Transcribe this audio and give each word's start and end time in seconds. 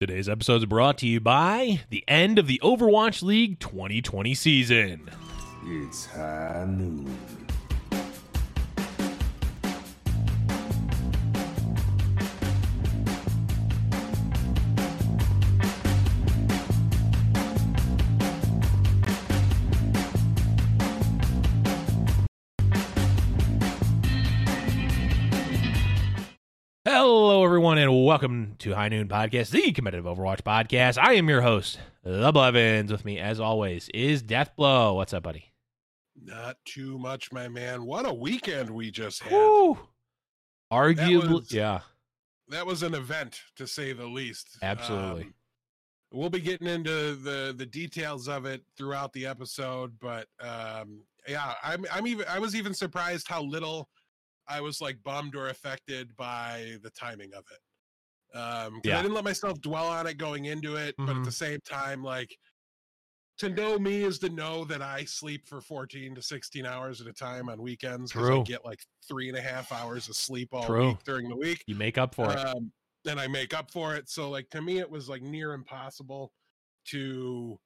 Today's 0.00 0.28
episode 0.28 0.56
is 0.56 0.66
brought 0.66 0.98
to 0.98 1.06
you 1.06 1.20
by 1.20 1.78
the 1.88 2.02
end 2.08 2.36
of 2.40 2.48
the 2.48 2.60
Overwatch 2.64 3.22
League 3.22 3.60
2020 3.60 4.34
season. 4.34 5.08
It's 5.66 6.06
high 6.06 6.66
noon. 6.68 7.16
And 27.84 28.06
welcome 28.06 28.54
to 28.58 28.74
High 28.74 28.88
Noon 28.88 29.08
Podcast, 29.08 29.50
the 29.50 29.70
competitive 29.72 30.06
Overwatch 30.06 30.40
podcast. 30.40 30.96
I 30.96 31.12
am 31.16 31.28
your 31.28 31.42
host, 31.42 31.78
The 32.02 32.32
Blevins. 32.32 32.90
With 32.90 33.04
me, 33.04 33.18
as 33.18 33.38
always, 33.40 33.90
is 33.92 34.22
Deathblow. 34.22 34.94
What's 34.94 35.12
up, 35.12 35.22
buddy? 35.22 35.52
Not 36.18 36.56
too 36.64 36.98
much, 36.98 37.30
my 37.30 37.46
man. 37.46 37.84
What 37.84 38.08
a 38.08 38.12
weekend 38.14 38.70
we 38.70 38.90
just 38.90 39.22
had. 39.22 39.32
Woo! 39.32 39.78
Arguably, 40.72 41.28
was- 41.28 41.52
yeah, 41.52 41.80
That 42.48 42.64
was 42.64 42.82
an 42.82 42.94
event, 42.94 43.38
to 43.56 43.66
say 43.66 43.92
the 43.92 44.06
least. 44.06 44.56
Absolutely. 44.62 45.24
Um, 45.24 45.34
we'll 46.10 46.30
be 46.30 46.40
getting 46.40 46.68
into 46.68 47.16
the 47.16 47.54
the 47.54 47.66
details 47.66 48.28
of 48.28 48.46
it 48.46 48.62
throughout 48.78 49.12
the 49.12 49.26
episode, 49.26 49.92
but 50.00 50.26
um, 50.40 51.02
yeah, 51.28 51.52
I'm 51.62 51.84
I'm 51.92 52.06
even 52.06 52.24
I 52.30 52.38
was 52.38 52.56
even 52.56 52.72
surprised 52.72 53.28
how 53.28 53.42
little 53.42 53.90
I 54.48 54.62
was 54.62 54.80
like 54.80 55.02
bummed 55.04 55.36
or 55.36 55.48
affected 55.48 56.16
by 56.16 56.76
the 56.82 56.88
timing 56.88 57.34
of 57.34 57.44
it. 57.52 57.58
Um, 58.34 58.80
Yeah. 58.84 58.98
I 58.98 59.02
didn't 59.02 59.14
let 59.14 59.24
myself 59.24 59.60
dwell 59.60 59.86
on 59.86 60.06
it 60.06 60.18
going 60.18 60.46
into 60.46 60.76
it, 60.76 60.96
but 60.98 61.16
at 61.16 61.16
Mhm. 61.16 61.24
the 61.24 61.32
same 61.32 61.60
time, 61.60 62.02
like 62.02 62.36
to 63.38 63.48
know 63.48 63.78
me 63.78 64.02
is 64.04 64.18
to 64.20 64.28
know 64.28 64.64
that 64.64 64.80
I 64.80 65.04
sleep 65.04 65.48
for 65.48 65.60
14 65.60 66.14
to 66.14 66.22
16 66.22 66.64
hours 66.66 67.00
at 67.00 67.06
a 67.08 67.12
time 67.12 67.48
on 67.48 67.60
weekends 67.60 68.12
because 68.12 68.30
I 68.30 68.34
True. 68.34 68.44
get 68.44 68.64
like 68.64 68.80
three 69.08 69.28
and 69.28 69.36
a 69.36 69.42
half 69.42 69.72
hours 69.72 70.08
of 70.08 70.16
sleep 70.16 70.50
all 70.52 70.66
True. 70.66 70.88
week 70.90 71.02
during 71.04 71.28
the 71.28 71.36
week. 71.36 71.64
you 71.66 71.74
make 71.74 71.98
up 71.98 72.14
for 72.14 72.32
it. 72.32 72.38
Um, 72.38 72.72
and 73.06 73.20
I 73.20 73.26
make 73.26 73.52
up 73.52 73.70
for 73.70 73.96
it. 73.96 74.08
So 74.08 74.30
like 74.30 74.50
to 74.50 74.62
me, 74.62 74.78
it 74.78 74.88
was 74.88 75.08
like 75.08 75.22
near 75.22 75.52
impossible 75.52 76.32
to 76.86 77.58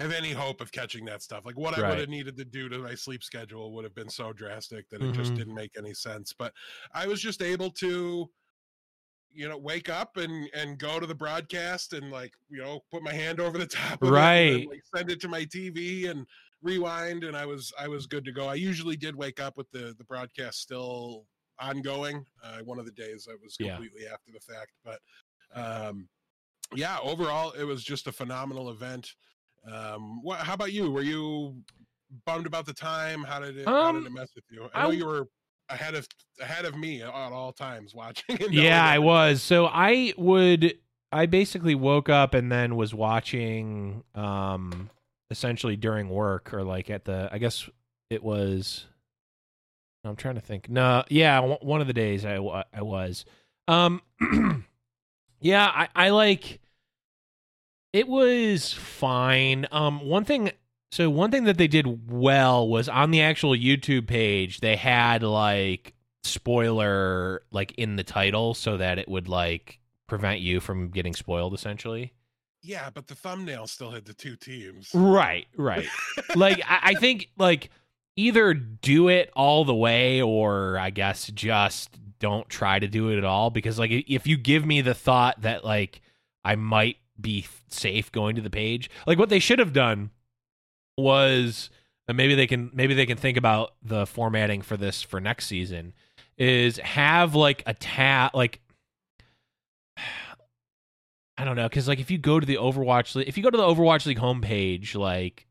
have 0.00 0.12
any 0.12 0.32
hope 0.32 0.60
of 0.60 0.72
catching 0.72 1.04
that 1.06 1.22
stuff. 1.22 1.44
Like 1.46 1.56
what 1.58 1.74
I 1.74 1.88
would 1.88 1.98
have 2.00 2.08
needed 2.08 2.36
to 2.38 2.44
do 2.44 2.68
to 2.70 2.78
my 2.78 2.94
sleep 2.96 3.22
schedule 3.22 3.72
would 3.74 3.84
have 3.84 3.94
been 3.94 4.08
so 4.08 4.32
drastic 4.32 4.88
that 4.90 5.02
it 5.02 5.12
just 5.12 5.32
Mhm. 5.32 5.36
didn't 5.36 5.54
make 5.54 5.76
any 5.76 5.94
sense. 5.94 6.32
But 6.32 6.54
I 6.92 7.06
was 7.06 7.20
just 7.20 7.42
able 7.42 7.70
to, 7.72 8.32
you 9.34 9.48
know, 9.48 9.58
wake 9.58 9.88
up 9.88 10.16
and 10.16 10.48
and 10.54 10.78
go 10.78 11.00
to 11.00 11.06
the 11.06 11.14
broadcast 11.14 11.92
and 11.92 12.10
like 12.10 12.32
you 12.48 12.58
know 12.58 12.80
put 12.90 13.02
my 13.02 13.12
hand 13.12 13.40
over 13.40 13.58
the 13.58 13.66
top, 13.66 14.02
of 14.02 14.08
it 14.08 14.10
Right. 14.10 14.66
like, 14.68 14.82
send 14.94 15.10
it 15.10 15.20
to 15.22 15.28
my 15.28 15.44
TV 15.44 16.08
and 16.10 16.26
rewind, 16.62 17.24
and 17.24 17.36
I 17.36 17.46
was 17.46 17.72
I 17.78 17.88
was 17.88 18.06
good 18.06 18.24
to 18.26 18.32
go. 18.32 18.46
I 18.46 18.54
usually 18.54 18.96
did 18.96 19.14
wake 19.16 19.40
up 19.40 19.56
with 19.56 19.70
the 19.70 19.94
the 19.98 20.04
broadcast 20.04 20.60
still 20.60 21.26
ongoing. 21.58 22.24
Uh, 22.42 22.58
one 22.60 22.78
of 22.78 22.84
the 22.86 22.92
days 22.92 23.28
I 23.30 23.34
was 23.42 23.56
Yeah. 23.58 23.76
completely 23.76 24.06
after 24.06 24.32
the 24.32 24.40
fact, 24.40 24.72
but 24.84 25.00
um, 25.54 26.08
yeah, 26.74 26.98
overall 27.02 27.52
it 27.52 27.64
was 27.64 27.84
just 27.84 28.06
a 28.06 28.12
phenomenal 28.12 28.70
event. 28.70 29.14
Um, 29.70 30.22
what? 30.22 30.40
How 30.40 30.54
about 30.54 30.72
you? 30.72 30.90
Were 30.90 31.02
you 31.02 31.62
bummed 32.26 32.46
about 32.46 32.66
the 32.66 32.74
time? 32.74 33.24
How 33.24 33.40
did 33.40 33.56
it? 33.56 33.66
how 33.66 33.90
Um, 33.90 33.96
did 34.02 34.06
it 34.06 34.12
mess 34.12 34.34
with 34.34 34.44
you? 34.50 34.64
I 34.74 34.80
I 34.80 34.82
know 34.82 34.92
w- 34.92 34.98
you 34.98 35.06
were 35.06 35.28
ahead 35.68 35.94
of 35.94 36.06
ahead 36.40 36.64
of 36.64 36.76
me 36.76 37.02
at 37.02 37.08
all 37.08 37.52
times 37.52 37.94
watching. 37.94 38.36
and 38.42 38.52
Yeah, 38.52 38.84
I 38.84 38.98
was. 38.98 39.42
So 39.42 39.66
I 39.66 40.12
would 40.16 40.78
I 41.12 41.26
basically 41.26 41.74
woke 41.74 42.08
up 42.08 42.34
and 42.34 42.50
then 42.50 42.76
was 42.76 42.92
watching 42.94 44.04
um 44.14 44.90
essentially 45.30 45.76
during 45.76 46.08
work 46.08 46.52
or 46.52 46.62
like 46.64 46.90
at 46.90 47.04
the 47.04 47.28
I 47.32 47.38
guess 47.38 47.68
it 48.10 48.22
was 48.22 48.86
I'm 50.04 50.16
trying 50.16 50.34
to 50.34 50.40
think. 50.40 50.68
No, 50.68 51.02
yeah, 51.08 51.36
w- 51.36 51.58
one 51.62 51.80
of 51.80 51.86
the 51.86 51.92
days 51.94 52.24
I 52.24 52.36
I 52.72 52.82
was. 52.82 53.24
Um 53.68 54.02
yeah, 55.40 55.66
I 55.66 55.88
I 55.94 56.10
like 56.10 56.60
it 57.92 58.08
was 58.08 58.72
fine. 58.72 59.66
Um 59.70 60.04
one 60.06 60.24
thing 60.24 60.50
so 60.94 61.10
one 61.10 61.32
thing 61.32 61.42
that 61.42 61.58
they 61.58 61.66
did 61.66 62.08
well 62.08 62.68
was 62.68 62.88
on 62.88 63.10
the 63.10 63.20
actual 63.20 63.50
YouTube 63.50 64.06
page, 64.06 64.60
they 64.60 64.76
had 64.76 65.24
like 65.24 65.92
spoiler 66.22 67.42
like 67.50 67.72
in 67.72 67.96
the 67.96 68.04
title 68.04 68.54
so 68.54 68.76
that 68.76 69.00
it 69.00 69.08
would 69.08 69.26
like 69.26 69.80
prevent 70.06 70.38
you 70.38 70.60
from 70.60 70.90
getting 70.90 71.12
spoiled 71.12 71.52
essentially. 71.52 72.12
Yeah, 72.62 72.90
but 72.94 73.08
the 73.08 73.16
thumbnail 73.16 73.66
still 73.66 73.90
had 73.90 74.04
the 74.04 74.14
two 74.14 74.36
teams. 74.36 74.92
Right, 74.94 75.48
right. 75.56 75.88
like 76.36 76.62
I, 76.64 76.78
I 76.82 76.94
think 76.94 77.28
like 77.36 77.70
either 78.14 78.54
do 78.54 79.08
it 79.08 79.32
all 79.34 79.64
the 79.64 79.74
way 79.74 80.22
or 80.22 80.78
I 80.78 80.90
guess 80.90 81.26
just 81.26 81.90
don't 82.20 82.48
try 82.48 82.78
to 82.78 82.86
do 82.86 83.08
it 83.08 83.18
at 83.18 83.24
all 83.24 83.50
because 83.50 83.80
like 83.80 83.90
if 83.90 84.28
you 84.28 84.36
give 84.36 84.64
me 84.64 84.80
the 84.80 84.94
thought 84.94 85.42
that 85.42 85.64
like 85.64 86.02
I 86.44 86.54
might 86.54 86.98
be 87.20 87.48
safe 87.68 88.12
going 88.12 88.36
to 88.36 88.42
the 88.42 88.48
page, 88.48 88.88
like 89.08 89.18
what 89.18 89.28
they 89.28 89.40
should 89.40 89.58
have 89.58 89.72
done 89.72 90.10
was 90.96 91.70
maybe 92.12 92.34
they 92.34 92.46
can 92.46 92.70
maybe 92.74 92.94
they 92.94 93.06
can 93.06 93.16
think 93.16 93.36
about 93.36 93.74
the 93.82 94.06
formatting 94.06 94.62
for 94.62 94.76
this 94.76 95.02
for 95.02 95.20
next 95.20 95.46
season 95.46 95.92
is 96.36 96.78
have 96.78 97.34
like 97.34 97.62
a 97.66 97.74
tab 97.74 98.34
like 98.34 98.60
I 101.36 101.44
don't 101.44 101.56
know 101.56 101.68
because 101.68 101.88
like 101.88 102.00
if 102.00 102.10
you 102.10 102.18
go 102.18 102.38
to 102.38 102.46
the 102.46 102.56
Overwatch 102.56 103.16
League, 103.16 103.26
if 103.26 103.36
you 103.36 103.42
go 103.42 103.50
to 103.50 103.56
the 103.56 103.64
Overwatch 103.64 104.06
League 104.06 104.20
homepage, 104.20 104.94
like 104.94 105.46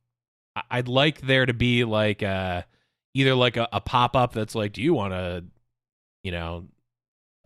I'd 0.71 0.87
like 0.87 1.21
there 1.21 1.45
to 1.45 1.53
be 1.53 1.83
like 1.83 2.21
a 2.21 2.65
either 3.13 3.35
like 3.35 3.57
a, 3.57 3.67
a 3.71 3.81
pop 3.81 4.15
up 4.15 4.33
that's 4.33 4.55
like, 4.55 4.73
do 4.73 4.81
you 4.81 4.93
want 4.93 5.13
to, 5.13 5.43
you 6.23 6.31
know, 6.31 6.65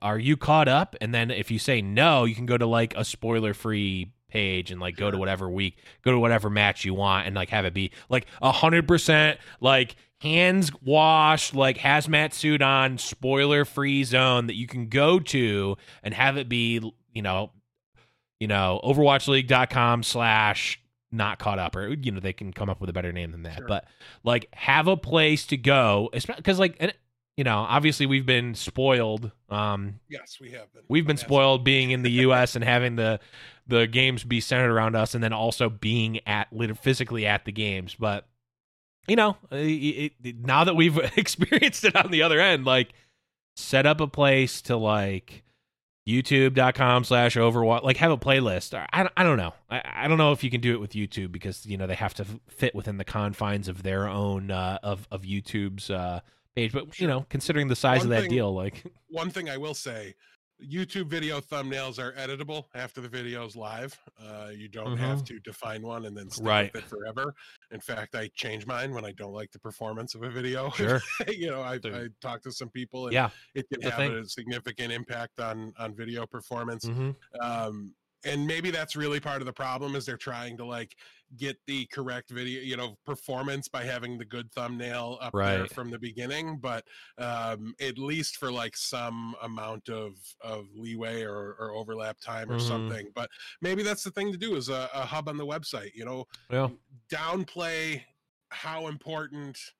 are 0.01 0.19
you 0.19 0.37
caught 0.37 0.67
up? 0.67 0.95
And 1.01 1.13
then 1.13 1.31
if 1.31 1.49
you 1.49 1.57
say 1.59 1.81
no, 1.81 2.25
you 2.25 2.35
can 2.35 2.45
go 2.45 2.57
to 2.57 2.65
like 2.65 2.95
a 2.95 3.03
spoiler 3.03 3.53
free 3.53 4.11
page 4.29 4.71
and 4.71 4.79
like 4.81 4.95
go 4.95 5.09
to 5.11 5.17
whatever 5.17 5.49
week, 5.49 5.77
go 6.03 6.11
to 6.11 6.19
whatever 6.19 6.49
match 6.49 6.85
you 6.85 6.93
want, 6.93 7.27
and 7.27 7.35
like 7.35 7.49
have 7.49 7.65
it 7.65 7.73
be 7.73 7.91
like 8.09 8.25
a 8.41 8.51
hundred 8.51 8.87
percent 8.87 9.39
like 9.61 9.95
hands 10.21 10.71
washed, 10.81 11.53
like 11.53 11.77
hazmat 11.77 12.33
suit 12.33 12.61
on, 12.61 12.97
spoiler 12.97 13.65
free 13.65 14.03
zone 14.03 14.47
that 14.47 14.55
you 14.55 14.65
can 14.67 14.87
go 14.87 15.19
to 15.19 15.77
and 16.03 16.13
have 16.13 16.37
it 16.37 16.49
be, 16.49 16.81
you 17.13 17.21
know, 17.21 17.51
you 18.39 18.47
know, 18.47 18.79
overwatchleague.com 18.83 20.03
slash 20.03 20.79
not 21.11 21.39
caught 21.39 21.57
up 21.57 21.73
or 21.75 21.87
you 21.87 22.11
know 22.11 22.19
they 22.19 22.33
can 22.33 22.51
come 22.51 22.69
up 22.69 22.81
with 22.81 22.89
a 22.89 22.93
better 22.93 23.13
name 23.13 23.31
than 23.31 23.43
that 23.43 23.59
Sure. 23.59 23.67
but 23.67 23.85
like 24.25 24.45
have 24.53 24.87
a 24.87 24.97
place 24.97 25.45
to 25.45 25.55
go 25.55 26.09
because 26.11 26.59
like 26.59 26.93
you 27.37 27.43
know 27.43 27.59
obviously 27.59 28.05
we've 28.05 28.25
been 28.25 28.53
spoiled 28.55 29.31
um 29.49 29.99
Yes, 30.09 30.37
we 30.41 30.51
have 30.51 30.73
been. 30.73 30.83
we've 30.89 31.07
been 31.07 31.17
spoiled 31.17 31.63
being 31.63 31.91
in 31.91 32.01
the 32.01 32.11
us 32.11 32.55
and 32.55 32.63
having 32.63 32.95
the 32.97 33.19
the 33.67 33.85
games 33.87 34.23
be 34.23 34.41
centered 34.41 34.71
around 34.73 34.95
us 34.95 35.13
and 35.13 35.23
then 35.23 35.31
also 35.33 35.69
being 35.69 36.19
at 36.27 36.47
physically 36.81 37.25
at 37.25 37.45
the 37.45 37.51
games. 37.51 37.95
But 37.97 38.27
you 39.07 39.15
know 39.15 39.37
it, 39.51 40.13
it, 40.23 40.39
now 40.39 40.63
that 40.65 40.75
we've 40.75 40.97
experienced 41.17 41.85
it 41.85 41.95
on 41.95 42.11
the 42.11 42.23
other 42.23 42.39
end 42.41 42.65
like 42.65 42.89
set 43.55 43.85
up 43.85 44.01
a 44.01 44.07
place 44.07 44.61
to 44.63 44.75
like 44.75 45.43
youtube.com 46.07 47.03
slash 47.03 47.35
overwatch 47.35 47.83
like 47.83 47.97
have 47.97 48.11
a 48.11 48.17
playlist. 48.17 48.73
I, 48.73 49.09
I 49.17 49.23
don't 49.23 49.37
know. 49.37 49.53
I, 49.69 49.81
I 49.83 50.07
don't 50.07 50.17
know 50.17 50.31
if 50.31 50.43
you 50.43 50.49
can 50.49 50.61
do 50.61 50.73
it 50.73 50.79
with 50.79 50.91
youtube 50.91 51.31
because 51.31 51.65
you 51.65 51.77
know 51.77 51.85
they 51.85 51.95
have 51.95 52.13
to 52.15 52.25
fit 52.47 52.73
within 52.73 52.97
the 52.97 53.03
confines 53.05 53.67
of 53.67 53.83
their 53.83 54.07
own 54.07 54.49
uh 54.49 54.79
of 54.83 55.07
of 55.11 55.23
youtube's 55.23 55.89
uh 55.89 56.21
page 56.57 56.71
but 56.73 56.99
you 56.99 57.07
know 57.07 57.25
considering 57.29 57.67
the 57.67 57.75
size 57.75 58.03
of 58.03 58.09
that 58.09 58.21
thing- 58.21 58.29
deal 58.31 58.53
like 58.53 58.83
One 59.09 59.29
thing 59.29 59.49
I 59.49 59.55
will 59.57 59.73
say, 59.73 60.13
YouTube 60.61 61.07
video 61.07 61.39
thumbnails 61.39 61.97
are 61.97 62.11
editable 62.13 62.65
after 62.75 62.99
the 62.99 63.07
video's 63.07 63.55
live. 63.55 63.97
Uh, 64.21 64.49
you 64.53 64.67
don't 64.67 64.97
have 64.97 65.23
to 65.25 65.39
define 65.39 65.81
one 65.81 66.05
and 66.05 66.15
then 66.17 66.29
stick 66.29 66.43
Mm-hmm. 66.43 66.47
Right. 66.49 66.73
with 66.73 66.83
it 66.83 66.89
forever. 66.89 67.33
In 67.71 67.79
fact, 67.79 68.15
I 68.15 68.29
change 68.35 68.65
mine 68.65 68.91
when 68.93 69.05
I 69.05 69.13
don't 69.13 69.31
like 69.33 69.51
the 69.51 69.59
performance 69.59 70.13
of 70.15 70.23
a 70.23 70.29
video. 70.29 70.69
sure 70.75 70.99
you 71.27 71.49
know, 71.51 71.61
I, 71.61 71.75
I 71.75 72.07
talk 72.21 72.41
to 72.43 72.51
some 72.51 72.69
people 72.69 73.05
and 73.05 73.13
yeah 73.13 73.29
it 73.55 73.65
can 73.71 73.81
have 73.83 73.95
thing. 73.95 74.11
a 74.11 74.25
significant 74.25 74.91
impact 74.91 75.39
on 75.39 75.73
on 75.79 75.95
video 75.95 76.25
performance. 76.25 76.85
hmm 76.85 77.11
um 77.41 77.93
and 78.25 78.45
maybe 78.47 78.71
that's 78.71 78.95
really 78.95 79.19
part 79.19 79.41
of 79.41 79.45
the 79.45 79.53
problem 79.53 79.95
is 79.95 80.05
they're 80.05 80.17
trying 80.17 80.57
to 80.57 80.65
like 80.65 80.95
get 81.35 81.57
the 81.67 81.85
correct 81.87 82.29
video 82.29 82.61
you 82.61 82.77
know 82.77 82.95
performance 83.05 83.67
by 83.67 83.83
having 83.83 84.17
the 84.17 84.25
good 84.25 84.51
thumbnail 84.53 85.17
up 85.21 85.35
there 85.43 85.67
from 85.67 85.89
the 85.91 85.99
beginning 85.99 86.57
but 86.57 86.85
um 87.17 87.73
at 87.79 87.97
least 87.97 88.37
for 88.37 88.51
like 88.51 88.75
some 88.77 89.35
amount 89.41 89.89
of 89.89 90.15
of 90.41 90.67
leeway 90.73 91.23
or, 91.23 91.55
or 91.59 91.71
overlap 91.71 92.19
time 92.19 92.49
or 92.51 92.57
Mhm. 92.57 92.61
something 92.61 93.11
but 93.13 93.29
maybe 93.61 93.83
that's 93.83 94.03
the 94.03 94.11
thing 94.11 94.31
to 94.31 94.37
do 94.37 94.55
is 94.55 94.69
a, 94.69 94.89
a 94.93 95.05
hub 95.05 95.27
on 95.29 95.37
the 95.37 95.45
website 95.45 95.93
you 95.93 96.05
know 96.05 96.25
well 96.49 96.77
downplay 97.09 98.03
how 98.49 98.87
important 98.87 99.73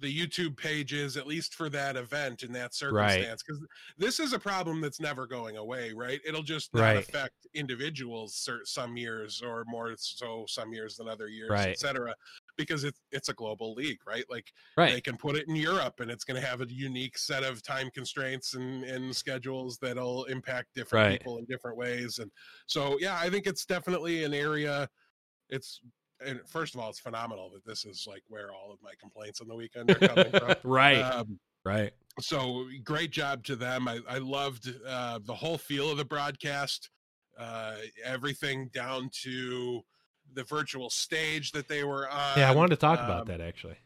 the 0.00 0.12
YouTube 0.26 0.56
pages, 0.56 1.16
at 1.16 1.26
least 1.26 1.54
for 1.54 1.68
that 1.70 1.96
event 1.96 2.42
in 2.42 2.52
that 2.52 2.74
circumstance. 2.74 3.42
Because 3.42 3.64
this 3.96 4.18
is 4.20 4.32
a 4.32 4.38
problem 4.38 4.80
that's 4.80 5.00
never 5.00 5.26
going 5.26 5.56
away, 5.56 5.92
right? 5.92 6.20
It'll 6.26 6.42
just 6.42 6.74
not 6.74 6.96
Right. 6.96 6.96
affect 6.96 7.46
individuals 7.54 8.48
some 8.64 8.96
years 8.96 9.40
or 9.42 9.64
more 9.66 9.94
so 9.96 10.44
some 10.48 10.72
years 10.72 10.96
than 10.96 11.08
other 11.08 11.28
years, 11.28 11.50
Right. 11.50 11.70
etc. 11.70 12.14
Because 12.56 12.84
it's 12.84 13.00
it's 13.12 13.28
a 13.28 13.34
global 13.34 13.74
league, 13.74 14.00
right? 14.06 14.24
Like 14.28 14.52
Right. 14.76 14.94
they 14.94 15.00
can 15.00 15.16
put 15.16 15.36
it 15.36 15.48
in 15.48 15.56
Europe 15.56 16.00
and 16.00 16.10
it's 16.10 16.24
going 16.24 16.40
to 16.40 16.46
have 16.46 16.60
a 16.60 16.66
unique 16.68 17.16
set 17.18 17.42
of 17.44 17.62
time 17.62 17.90
constraints 17.90 18.54
and, 18.54 18.84
and 18.84 19.14
schedules 19.14 19.78
that'll 19.78 20.24
impact 20.24 20.74
different 20.74 21.04
Right. 21.04 21.06
people 21.06 21.38
in 21.38 21.44
different 21.46 21.76
ways. 21.76 22.18
And 22.18 22.30
so, 22.66 22.98
yeah, 22.98 23.16
I 23.18 23.30
think 23.30 23.46
it's 23.46 23.64
definitely 23.64 24.24
an 24.24 24.34
area. 24.34 24.88
It's 25.50 25.80
and 26.24 26.40
first 26.46 26.74
of 26.74 26.80
all, 26.80 26.90
it's 26.90 26.98
phenomenal 26.98 27.50
that 27.50 27.64
this 27.64 27.84
is 27.84 28.06
like 28.08 28.22
where 28.28 28.52
all 28.52 28.72
of 28.72 28.78
my 28.82 28.92
complaints 29.00 29.40
on 29.40 29.48
the 29.48 29.54
weekend 29.54 29.90
are 29.90 29.94
coming 30.08 30.30
from. 30.30 30.54
right. 30.64 31.00
Um, 31.00 31.38
right. 31.64 31.92
so 32.20 32.66
great 32.82 33.10
job 33.10 33.44
to 33.44 33.56
them. 33.56 33.88
I, 33.88 34.00
I 34.08 34.18
loved 34.18 34.72
uh, 34.86 35.20
the 35.24 35.34
whole 35.34 35.58
feel 35.58 35.90
of 35.90 35.96
the 35.96 36.04
broadcast, 36.04 36.90
uh, 37.38 37.76
everything 38.04 38.70
down 38.72 39.10
to 39.22 39.82
the 40.32 40.44
virtual 40.44 40.90
stage 40.90 41.52
that 41.52 41.68
they 41.68 41.84
were 41.84 42.08
on. 42.08 42.38
Yeah, 42.38 42.50
I 42.50 42.54
wanted 42.54 42.70
to 42.70 42.76
talk 42.76 42.98
about 42.98 43.22
Um, 43.22 43.26
that 43.28 43.40
actually. 43.40 43.76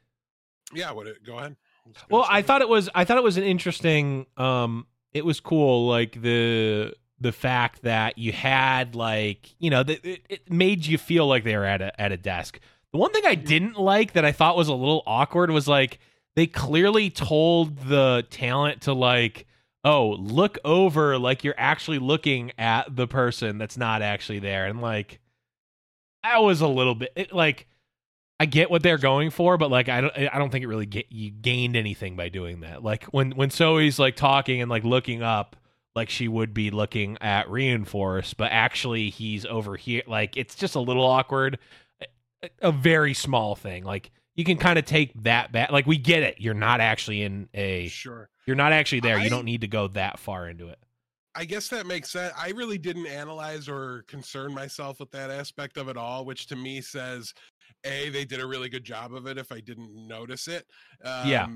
Yeah, 0.74 0.92
what? 0.92 1.06
It, 1.06 1.24
go 1.24 1.38
ahead. 1.38 1.56
I 1.84 1.88
was 1.88 1.96
gonna 1.96 2.06
Well, 2.10 2.26
I 2.28 2.42
thought 2.42 2.62
it 2.62 2.68
was 2.68 2.88
I 2.94 3.04
thought 3.04 3.16
it 3.16 3.24
was 3.24 3.36
an 3.36 3.44
interesting 3.44 4.26
um 4.36 4.86
it 5.12 5.24
was 5.24 5.40
cool 5.40 5.88
like 5.88 6.20
the 6.20 6.94
the 7.20 7.32
fact 7.32 7.82
that 7.82 8.18
you 8.18 8.32
had 8.32 8.94
like, 8.94 9.54
you 9.58 9.70
know, 9.70 9.82
that 9.82 10.04
it, 10.04 10.22
it 10.28 10.50
made 10.50 10.86
you 10.86 10.98
feel 10.98 11.26
like 11.26 11.44
they 11.44 11.56
were 11.56 11.64
at 11.64 11.80
a 11.80 12.00
at 12.00 12.12
a 12.12 12.16
desk. 12.16 12.60
The 12.92 12.98
one 12.98 13.12
thing 13.12 13.24
I 13.26 13.34
didn't 13.34 13.78
like 13.78 14.12
that 14.12 14.24
I 14.24 14.32
thought 14.32 14.56
was 14.56 14.68
a 14.68 14.74
little 14.74 15.02
awkward 15.06 15.50
was 15.50 15.68
like 15.68 15.98
they 16.36 16.46
clearly 16.46 17.10
told 17.10 17.78
the 17.78 18.26
talent 18.30 18.82
to 18.82 18.92
like 18.92 19.46
oh, 19.84 20.16
look 20.18 20.58
over 20.64 21.18
like 21.18 21.44
you're 21.44 21.54
actually 21.56 21.98
looking 21.98 22.52
at 22.58 22.94
the 22.94 23.06
person 23.06 23.58
that's 23.58 23.78
not 23.78 24.02
actually 24.02 24.38
there 24.40 24.66
and 24.66 24.82
like 24.82 25.20
that 26.24 26.42
was 26.42 26.60
a 26.60 26.66
little 26.66 26.94
bit 26.94 27.12
it, 27.16 27.32
like 27.32 27.68
I 28.40 28.46
get 28.46 28.70
what 28.70 28.82
they're 28.82 28.98
going 28.98 29.30
for, 29.30 29.56
but 29.56 29.70
like 29.70 29.88
I 29.88 30.00
don't 30.00 30.16
I 30.16 30.38
don't 30.38 30.50
think 30.50 30.62
it 30.62 30.68
really 30.68 30.86
get 30.86 31.06
you 31.10 31.30
gained 31.30 31.76
anything 31.76 32.14
by 32.14 32.28
doing 32.28 32.60
that. 32.60 32.84
Like 32.84 33.04
when 33.06 33.32
when 33.32 33.50
Zoe's 33.50 33.98
like 33.98 34.14
talking 34.14 34.62
and 34.62 34.70
like 34.70 34.84
looking 34.84 35.22
up 35.22 35.56
like 35.98 36.08
she 36.10 36.28
would 36.28 36.54
be 36.54 36.70
looking 36.70 37.18
at 37.20 37.50
reinforce, 37.50 38.32
but 38.32 38.50
actually 38.52 39.10
he's 39.10 39.44
over 39.44 39.76
here. 39.76 40.02
Like 40.06 40.36
it's 40.36 40.54
just 40.54 40.74
a 40.76 40.80
little 40.80 41.04
awkward. 41.04 41.58
A, 42.42 42.48
a 42.62 42.72
very 42.72 43.14
small 43.14 43.54
thing. 43.56 43.84
Like 43.84 44.10
you 44.36 44.44
can 44.44 44.56
kind 44.56 44.78
of 44.78 44.84
take 44.84 45.12
that 45.24 45.50
back. 45.50 45.72
Like 45.72 45.86
we 45.86 45.98
get 45.98 46.22
it. 46.22 46.36
You're 46.38 46.54
not 46.54 46.80
actually 46.80 47.22
in 47.22 47.48
a 47.52 47.88
sure. 47.88 48.30
you're 48.46 48.56
not 48.56 48.72
actually 48.72 49.00
there. 49.00 49.18
I- 49.18 49.24
you 49.24 49.30
don't 49.30 49.44
need 49.44 49.62
to 49.62 49.68
go 49.68 49.88
that 49.88 50.18
far 50.18 50.48
into 50.48 50.68
it. 50.68 50.78
I 51.34 51.44
guess 51.44 51.68
that 51.68 51.86
makes 51.86 52.10
sense. 52.10 52.32
I 52.36 52.50
really 52.50 52.78
didn't 52.78 53.06
analyze 53.06 53.68
or 53.68 54.04
concern 54.08 54.52
myself 54.54 54.98
with 54.98 55.10
that 55.12 55.30
aspect 55.30 55.76
of 55.76 55.88
it 55.88 55.96
all, 55.96 56.24
which 56.24 56.46
to 56.48 56.56
me 56.56 56.80
says, 56.80 57.32
a 57.84 58.08
they 58.08 58.24
did 58.24 58.40
a 58.40 58.46
really 58.46 58.68
good 58.68 58.82
job 58.82 59.14
of 59.14 59.26
it. 59.26 59.38
If 59.38 59.52
I 59.52 59.60
didn't 59.60 59.90
notice 60.08 60.48
it, 60.48 60.66
um, 61.04 61.28
Yeah. 61.28 61.46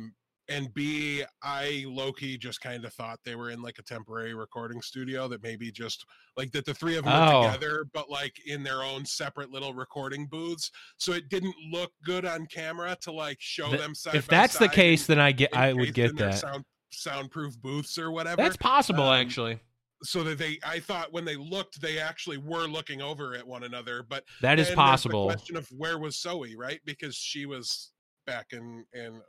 And 0.48 0.72
B, 0.74 1.22
I 1.42 1.84
Loki 1.86 2.36
just 2.36 2.60
kind 2.60 2.84
of 2.84 2.92
thought 2.92 3.20
they 3.24 3.34
were 3.36 3.50
in 3.50 3.62
like 3.62 3.78
a 3.78 3.82
temporary 3.82 4.34
recording 4.34 4.82
studio 4.82 5.28
that 5.28 5.42
maybe 5.42 5.70
just 5.70 6.04
like 6.36 6.50
that 6.52 6.64
the 6.64 6.74
three 6.74 6.96
of 6.96 7.04
them 7.04 7.12
Oh. 7.14 7.40
were 7.42 7.46
together, 7.52 7.84
but 7.92 8.10
like 8.10 8.40
in 8.46 8.62
their 8.62 8.82
own 8.82 9.04
separate 9.04 9.50
little 9.50 9.72
recording 9.74 10.26
booths. 10.26 10.70
So 10.98 11.12
it 11.12 11.28
didn't 11.28 11.54
look 11.70 11.92
good 12.04 12.24
on 12.24 12.46
camera 12.46 12.96
to 13.02 13.12
like 13.12 13.38
show 13.40 13.68
Th- 13.68 13.80
them 13.80 13.94
side 13.94 14.14
If 14.16 14.26
that's 14.26 14.58
the 14.58 14.68
case, 14.68 15.06
then 15.06 15.20
I 15.20 15.32
get 15.32 15.56
I 15.56 15.72
would 15.72 15.94
get 15.94 16.16
that. 16.16 16.34
sound 16.38 16.64
soundproof 16.90 17.56
booths 17.62 17.96
or 17.96 18.10
whatever 18.10 18.36
That's 18.42 18.56
possible 18.56 19.04
Um, 19.04 19.14
actually. 19.14 19.58
so 20.02 20.22
that 20.24 20.36
they 20.36 20.58
i 20.66 20.78
thought 20.78 21.10
when 21.10 21.24
they 21.24 21.36
looked 21.36 21.80
they 21.80 21.98
actually 21.98 22.36
were 22.36 22.66
looking 22.66 23.00
over 23.00 23.34
at 23.34 23.46
one 23.46 23.62
another 23.62 24.02
but 24.02 24.24
That 24.42 24.58
is 24.58 24.68
the 24.68 24.74
possible. 24.74 25.24
question 25.24 25.56
of 25.56 25.66
where 25.68 25.98
was 25.98 26.20
zoe 26.20 26.54
right 26.54 26.80
because 26.84 27.16
she 27.16 27.46
was 27.46 27.92
back 28.26 28.48
in 28.52 28.84
in 28.92 29.22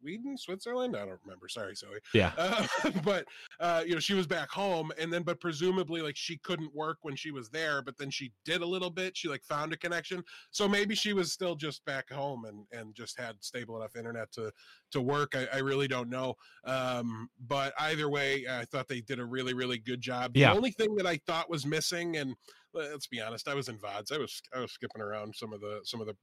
sweden 0.00 0.36
switzerland? 0.36 0.96
I 0.96 1.04
don't 1.06 1.20
remember. 1.24 1.48
Sorry 1.48 1.74
zoe 1.74 1.98
Yeah. 2.14 2.32
uh, 2.36 2.66
but 3.04 3.26
uh 3.60 3.82
you 3.86 3.94
know 3.94 4.00
she 4.00 4.14
was 4.14 4.26
back 4.26 4.50
home 4.50 4.92
and 4.98 5.12
then 5.12 5.22
but 5.22 5.40
presumably 5.40 6.02
like 6.02 6.16
she 6.16 6.38
couldn't 6.38 6.74
work 6.74 6.98
when 7.02 7.16
she 7.16 7.30
was 7.30 7.48
there 7.50 7.82
but 7.82 7.96
then 7.98 8.10
she 8.10 8.32
did 8.44 8.62
a 8.62 8.66
little 8.66 8.90
bit. 8.90 9.16
She 9.16 9.28
like 9.28 9.42
found 9.44 9.72
a 9.72 9.76
connection. 9.76 10.22
So 10.50 10.68
maybe 10.68 10.94
she 10.94 11.12
was 11.12 11.32
still 11.32 11.54
just 11.54 11.84
back 11.84 12.10
home 12.10 12.44
and 12.44 12.66
and 12.72 12.94
just 12.94 13.18
had 13.18 13.36
stable 13.42 13.76
enough 13.76 13.96
internet 13.96 14.30
to 14.32 14.52
to 14.92 15.00
work. 15.00 15.34
I, 15.34 15.46
I 15.52 15.58
really 15.58 15.88
don't 15.88 16.08
know. 16.10 16.34
Um 16.64 17.28
but 17.48 17.72
either 17.80 18.08
way 18.08 18.46
i 18.48 18.64
thought 18.64 18.88
they 18.88 19.00
did 19.00 19.18
a 19.20 19.24
really 19.24 19.54
really 19.54 19.78
good 19.78 20.00
job. 20.00 20.32
The 20.34 20.40
Yeah. 20.40 20.52
only 20.54 20.70
thing 20.70 20.94
that 20.96 21.06
i 21.06 21.16
thought 21.26 21.50
was 21.50 21.66
missing 21.66 22.16
and 22.16 22.34
let's 22.74 23.06
be 23.06 23.20
honest 23.20 23.48
i 23.48 23.54
was 23.54 23.68
in 23.68 23.78
vods 23.78 24.12
i 24.12 24.18
was 24.18 24.40
i 24.54 24.60
was 24.60 24.72
skipping 24.72 25.00
around 25.00 25.34
some 25.34 25.52
of 25.54 25.60
the 25.60 25.80
some 25.84 26.00
of 26.02 26.06
the 26.06 26.14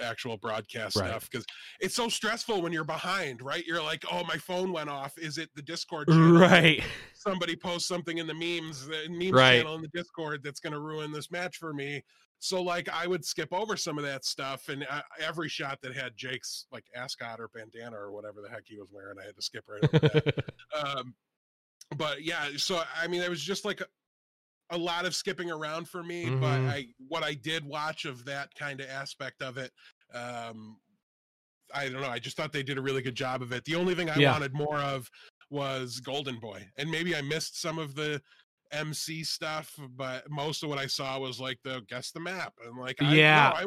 actual 0.00 0.36
broadcast 0.36 0.96
Right. 0.96 1.08
stuff 1.08 1.28
because 1.30 1.44
it's 1.80 1.94
so 1.94 2.08
stressful 2.08 2.62
when 2.62 2.72
you're 2.72 2.84
behind 2.84 3.42
right 3.42 3.64
you're 3.66 3.82
like 3.82 4.04
oh 4.10 4.24
my 4.24 4.36
phone 4.36 4.72
went 4.72 4.88
off 4.90 5.16
is 5.18 5.38
it 5.38 5.50
the 5.54 5.62
discord 5.62 6.08
channel? 6.10 6.38
Right. 6.40 6.82
somebody 7.14 7.56
posts 7.56 7.88
something 7.88 8.18
in 8.18 8.26
the 8.26 8.34
memes 8.34 8.86
the 8.86 9.08
memes 9.08 9.32
Right. 9.32 9.58
channel 9.58 9.74
in 9.74 9.82
the 9.82 9.88
discord 9.88 10.42
that's 10.42 10.60
going 10.60 10.72
to 10.72 10.80
ruin 10.80 11.12
this 11.12 11.30
match 11.30 11.56
for 11.58 11.72
me 11.72 12.02
so 12.38 12.60
like 12.62 12.88
i 12.88 13.06
would 13.06 13.24
skip 13.24 13.52
over 13.52 13.76
some 13.76 13.98
of 13.98 14.04
that 14.04 14.24
stuff 14.24 14.68
and 14.68 14.84
uh, 14.90 15.02
every 15.20 15.48
shot 15.48 15.78
that 15.82 15.94
had 15.94 16.12
jake's 16.16 16.66
like 16.72 16.84
ascot 16.96 17.40
or 17.40 17.48
bandana 17.54 17.96
or 17.96 18.10
whatever 18.12 18.40
the 18.42 18.48
heck 18.48 18.62
he 18.66 18.76
was 18.78 18.88
wearing 18.90 19.16
i 19.22 19.24
had 19.26 19.36
to 19.36 19.42
skip 19.42 19.64
right 19.68 19.84
over 19.84 19.98
that 19.98 20.34
um 20.98 21.14
but 21.96 22.22
yeah 22.24 22.46
so 22.56 22.82
i 23.00 23.06
mean 23.06 23.22
it 23.22 23.30
was 23.30 23.42
just 23.42 23.64
like 23.64 23.80
a, 24.72 24.76
lot 24.78 25.04
of 25.06 25.14
skipping 25.14 25.50
around 25.50 25.88
for 25.88 26.02
me 26.02 26.30
but 26.30 26.58
Mhm. 26.60 26.68
i 26.68 26.86
what 27.08 27.22
i 27.22 27.34
did 27.34 27.64
watch 27.64 28.04
of 28.04 28.24
that 28.24 28.54
kind 28.54 28.80
of 28.80 28.88
aspect 28.88 29.42
of 29.42 29.56
it 29.58 29.70
um 30.12 30.76
i 31.74 31.88
don't 31.88 32.00
know 32.02 32.08
i 32.08 32.18
just 32.18 32.36
thought 32.36 32.52
they 32.52 32.62
did 32.62 32.78
a 32.78 32.82
really 32.82 33.02
good 33.02 33.14
job 33.14 33.42
of 33.42 33.52
it 33.52 33.64
the 33.64 33.74
only 33.74 33.94
thing 33.94 34.10
i 34.10 34.16
Yeah. 34.18 34.32
wanted 34.32 34.52
more 34.54 34.78
of 34.78 35.08
was 35.50 36.00
golden 36.00 36.38
boy 36.40 36.66
and 36.76 36.90
maybe 36.90 37.14
i 37.14 37.20
missed 37.22 37.60
some 37.60 37.78
of 37.78 37.94
the 37.94 38.20
mc 38.72 39.22
stuff 39.24 39.74
but 39.96 40.28
most 40.30 40.62
of 40.62 40.68
what 40.70 40.78
i 40.78 40.86
saw 40.86 41.18
was 41.18 41.38
like 41.38 41.58
the 41.62 41.82
guess 41.88 42.10
the 42.10 42.20
map 42.20 42.54
and 42.66 42.78
like 42.78 43.00
I, 43.02 43.04
no, 43.10 43.12
Yeah. 43.14 43.52
I, 43.54 43.66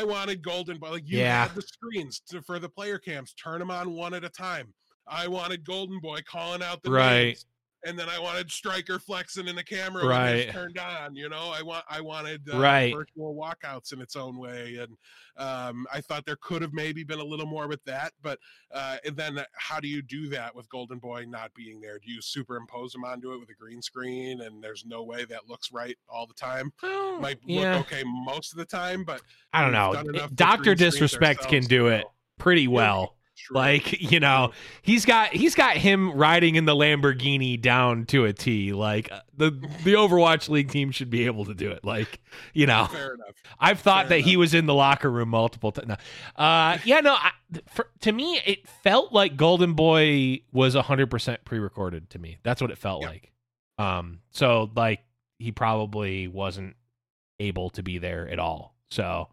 I 0.00 0.04
wanted 0.04 0.42
golden 0.42 0.78
boy 0.78 0.90
like 0.90 1.08
you 1.08 1.18
Yeah. 1.18 1.46
had 1.46 1.54
the 1.54 1.62
screens 1.62 2.20
to, 2.28 2.42
for 2.42 2.58
the 2.58 2.68
player 2.68 2.98
cams 2.98 3.32
turn 3.34 3.58
them 3.58 3.70
on 3.70 3.92
one 3.92 4.12
at 4.14 4.24
a 4.24 4.28
time 4.28 4.72
i 5.06 5.26
wanted 5.26 5.64
golden 5.64 6.00
boy 6.00 6.20
calling 6.26 6.62
out 6.62 6.82
the 6.82 6.90
Right. 6.90 7.24
names 7.28 7.46
and 7.84 7.98
then 7.98 8.08
I 8.08 8.18
wanted 8.18 8.50
Striker 8.50 8.98
flexing 8.98 9.46
in 9.48 9.56
the 9.56 9.62
camera 9.64 10.02
when 10.06 10.10
Right. 10.10 10.34
it's 10.36 10.52
turned 10.52 10.78
on. 10.78 11.14
You 11.14 11.28
know, 11.28 11.52
I 11.54 11.62
want 11.62 11.84
I 11.88 12.00
wanted 12.00 12.48
uh, 12.52 12.58
Right. 12.58 12.92
virtual 12.94 13.34
walkouts 13.34 13.92
in 13.92 14.00
its 14.00 14.16
own 14.16 14.38
way, 14.38 14.76
and 14.76 14.96
um, 15.36 15.86
I 15.92 16.00
thought 16.00 16.24
there 16.24 16.36
could 16.40 16.62
have 16.62 16.72
maybe 16.72 17.04
been 17.04 17.20
a 17.20 17.24
little 17.24 17.46
more 17.46 17.68
with 17.68 17.84
that. 17.84 18.12
But 18.22 18.38
uh, 18.72 18.96
and 19.04 19.16
then 19.16 19.38
how 19.54 19.78
do 19.80 19.88
you 19.88 20.02
do 20.02 20.28
that 20.30 20.54
with 20.54 20.68
Golden 20.68 20.98
Boy 20.98 21.24
not 21.28 21.52
being 21.54 21.80
there? 21.80 21.98
Do 21.98 22.10
you 22.10 22.20
superimpose 22.20 22.94
him 22.94 23.04
onto 23.04 23.32
it 23.32 23.38
with 23.40 23.50
a 23.50 23.54
green 23.54 23.82
screen, 23.82 24.40
and 24.40 24.62
there's 24.62 24.84
no 24.86 25.02
way 25.02 25.24
that 25.26 25.48
looks 25.48 25.70
right 25.72 25.96
all 26.08 26.26
the 26.26 26.34
time? 26.34 26.72
Well, 26.82 27.20
Might 27.20 27.38
yeah. 27.44 27.76
look 27.76 27.86
okay 27.92 28.02
most 28.04 28.52
of 28.52 28.58
the 28.58 28.64
time, 28.64 29.04
but 29.04 29.20
I 29.52 29.62
don't 29.62 29.72
know. 29.72 29.92
done 29.92 30.08
enough 30.08 30.30
with 30.30 30.36
Doctor 30.36 30.74
Disrespect 30.74 31.48
can 31.48 31.62
do 31.64 31.88
it 31.88 32.06
pretty 32.38 32.68
well. 32.68 33.16
True. 33.36 33.54
Like 33.56 34.00
you 34.00 34.18
know, 34.18 34.52
he's 34.82 35.04
got 35.04 35.28
he's 35.32 35.54
got 35.54 35.76
him 35.76 36.12
riding 36.12 36.54
in 36.56 36.64
the 36.64 36.74
Lamborghini 36.74 37.60
down 37.60 38.06
to 38.06 38.24
a 38.24 38.32
T. 38.32 38.72
Like 38.72 39.12
uh, 39.12 39.20
the 39.36 39.50
the 39.84 39.92
Overwatch 39.92 40.48
League 40.48 40.70
team 40.70 40.90
should 40.90 41.10
be 41.10 41.26
able 41.26 41.44
to 41.44 41.54
do 41.54 41.70
it. 41.70 41.84
Like 41.84 42.20
you 42.54 42.66
know, 42.66 42.86
fair 42.86 43.14
enough. 43.14 43.34
I've 43.60 43.80
thought 43.80 44.08
Fair 44.08 44.18
that 44.18 44.24
he 44.24 44.36
was 44.36 44.54
in 44.54 44.64
the 44.66 44.74
locker 44.74 45.10
room 45.10 45.28
multiple 45.28 45.70
times. 45.70 45.88
No. 45.88 45.96
Uh, 46.42 46.78
yeah, 46.84 47.00
no. 47.00 47.12
I, 47.12 47.30
for, 47.68 47.88
to 48.00 48.12
me, 48.12 48.40
it 48.46 48.66
felt 48.82 49.12
like 49.12 49.36
Golden 49.36 49.74
Boy 49.74 50.40
was 50.52 50.74
hundred 50.74 51.10
percent 51.10 51.44
pre-recorded. 51.44 52.10
To 52.10 52.18
me, 52.18 52.38
that's 52.42 52.62
what 52.62 52.70
it 52.70 52.78
felt 52.78 53.02
Yeah. 53.02 53.08
like. 53.08 53.32
Um, 53.78 54.20
so 54.30 54.70
like 54.74 55.00
he 55.38 55.52
probably 55.52 56.26
wasn't 56.26 56.74
able 57.38 57.68
to 57.70 57.82
be 57.82 57.98
there 57.98 58.26
at 58.28 58.38
all. 58.38 58.74
So 58.90 59.28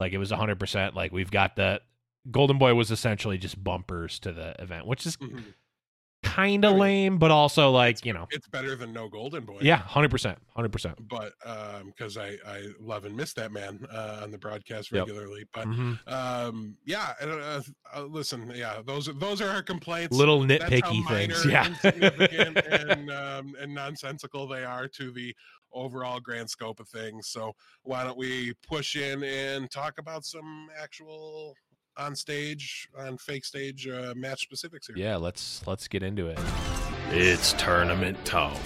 like 0.00 0.12
it 0.14 0.18
was 0.18 0.30
hundred 0.30 0.58
percent. 0.58 0.96
Like 0.96 1.12
we've 1.12 1.30
got 1.30 1.56
the 1.56 1.82
Golden 2.30 2.58
Boy 2.58 2.74
was 2.74 2.90
essentially 2.90 3.38
just 3.38 3.62
bumpers 3.62 4.18
to 4.20 4.32
the 4.32 4.54
event, 4.60 4.86
which 4.86 5.06
is 5.06 5.16
Mhm. 5.18 5.54
kind 6.22 6.64
of 6.64 6.70
I 6.70 6.72
mean, 6.72 6.80
lame, 6.80 7.18
but 7.18 7.30
also 7.30 7.70
like 7.70 8.04
you 8.06 8.14
know, 8.14 8.26
It's 8.30 8.48
better 8.48 8.74
than 8.76 8.92
no 8.94 9.08
Golden 9.10 9.44
Boy. 9.44 9.58
yeah, 9.60 9.76
hundred 9.76 10.10
percent, 10.10 10.38
hundred 10.56 10.72
percent. 10.72 11.06
but 11.06 11.34
um 11.44 11.88
because 11.88 12.16
i 12.16 12.38
i 12.46 12.62
love 12.80 13.04
and 13.04 13.14
miss 13.14 13.34
that 13.34 13.52
man 13.52 13.86
uh 13.92 14.20
on 14.22 14.30
the 14.30 14.38
broadcast 14.38 14.90
Yep. 14.90 15.06
regularly 15.06 15.44
but 15.52 15.66
Mhm. 15.66 15.98
um 16.10 16.78
yeah 16.86 17.12
uh, 17.20 17.60
uh, 17.94 18.02
listen 18.04 18.50
yeah 18.54 18.80
those 18.86 19.06
are 19.08 19.12
those 19.12 19.42
are 19.42 19.48
our 19.50 19.62
complaints 19.62 20.16
Little 20.16 20.40
nitpicky 20.40 21.06
things, 21.08 21.44
yeah. 21.44 21.66
and 22.88 23.10
um 23.10 23.54
and 23.60 23.74
nonsensical 23.74 24.46
they 24.48 24.64
are 24.64 24.88
to 24.88 25.10
the 25.12 25.34
overall 25.72 26.20
grand 26.20 26.48
scope 26.48 26.80
of 26.80 26.88
things 26.88 27.28
so 27.28 27.52
why 27.82 28.02
don't 28.04 28.16
we 28.16 28.54
push 28.66 28.96
in 28.96 29.22
and 29.24 29.70
talk 29.70 29.98
about 29.98 30.24
some 30.24 30.68
actual 30.80 31.54
on 31.96 32.14
stage 32.14 32.88
on 32.98 33.16
fake 33.18 33.44
stage 33.44 33.86
uh, 33.86 34.14
match 34.16 34.42
specifics 34.42 34.86
here. 34.86 34.96
Yeah, 34.96 35.16
let's 35.16 35.66
let's 35.66 35.88
get 35.88 36.02
into 36.02 36.28
it. 36.28 36.38
It's 37.10 37.52
tournament 37.54 38.22
talk. 38.24 38.60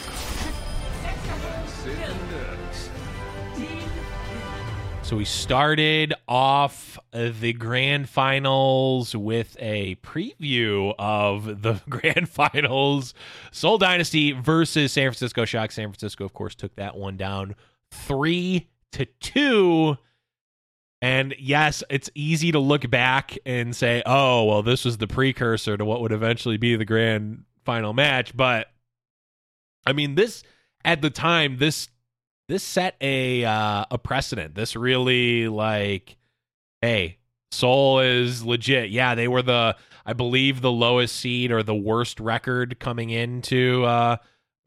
So 5.09 5.17
we 5.17 5.25
started 5.25 6.13
off 6.29 6.99
the 7.15 7.55
grand 7.55 8.11
finals 8.11 9.17
with 9.17 9.57
a 9.59 9.95
preview 9.97 10.95
of 10.99 11.63
the 11.63 11.81
grand 11.89 12.29
finals. 12.29 13.15
Seoul 13.51 13.79
Dynasty 13.79 14.33
versus 14.33 14.93
San 14.93 15.05
Francisco 15.05 15.47
Shock. 15.47 15.73
San 15.73 15.89
Francisco, 15.89 16.27
of 16.27 16.35
course, 16.35 16.55
took 16.55 16.77
that 16.77 16.95
one 16.95 17.17
down 17.17 17.55
three 17.91 18.69
to 18.93 19.07
two. 19.07 19.97
And 21.01 21.35
yes, 21.39 21.85
it's 21.91 22.11
easy 22.15 22.51
to 22.53 22.59
look 22.59 22.91
back 22.91 23.39
and 23.47 23.75
say, 23.75 24.03
oh, 24.05 24.45
well, 24.45 24.63
this 24.63 24.85
was 24.85 24.99
the 24.99 25.07
precursor 25.07 25.77
to 25.77 25.85
what 25.85 26.01
would 26.01 26.13
eventually 26.13 26.57
be 26.57 26.75
the 26.75 26.85
grand 26.85 27.45
final 27.65 27.93
match. 27.93 28.37
But 28.37 28.69
I 29.87 29.93
mean, 29.93 30.17
this 30.17 30.43
at 30.85 31.01
the 31.01 31.11
time, 31.11 31.59
this 31.59 31.89
this 32.49 32.65
set 32.65 32.97
a 33.01 33.45
uh, 33.45 33.85
a 33.91 33.99
precedent. 33.99 34.55
This 34.55 34.75
really 34.75 35.49
like, 35.49 36.17
hey, 36.83 37.19
Seoul 37.53 38.01
is 38.01 38.45
legit. 38.45 38.91
Yeah, 38.91 39.15
they 39.15 39.29
were 39.29 39.43
the 39.43 39.77
I 40.05 40.15
believe 40.15 40.63
the 40.63 40.73
lowest 40.73 41.15
seed 41.15 41.53
or 41.53 41.63
the 41.63 41.75
worst 41.75 42.19
record 42.19 42.81
coming 42.81 43.11
into 43.11 43.85
uh 43.85 44.17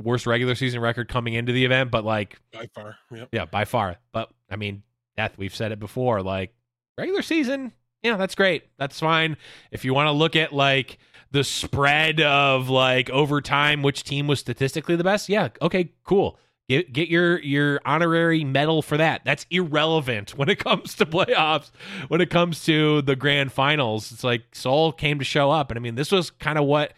worst 0.01 0.25
regular 0.25 0.55
season 0.55 0.79
record 0.81 1.07
coming 1.07 1.33
into 1.33 1.51
the 1.51 1.65
event, 1.65 1.91
but 1.91 2.03
like 2.05 2.39
by 2.53 2.67
far. 2.73 2.97
Yep. 3.11 3.29
yeah, 3.31 3.45
by 3.45 3.65
far. 3.65 3.97
But 4.11 4.31
I 4.49 4.55
mean, 4.55 4.83
Death, 5.21 5.37
we've 5.37 5.55
said 5.55 5.71
it 5.71 5.79
before, 5.79 6.21
like 6.21 6.53
regular 6.97 7.21
season, 7.21 7.73
yeah, 8.03 8.17
that's 8.17 8.35
great. 8.35 8.63
That's 8.77 8.99
fine. 8.99 9.37
If 9.71 9.85
you 9.85 9.93
want 9.93 10.07
to 10.07 10.11
look 10.11 10.35
at 10.35 10.53
like 10.53 10.97
the 11.31 11.43
spread 11.43 12.19
of 12.21 12.69
like 12.69 13.09
over 13.09 13.41
time, 13.41 13.83
which 13.83 14.03
team 14.03 14.27
was 14.27 14.39
statistically 14.39 14.95
the 14.95 15.03
best, 15.03 15.29
yeah, 15.29 15.49
okay, 15.61 15.91
cool. 16.03 16.39
Get 16.67 16.93
get 16.93 17.09
your 17.09 17.39
your 17.41 17.81
honorary 17.85 18.43
medal 18.43 18.81
for 18.81 18.97
that. 18.97 19.21
That's 19.25 19.45
irrelevant 19.51 20.31
when 20.37 20.49
it 20.49 20.57
comes 20.59 20.95
to 20.95 21.05
playoffs. 21.05 21.71
When 22.07 22.21
it 22.21 22.29
comes 22.29 22.63
to 22.65 23.01
the 23.03 23.15
grand 23.15 23.51
finals, 23.51 24.11
it's 24.11 24.23
like 24.23 24.43
Seoul 24.53 24.91
came 24.91 25.19
to 25.19 25.25
show 25.25 25.51
up, 25.51 25.69
and 25.69 25.77
I 25.77 25.81
mean, 25.81 25.95
this 25.95 26.11
was 26.11 26.31
kind 26.31 26.57
of 26.57 26.65
what 26.65 26.93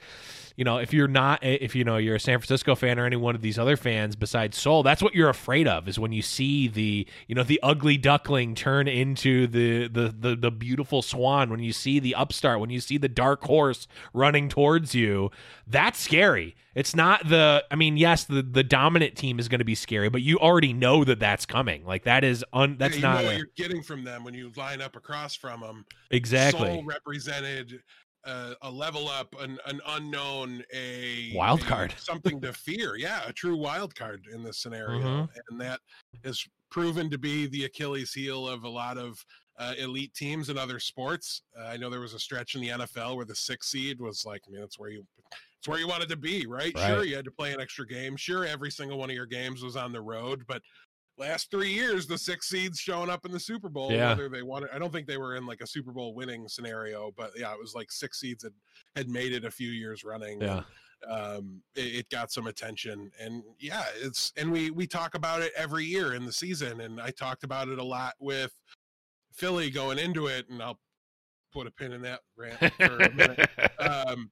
you 0.55 0.63
know. 0.63 0.77
If 0.77 0.93
you're 0.93 1.07
not, 1.07 1.39
eh, 1.43 1.57
if 1.62 1.75
you 1.75 1.83
know, 1.83 1.98
you're 1.98 2.15
a 2.15 2.19
San 2.19 2.39
Francisco 2.39 2.75
fan 2.75 3.00
or 3.00 3.05
any 3.05 3.15
one 3.15 3.36
of 3.36 3.41
these 3.41 3.57
other 3.60 3.77
fans 3.77 4.15
besides 4.15 4.57
Seoul, 4.57 4.83
that's 4.83 5.01
what 5.01 5.15
you're 5.15 5.29
afraid 5.29 5.67
of 5.67 5.88
is 5.88 5.98
when 6.00 6.12
you 6.12 6.22
see 6.22 6.67
the 6.67 7.07
you 7.27 7.36
know 7.36 7.43
the 7.43 7.60
ugly 7.63 7.98
duckling 7.98 8.55
turn 8.55 8.88
into 8.88 9.48
the 9.48 9.88
the 9.88 10.13
the, 10.17 10.36
the 10.36 10.51
beautiful 10.51 11.01
swan. 11.01 11.50
When 11.50 11.60
you 11.60 11.74
see 11.74 12.00
the 12.00 12.15
upstart, 12.15 12.60
when 12.60 12.69
you 12.69 12.79
see 12.79 12.98
the 12.98 13.10
dark 13.10 13.43
horse 13.43 13.88
running 14.13 14.50
towards 14.50 14.93
you, 14.95 15.31
that's 15.67 16.00
scary. 16.00 16.55
It's 16.75 16.95
not 16.95 17.29
the. 17.29 17.63
I 17.69 17.75
mean, 17.75 17.98
yes, 17.98 18.24
the 18.24 18.41
the 18.41 18.63
dominant 18.63 19.15
team 19.15 19.38
is 19.38 19.48
going 19.48 19.60
to 19.60 19.65
be 19.65 19.75
scary, 19.75 20.10
but 20.10 20.24
you 20.24 20.39
already 20.39 20.74
know 20.74 21.03
that 21.03 21.19
that's 21.19 21.45
coming. 21.45 21.86
Like 21.86 22.03
that 22.05 22.24
is 22.24 22.43
un. 22.51 22.77
That's 22.79 22.95
Yeah, 22.98 22.98
you 22.98 23.01
not 23.03 23.19
know 23.22 23.25
what 23.27 23.36
a- 23.36 23.38
you're 23.38 23.48
getting 23.55 23.83
from 23.83 24.03
them 24.03 24.24
when 24.24 24.33
you 24.33 24.51
line 24.55 24.81
up 24.81 24.95
across 24.95 25.36
from 25.36 25.62
them. 25.62 25.86
exactly 26.10 26.67
Seoul 26.69 26.83
represented 26.83 27.79
uh, 28.25 28.53
a 28.62 28.70
level 28.72 29.08
up, 29.10 29.34
an, 29.39 29.58
an 29.65 29.82
unknown, 29.88 30.63
a 30.74 31.32
Wild 31.36 31.62
a- 31.62 31.65
card. 31.65 31.94
something 31.98 32.39
to 32.42 32.53
fear. 32.53 32.96
Yeah, 32.96 33.22
a 33.27 33.34
true 33.34 33.56
wild 33.58 33.94
card 33.96 34.25
in 34.34 34.44
this 34.44 34.60
scenario, 34.60 35.01
Mhm. 35.01 35.30
and 35.50 35.62
that 35.62 35.80
has 36.24 36.44
proven 36.72 37.10
to 37.10 37.18
be 37.18 37.48
the 37.48 37.65
Achilles 37.65 38.13
heel 38.13 38.48
of 38.48 38.63
a 38.63 38.70
lot 38.70 38.98
of 38.98 39.24
uh, 39.60 39.74
elite 39.77 40.13
teams 40.15 40.50
in 40.50 40.58
other 40.58 40.80
sports. 40.80 41.44
Uh, 41.60 41.65
I 41.65 41.77
know 41.77 41.89
there 41.89 42.00
was 42.00 42.13
a 42.15 42.20
stretch 42.20 42.56
in 42.56 42.62
the 42.62 42.70
NFL 42.70 43.15
where 43.15 43.25
the 43.25 43.36
sixth 43.36 43.70
seed 43.70 44.01
was 44.01 44.25
like, 44.25 44.42
I 44.48 44.51
mean, 44.51 44.62
that's 44.62 44.80
where 44.80 44.89
you. 44.89 45.06
It's 45.60 45.68
where 45.70 45.80
you 45.80 45.88
wanted 45.88 46.10
to 46.10 46.18
be, 46.18 46.46
right? 46.46 46.77
Sure, 46.77 47.06
you 47.06 47.15
had 47.15 47.24
to 47.24 47.32
play 47.32 47.53
an 47.53 47.62
extra 47.62 47.88
game. 47.88 48.18
Sure, 48.18 48.46
every 48.46 48.70
single 48.70 48.98
one 48.98 49.10
of 49.10 49.15
your 49.15 49.25
games 49.25 49.63
was 49.63 49.77
on 49.77 49.94
the 49.94 50.01
road, 50.01 50.44
but 50.46 50.62
last 51.17 51.51
three 51.51 51.72
years 51.72 52.08
the 52.08 52.17
six 52.17 52.48
seeds 52.50 52.79
showing 52.79 53.10
up 53.10 53.25
in 53.25 53.32
the 53.32 53.39
super 53.39 53.70
bowl 53.70 53.91
Yeah. 53.91 54.10
whether 54.10 54.29
they 54.29 54.41
wanted 54.41 54.70
i 54.74 54.79
don't 54.79 54.91
think 54.91 55.05
they 55.08 55.17
were 55.17 55.36
in 55.36 55.46
like 55.46 55.62
a 55.62 55.67
super 55.67 55.91
bowl 55.91 56.15
winning 56.15 56.48
scenario 56.48 57.12
but 57.15 57.32
yeah 57.38 57.53
it 57.53 57.60
was 57.60 57.75
like 57.75 57.91
six 57.91 58.20
seeds 58.20 58.43
had, 58.43 58.53
had 58.96 59.10
made 59.10 59.32
it 59.34 59.46
a 59.46 59.51
few 59.51 59.70
years 59.70 60.03
running 60.03 60.41
Yeah. 60.41 60.63
um 61.08 61.62
it, 61.75 61.96
it 61.96 62.10
got 62.10 62.32
some 62.32 62.48
attention 62.48 63.12
and 63.20 63.43
yeah 63.60 63.84
it's 64.01 64.34
and 64.38 64.51
we 64.51 64.72
we 64.72 64.88
talk 64.88 65.13
about 65.15 65.41
it 65.43 65.51
every 65.55 65.86
year 65.86 66.13
in 66.15 66.25
the 66.25 66.34
season 66.34 66.82
and 66.82 67.00
i 67.00 67.12
talked 67.12 67.43
about 67.43 67.67
it 67.70 67.77
a 67.77 67.84
lot 67.84 68.13
with 68.20 68.51
philly 69.34 69.70
going 69.70 70.00
into 70.00 70.27
it 70.27 70.48
and 70.50 70.63
i'll 70.63 70.79
put 71.51 71.67
a 71.67 71.72
pin 71.72 71.91
in 71.91 72.01
that 72.01 72.22
rant 72.36 72.58
for 72.77 72.98
a 72.98 73.13
minute 73.13 73.48
um 73.79 74.32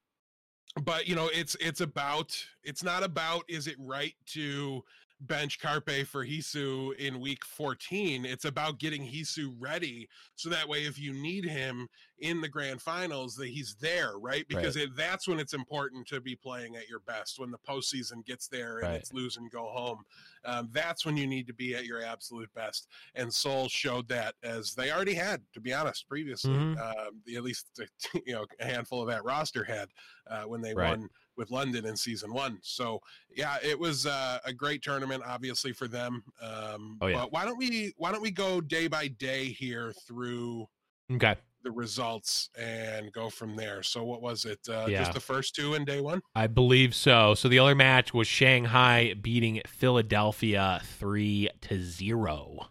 but 0.84 1.08
you 1.08 1.16
know 1.16 1.30
it's 1.34 1.56
it's 1.60 1.82
about 1.82 2.36
it's 2.64 2.84
not 2.84 3.04
about 3.04 3.44
is 3.50 3.68
it 3.68 3.76
right 3.78 4.16
to 4.26 4.82
bench 5.28 5.60
Carpe 5.60 6.06
for 6.08 6.26
Heesu 6.26 6.96
in 6.96 7.20
week 7.20 7.46
14 7.46 8.26
it's 8.26 8.46
about 8.46 8.80
getting 8.80 9.04
Heesu 9.04 9.54
ready 9.60 10.10
so 10.36 10.50
that 10.50 10.68
way 10.68 10.80
if 10.86 10.98
you 11.00 11.14
need 11.14 11.46
him 11.46 11.88
in 12.20 12.42
the 12.42 12.50
grand 12.50 12.82
finals 12.82 13.36
that 13.36 13.48
he's 13.50 13.76
there 13.76 14.18
right 14.18 14.48
because 14.48 14.76
it, 14.78 14.96
that's 14.96 15.28
when 15.28 15.40
it's 15.40 15.54
important 15.54 16.08
to 16.08 16.22
be 16.22 16.36
playing 16.36 16.76
at 16.76 16.90
your 16.90 17.00
best 17.02 17.40
when 17.40 17.52
the 17.52 17.58
postseason 17.60 18.26
gets 18.26 18.48
there 18.48 18.80
and 18.80 18.88
Right. 18.90 18.96
it's 19.00 19.14
lose 19.14 19.38
and 19.38 19.50
go 19.52 19.66
home 19.70 20.04
um, 20.44 20.70
that's 20.72 21.06
when 21.06 21.16
you 21.18 21.28
need 21.28 21.46
to 21.48 21.54
be 21.54 21.76
at 21.76 21.86
your 21.86 22.02
absolute 22.02 22.52
best 22.56 22.88
and 23.16 23.32
Seoul 23.32 23.70
showed 23.70 24.08
that 24.08 24.34
as 24.44 24.74
they 24.74 24.92
already 24.92 25.14
had 25.14 25.42
to 25.54 25.62
be 25.62 25.72
honest 25.74 26.08
previously 26.08 26.52
Mhm. 26.56 26.80
um, 26.80 27.22
at 27.36 27.44
least 27.44 27.80
you 28.26 28.34
know 28.34 28.46
a 28.60 28.66
handful 28.66 29.02
of 29.02 29.08
that 29.08 29.24
roster 29.24 29.64
had 29.64 29.90
uh, 30.28 30.44
when 30.44 30.62
they 30.62 30.74
Right. 30.74 30.98
won 30.98 31.10
with 31.38 31.52
London 31.52 31.86
in 31.86 31.96
season 31.96 32.34
one. 32.34 32.60
So 32.62 33.00
yeah, 33.36 33.58
it 33.64 33.78
was 33.78 34.06
uh, 34.06 34.40
a 34.46 34.54
great 34.54 34.82
tournament, 34.82 35.24
obviously 35.26 35.74
for 35.74 35.88
them. 35.88 36.24
Um, 36.42 36.98
Oh, 37.02 37.08
yeah. 37.08 37.18
But 37.22 37.32
why 37.32 37.46
don't 37.46 37.58
we 37.58 37.94
why 37.98 38.12
don't 38.12 38.22
we 38.22 38.32
go 38.32 38.62
day 38.62 38.88
by 38.88 39.08
day 39.08 39.46
here 39.46 39.94
through 40.08 40.68
okay. 41.12 41.36
the 41.64 41.72
results 41.72 42.50
and 42.60 43.12
go 43.14 43.30
from 43.30 43.56
there? 43.56 43.82
So 43.84 44.04
what 44.04 44.22
was 44.22 44.46
it? 44.46 44.60
Uh, 44.70 44.86
Yeah. 44.88 45.00
Just 45.00 45.14
the 45.14 45.20
first 45.20 45.56
two 45.56 45.74
in 45.76 45.86
day 45.86 46.02
one? 46.02 46.22
I 46.36 46.48
believe 46.48 46.94
so. 46.94 47.34
So 47.34 47.48
the 47.48 47.60
other 47.60 47.76
match 47.76 48.14
was 48.14 48.28
Shanghai 48.28 49.14
beating 49.20 49.62
Philadelphia 49.68 50.82
three 50.84 51.50
to 51.62 51.82
zero. 51.82 52.68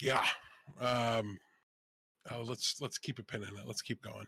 Yeah. 0.00 0.24
Um, 0.80 1.38
oh, 2.32 2.42
let's 2.42 2.80
let's 2.80 2.98
keep 2.98 3.18
a 3.18 3.22
pin 3.22 3.42
in 3.42 3.48
it. 3.48 3.66
Let's 3.66 3.82
keep 3.82 4.00
going. 4.02 4.26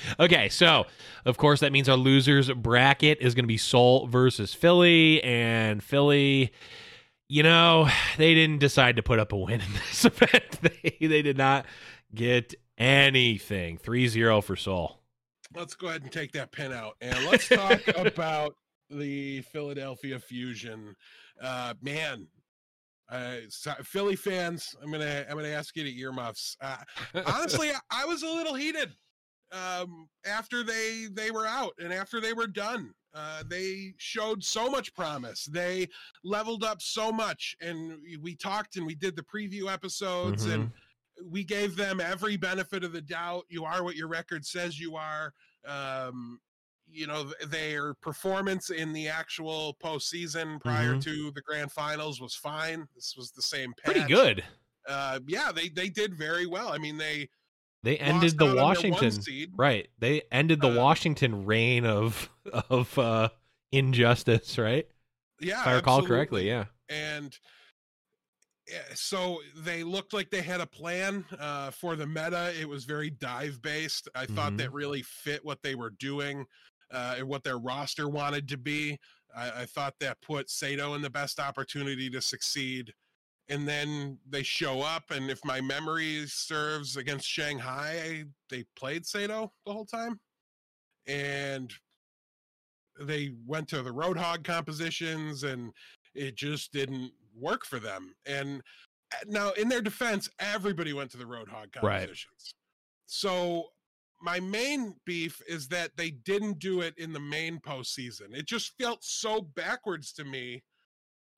okay, 0.20 0.48
so 0.48 0.84
of 1.24 1.36
course 1.36 1.60
that 1.60 1.72
means 1.72 1.88
our 1.88 1.96
losers 1.96 2.50
bracket 2.50 3.18
is 3.20 3.34
going 3.34 3.44
to 3.44 3.48
be 3.48 3.56
Seoul 3.58 4.06
versus 4.06 4.54
Philly, 4.54 5.22
and 5.22 5.82
Philly, 5.82 6.52
you 7.28 7.42
know, 7.42 7.88
they 8.16 8.34
didn't 8.34 8.58
decide 8.58 8.96
to 8.96 9.02
put 9.02 9.18
up 9.18 9.32
a 9.32 9.36
win 9.36 9.60
in 9.60 9.72
this 9.72 10.04
event. 10.04 10.58
They 10.62 10.96
they 11.06 11.22
did 11.22 11.36
not 11.38 11.66
get 12.14 12.54
anything. 12.78 13.78
3-0 13.78 14.42
for 14.42 14.56
Seoul. 14.56 15.00
let's 15.54 15.74
go 15.74 15.88
ahead 15.88 16.02
and 16.02 16.12
take 16.12 16.32
that 16.32 16.52
pin 16.52 16.72
out 16.72 16.96
and 17.00 17.24
let's 17.26 17.48
talk 17.48 17.80
about 17.96 18.56
the 18.90 19.40
Philadelphia 19.42 20.18
Fusion. 20.18 20.94
Uh, 21.40 21.74
man, 21.82 22.26
uh, 23.10 23.36
so- 23.48 23.74
Philly 23.82 24.16
fans, 24.16 24.74
I'm 24.82 24.90
gonna 24.90 25.24
I'm 25.28 25.36
gonna 25.36 25.48
ask 25.48 25.76
you 25.76 25.84
to 25.84 25.98
earmuffs. 25.98 26.56
Uh, 26.60 26.76
honestly, 27.26 27.70
I- 27.70 27.78
I 28.02 28.04
was 28.04 28.22
a 28.22 28.26
little 28.28 28.54
heated 28.54 28.92
um, 29.52 30.08
after 30.26 30.62
they 30.64 31.06
they 31.12 31.30
were 31.30 31.46
out 31.46 31.72
and 31.78 31.92
after 31.92 32.20
they 32.20 32.32
were 32.32 32.46
done. 32.46 32.92
Uh, 33.16 33.44
they 33.48 33.94
showed 33.98 34.42
so 34.42 34.68
much 34.68 34.92
promise. 34.92 35.44
They 35.44 35.86
leveled 36.24 36.64
up 36.64 36.82
so 36.82 37.12
much, 37.12 37.54
and 37.60 37.98
we- 38.02 38.16
we 38.16 38.34
talked 38.34 38.76
and 38.76 38.84
we 38.86 38.94
did 38.96 39.14
the 39.16 39.22
preview 39.22 39.72
episodes 39.72 40.46
and 40.46 40.72
we 41.24 41.44
gave 41.44 41.76
them 41.76 42.00
every 42.00 42.36
benefit 42.36 42.82
of 42.82 42.92
the 42.92 43.00
doubt. 43.00 43.44
You 43.48 43.64
are 43.64 43.84
what 43.84 43.94
your 43.94 44.08
record 44.08 44.44
says 44.44 44.80
you 44.80 44.96
are. 44.96 45.32
Um, 45.64 46.40
you 46.94 47.06
know, 47.06 47.32
their 47.48 47.94
performance 47.94 48.70
in 48.70 48.92
the 48.92 49.08
actual 49.08 49.76
postseason 49.82 50.60
prior 50.60 50.94
Mhm. 50.94 51.02
to 51.04 51.30
the 51.32 51.42
grand 51.42 51.72
finals 51.72 52.20
was 52.20 52.34
fine. 52.34 52.88
This 52.94 53.14
was 53.16 53.32
the 53.32 53.42
same 53.42 53.74
Pretty 53.84 54.04
good. 54.04 54.44
Uh, 54.86 55.18
yeah, 55.26 55.50
they 55.52 55.68
they 55.68 55.88
did 55.88 56.14
very 56.14 56.46
well. 56.46 56.68
I 56.72 56.78
mean, 56.78 56.96
they 56.98 57.28
They 57.82 57.98
ended 57.98 58.38
the 58.38 58.44
on 58.46 58.54
their 58.54 58.64
one 58.64 58.76
Washington 58.76 59.50
right. 59.56 59.88
They 59.98 60.22
ended 60.30 60.60
the 60.60 60.70
Uh, 60.70 60.76
Washington 60.76 61.44
reign 61.44 61.84
of 61.84 62.30
of 62.70 62.98
uh 62.98 63.28
injustice, 63.72 64.56
right? 64.58 64.86
Yeah, 65.40 65.60
If 65.60 65.66
I 65.66 65.72
recall 65.74 65.98
absolutely. 65.98 66.08
correctly, 66.16 66.48
yeah. 66.48 66.66
and 66.88 67.36
so 68.94 69.42
they 69.56 69.82
looked 69.84 70.14
like 70.14 70.30
they 70.30 70.40
had 70.40 70.60
a 70.60 70.66
plan 70.66 71.24
uh, 71.38 71.70
for 71.70 71.96
the 71.96 72.06
meta. 72.06 72.52
It 72.58 72.66
was 72.68 72.84
very 72.86 73.10
dive 73.10 73.60
based. 73.60 74.08
I 74.14 74.24
thought 74.26 74.52
Mhm. 74.54 74.58
that 74.58 74.72
really 74.72 75.02
fit 75.02 75.44
what 75.44 75.62
they 75.62 75.74
were 75.74 75.90
doing 75.90 76.46
uh, 76.94 77.16
and 77.18 77.28
what 77.28 77.42
their 77.44 77.58
roster 77.58 78.08
wanted 78.08 78.48
to 78.48 78.56
be. 78.56 78.98
I, 79.36 79.62
I 79.62 79.66
thought 79.66 79.94
that 80.00 80.20
put 80.22 80.48
Sato 80.48 80.94
in 80.94 81.02
the 81.02 81.10
best 81.10 81.40
opportunity 81.40 82.08
to 82.10 82.20
succeed. 82.20 82.94
and 83.48 83.68
then 83.68 84.18
they 84.26 84.42
show 84.42 84.80
up 84.80 85.10
and 85.10 85.30
if 85.30 85.38
my 85.44 85.60
memory 85.60 86.24
serves 86.26 86.96
against 86.96 87.26
Shanghai, 87.28 88.24
they 88.48 88.64
played 88.74 89.04
Sato 89.04 89.52
the 89.66 89.72
whole 89.72 89.84
time. 89.84 90.18
And 91.06 91.70
they 92.98 93.32
went 93.46 93.68
to 93.68 93.82
the 93.82 93.90
Roadhog 93.90 94.44
compositions 94.44 95.42
and 95.42 95.72
it 96.14 96.36
just 96.36 96.72
didn't 96.72 97.12
work 97.38 97.66
for 97.66 97.78
them. 97.80 98.14
And 98.24 98.62
uh, 99.12 99.16
now 99.26 99.50
in 99.52 99.68
their 99.68 99.82
defense, 99.82 100.30
everybody 100.38 100.92
went 100.94 101.10
to 101.10 101.18
the 101.18 101.24
Roadhog 101.24 101.74
Right. 101.82 101.98
compositions. 102.00 102.54
So 103.06 103.66
my 104.24 104.40
main 104.40 104.94
beef 105.04 105.42
is 105.46 105.68
that 105.68 105.90
they 105.96 106.10
didn't 106.10 106.58
do 106.58 106.80
it 106.80 106.94
in 106.96 107.12
the 107.12 107.20
main 107.20 107.58
postseason. 107.58 108.34
It 108.34 108.46
just 108.46 108.72
felt 108.80 109.04
so 109.04 109.42
backwards 109.42 110.14
to 110.14 110.24
me 110.24 110.64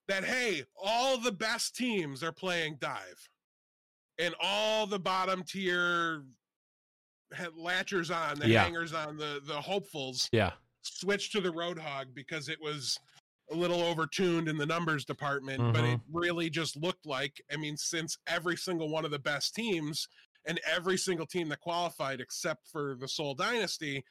that 0.07 0.25
hey, 0.25 0.63
all 0.81 1.19
the 1.19 1.33
best 1.33 1.75
teams 1.75 2.23
are 2.23 2.31
playing 2.31 2.77
dive, 2.81 3.29
and 4.21 4.37
all 4.41 4.87
the 4.87 5.01
bottom 5.01 5.43
tier 5.43 6.23
had 7.33 7.51
latchers 7.59 8.15
on, 8.15 8.39
the 8.39 8.49
Yeah. 8.49 8.63
hangers 8.63 8.93
on, 8.93 9.17
the 9.17 9.43
the 9.45 9.61
hopefuls 9.61 10.29
Yeah. 10.33 10.53
switched 10.83 11.33
to 11.33 11.41
the 11.41 11.53
Roadhog 11.53 12.15
because 12.15 12.49
it 12.49 12.61
was 12.61 12.97
a 13.51 13.55
little 13.57 13.79
overtuned 13.79 14.49
in 14.49 14.57
the 14.57 14.67
numbers 14.67 15.05
department, 15.05 15.73
but 15.73 15.85
it 15.85 15.99
mm-hmm. 15.99 16.17
really 16.17 16.51
just 16.51 16.77
looked 16.77 17.05
like 17.05 17.43
I 17.51 17.57
mean, 17.57 17.77
since 17.77 18.17
every 18.29 18.57
single 18.57 18.89
one 18.89 19.05
of 19.05 19.11
the 19.11 19.19
best 19.19 19.57
teams 19.57 20.07
and 20.47 20.61
every 20.71 20.97
single 20.97 21.27
team 21.27 21.49
that 21.49 21.61
qualified 21.61 22.21
except 22.21 22.67
for 22.69 22.97
the 22.99 23.09
Seoul 23.09 23.35
Dynasty, 23.35 24.05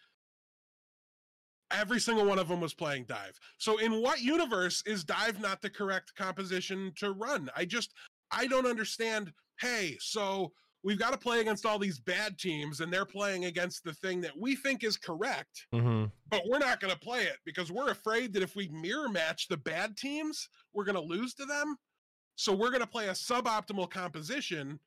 every 1.71 1.99
single 1.99 2.25
one 2.25 2.39
of 2.39 2.47
them 2.47 2.61
was 2.61 2.73
playing 2.73 3.05
dive. 3.07 3.39
So 3.57 3.77
in 3.77 4.01
what 4.01 4.21
universe 4.21 4.83
is 4.85 5.03
dive 5.03 5.39
not 5.39 5.61
the 5.61 5.69
correct 5.69 6.13
composition 6.15 6.91
to 6.97 7.11
run? 7.11 7.49
I 7.55 7.65
just 7.65 7.93
I 8.31 8.47
don't 8.47 8.67
understand. 8.67 9.31
Hey, 9.59 9.97
so 9.99 10.51
we've 10.83 10.99
got 10.99 11.13
to 11.13 11.17
play 11.17 11.39
against 11.39 11.65
all 11.65 11.79
these 11.79 11.99
bad 11.99 12.37
teams 12.37 12.79
and 12.79 12.91
they're 12.91 13.05
playing 13.05 13.45
against 13.45 13.83
the 13.83 13.93
thing 13.93 14.21
that 14.21 14.37
we 14.37 14.55
think 14.55 14.83
is 14.83 14.97
correct 14.97 15.65
Mm-hmm. 15.73 16.05
but 16.29 16.41
we're 16.47 16.59
not 16.59 16.79
going 16.79 16.93
to 16.93 16.99
play 16.99 17.23
it 17.23 17.37
because 17.45 17.71
we're 17.71 17.89
afraid 17.89 18.33
that 18.33 18.43
if 18.43 18.55
we 18.55 18.67
mirror 18.67 19.09
match 19.09 19.47
the 19.47 19.57
bad 19.57 19.97
teams, 19.97 20.47
we're 20.73 20.83
going 20.83 20.95
to 20.95 21.01
lose 21.01 21.33
to 21.35 21.45
them. 21.45 21.75
So 22.35 22.53
we're 22.53 22.69
going 22.69 22.81
to 22.81 22.87
play 22.87 23.07
a 23.07 23.11
suboptimal 23.13 23.89
composition 23.89 24.79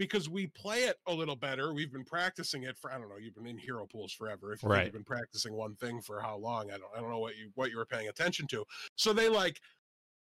because 0.00 0.30
we 0.30 0.46
play 0.46 0.84
it 0.84 0.96
a 1.06 1.12
little 1.12 1.36
better. 1.36 1.74
We've 1.74 1.92
been 1.92 2.06
practicing 2.06 2.62
it 2.62 2.78
for 2.78 2.90
I 2.90 2.96
don't 2.98 3.10
know. 3.10 3.18
You've 3.18 3.34
been 3.34 3.46
in 3.46 3.58
hero 3.58 3.86
pools 3.86 4.14
forever. 4.14 4.54
If 4.54 4.64
Right. 4.64 4.84
you've 4.84 4.94
been 4.94 5.04
practicing 5.04 5.52
one 5.52 5.76
thing 5.76 6.00
for 6.00 6.22
how 6.22 6.38
long, 6.38 6.70
I 6.72 6.78
don't. 6.78 6.90
I 6.96 7.00
don't 7.00 7.10
know 7.10 7.18
what 7.18 7.36
you 7.36 7.52
what 7.54 7.70
you 7.70 7.76
were 7.76 7.84
paying 7.84 8.08
attention 8.08 8.46
to. 8.48 8.64
So 8.96 9.12
they 9.12 9.28
like 9.28 9.60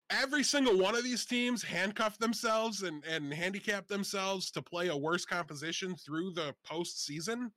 every 0.09 0.43
single 0.43 0.79
one 0.79 0.95
of 0.95 1.03
these 1.03 1.25
teams 1.25 1.61
handcuff 1.61 2.17
themselves 2.17 2.81
and 2.81 3.05
and 3.05 3.31
handicap 3.31 3.87
themselves 3.87 4.49
to 4.51 4.63
play 4.63 4.87
a 4.87 4.97
worse 4.97 5.25
composition 5.25 5.95
through 5.95 6.31
the 6.31 6.55
postseason. 6.65 7.51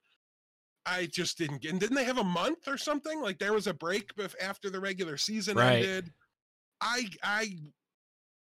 I 0.85 1.07
just 1.07 1.39
didn't 1.39 1.63
get. 1.63 1.71
And 1.71 1.81
didn't 1.81 1.97
they 1.97 2.05
have 2.05 2.19
a 2.19 2.25
month 2.25 2.69
or 2.69 2.77
something? 2.77 3.23
Like 3.23 3.39
there 3.39 3.55
was 3.55 3.67
a 3.67 3.73
break 3.75 4.13
after 4.43 4.69
the 4.69 4.81
regular 4.81 5.17
season 5.17 5.57
Right. 5.57 5.83
ended. 5.85 6.13
I 6.83 7.09
I 7.23 7.57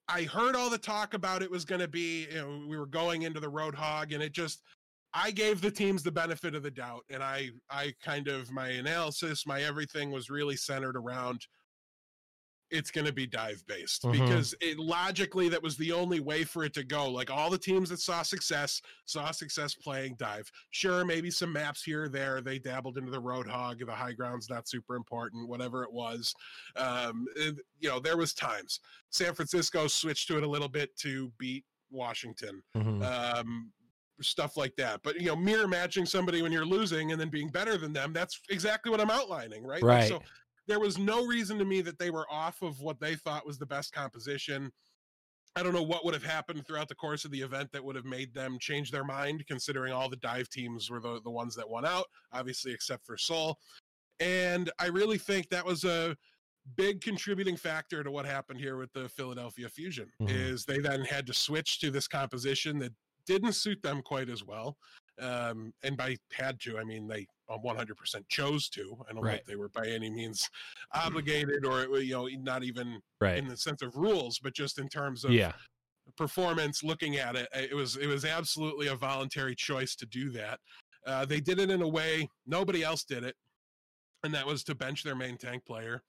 I 0.07 0.23
heard 0.23 0.55
all 0.55 0.69
the 0.69 0.77
talk 0.77 1.13
about 1.13 1.41
it 1.41 1.49
was 1.49 1.65
going 1.65 1.81
to 1.81 1.87
be. 1.87 2.27
You 2.31 2.35
know, 2.35 2.65
we 2.67 2.77
were 2.77 2.85
going 2.85 3.23
into 3.23 3.39
the 3.39 3.51
Roadhog, 3.51 4.13
and 4.13 4.21
it 4.23 4.33
just. 4.33 4.61
I 5.17 5.31
gave 5.31 5.61
the 5.61 5.71
teams 5.71 6.03
the 6.03 6.11
benefit 6.11 6.55
of 6.55 6.63
the 6.63 6.71
doubt, 6.71 7.05
and 7.09 7.23
I 7.23 7.51
I 7.69 7.93
kind 8.03 8.27
of 8.27 8.51
my 8.51 8.67
analysis, 8.67 9.47
my 9.47 9.61
everything 9.61 10.11
was 10.11 10.29
really 10.29 10.57
centered 10.57 10.97
around. 10.97 11.47
It's 12.71 12.89
going 12.89 13.05
to 13.05 13.13
be 13.13 13.27
dive 13.27 13.63
based 13.67 14.03
Mhm. 14.03 14.11
because 14.13 14.55
it 14.59 14.79
logically 14.79 15.49
that 15.49 15.61
was 15.61 15.77
the 15.77 15.91
only 15.91 16.19
way 16.19 16.43
for 16.43 16.63
it 16.63 16.73
to 16.73 16.83
go. 16.83 17.09
Like 17.09 17.29
all 17.29 17.49
the 17.51 17.57
teams 17.59 17.89
that 17.89 17.99
saw 17.99 18.23
success 18.23 18.81
saw 19.05 19.29
success 19.31 19.75
playing 19.75 20.15
dive. 20.17 20.51
Sure, 20.71 21.05
maybe 21.05 21.29
some 21.29 21.53
maps 21.53 21.83
here 21.83 22.03
or 22.05 22.09
there. 22.09 22.41
They 22.41 22.57
dabbled 22.57 22.97
into 22.97 23.11
the 23.11 23.21
Roadhog. 23.21 23.85
The 23.85 23.91
high 23.93 24.13
ground's 24.13 24.49
not 24.49 24.67
super 24.67 24.95
important. 24.95 25.47
Whatever 25.47 25.83
it 25.83 25.91
was, 25.91 26.33
um, 26.75 27.27
it- 27.35 27.59
you 27.79 27.89
know, 27.89 27.99
there 27.99 28.17
was 28.17 28.33
times. 28.33 28.79
San 29.11 29.35
Francisco 29.35 29.87
switched 29.87 30.27
to 30.29 30.37
it 30.37 30.43
a 30.43 30.47
little 30.47 30.69
bit 30.69 30.95
to 30.97 31.31
beat 31.37 31.65
Washington. 31.91 32.63
Mm-hmm. 32.75 33.03
Um, 33.03 33.71
stuff 34.21 34.55
like 34.57 34.75
that. 34.77 35.01
But 35.03 35.19
you 35.19 35.27
know, 35.27 35.35
mirror 35.35 35.67
matching 35.67 36.05
somebody 36.05 36.41
when 36.41 36.51
you're 36.51 36.65
losing 36.65 37.11
and 37.11 37.19
then 37.19 37.29
being 37.29 37.49
better 37.49 37.77
than 37.77 37.93
them, 37.93 38.11
that's 38.13 38.39
exactly 38.49 38.89
what 38.89 39.01
I'm 39.01 39.11
outlining, 39.11 39.63
right? 39.63 39.83
Right. 39.83 40.07
so 40.07 40.23
there 40.67 40.79
was 40.79 40.97
no 40.97 41.25
reason 41.25 41.57
to 41.59 41.65
me 41.65 41.81
that 41.81 41.99
they 41.99 42.09
were 42.09 42.25
off 42.31 42.61
of 42.61 42.79
what 42.81 42.99
they 42.99 43.15
thought 43.15 43.45
was 43.45 43.57
the 43.57 43.65
best 43.65 43.93
composition. 43.93 44.71
I 45.55 45.63
don't 45.63 45.73
know 45.73 45.83
what 45.83 46.03
would 46.03 46.13
have 46.13 46.23
happened 46.23 46.65
throughout 46.67 46.89
the 46.89 46.95
course 46.95 47.23
of 47.23 47.31
the 47.31 47.41
event 47.41 47.71
that 47.71 47.83
would 47.83 47.95
have 47.95 48.05
made 48.05 48.33
them 48.33 48.57
change 48.59 48.91
their 48.91 49.05
mind, 49.05 49.45
considering 49.47 49.93
all 49.93 50.09
the 50.09 50.17
dive 50.17 50.49
teams 50.49 50.89
were 50.89 50.99
the, 50.99 51.21
the 51.23 51.29
ones 51.29 51.55
that 51.55 51.69
won 51.69 51.85
out, 51.85 52.05
obviously, 52.33 52.73
except 52.73 53.05
for 53.05 53.15
Seoul. 53.17 53.57
And 54.19 54.69
I 54.79 54.87
really 54.87 55.17
think 55.17 55.49
that 55.49 55.65
was 55.65 55.83
a 55.85 56.17
big 56.75 56.99
contributing 56.99 57.55
factor 57.55 58.03
to 58.03 58.11
what 58.11 58.25
happened 58.25 58.59
here 58.59 58.75
with 58.77 58.91
the 58.93 59.07
Philadelphia 59.07 59.69
Fusion 59.69 60.11
Mhm. 60.19 60.29
is 60.29 60.65
they 60.65 60.79
then 60.79 61.01
had 61.05 61.27
to 61.27 61.33
switch 61.33 61.79
to 61.79 61.91
this 61.91 62.07
composition 62.07 62.79
that 62.79 62.91
didn't 63.27 63.53
suit 63.53 63.81
them 63.81 64.01
quite 64.01 64.29
as 64.29 64.43
well. 64.43 64.77
Um, 65.19 65.73
and 65.83 65.95
by 65.95 66.17
had 66.31 66.59
to, 66.61 66.77
I 66.77 66.83
mean 66.83 67.07
they 67.07 67.25
uh, 67.49 67.57
100% 67.57 68.27
chose 68.27 68.69
to. 68.69 68.97
I 69.09 69.13
don't 69.13 69.23
Right. 69.23 69.39
if 69.39 69.45
they 69.45 69.55
were 69.55 69.69
by 69.69 69.87
any 69.87 70.09
means 70.09 70.49
obligated 70.93 71.65
or 71.65 71.99
you 71.99 72.13
know 72.13 72.27
not 72.41 72.63
even 72.63 73.01
Right. 73.21 73.37
in 73.37 73.47
the 73.47 73.55
sense 73.57 73.81
of 73.81 73.95
rules, 73.95 74.39
but 74.39 74.53
just 74.53 74.77
in 74.79 74.89
terms 74.89 75.23
of 75.23 75.31
Yeah. 75.31 75.53
performance 76.17 76.83
looking 76.83 77.17
at 77.17 77.35
it 77.35 77.49
it 77.53 77.73
was 77.73 77.97
it 77.97 78.05
was 78.07 78.25
absolutely 78.25 78.87
a 78.87 78.95
voluntary 78.95 79.55
choice 79.55 79.95
to 79.95 80.05
do 80.05 80.29
that 80.29 80.59
uh, 81.07 81.25
they 81.25 81.41
did 81.41 81.59
it 81.59 81.71
in 81.71 81.81
a 81.81 81.87
way 81.87 82.29
nobody 82.45 82.83
else 82.83 83.03
did 83.03 83.23
it 83.23 83.35
and 84.23 84.31
that 84.31 84.45
was 84.45 84.63
to 84.63 84.75
bench 84.75 85.01
their 85.03 85.15
main 85.15 85.35
tank 85.35 85.65
player 85.65 86.03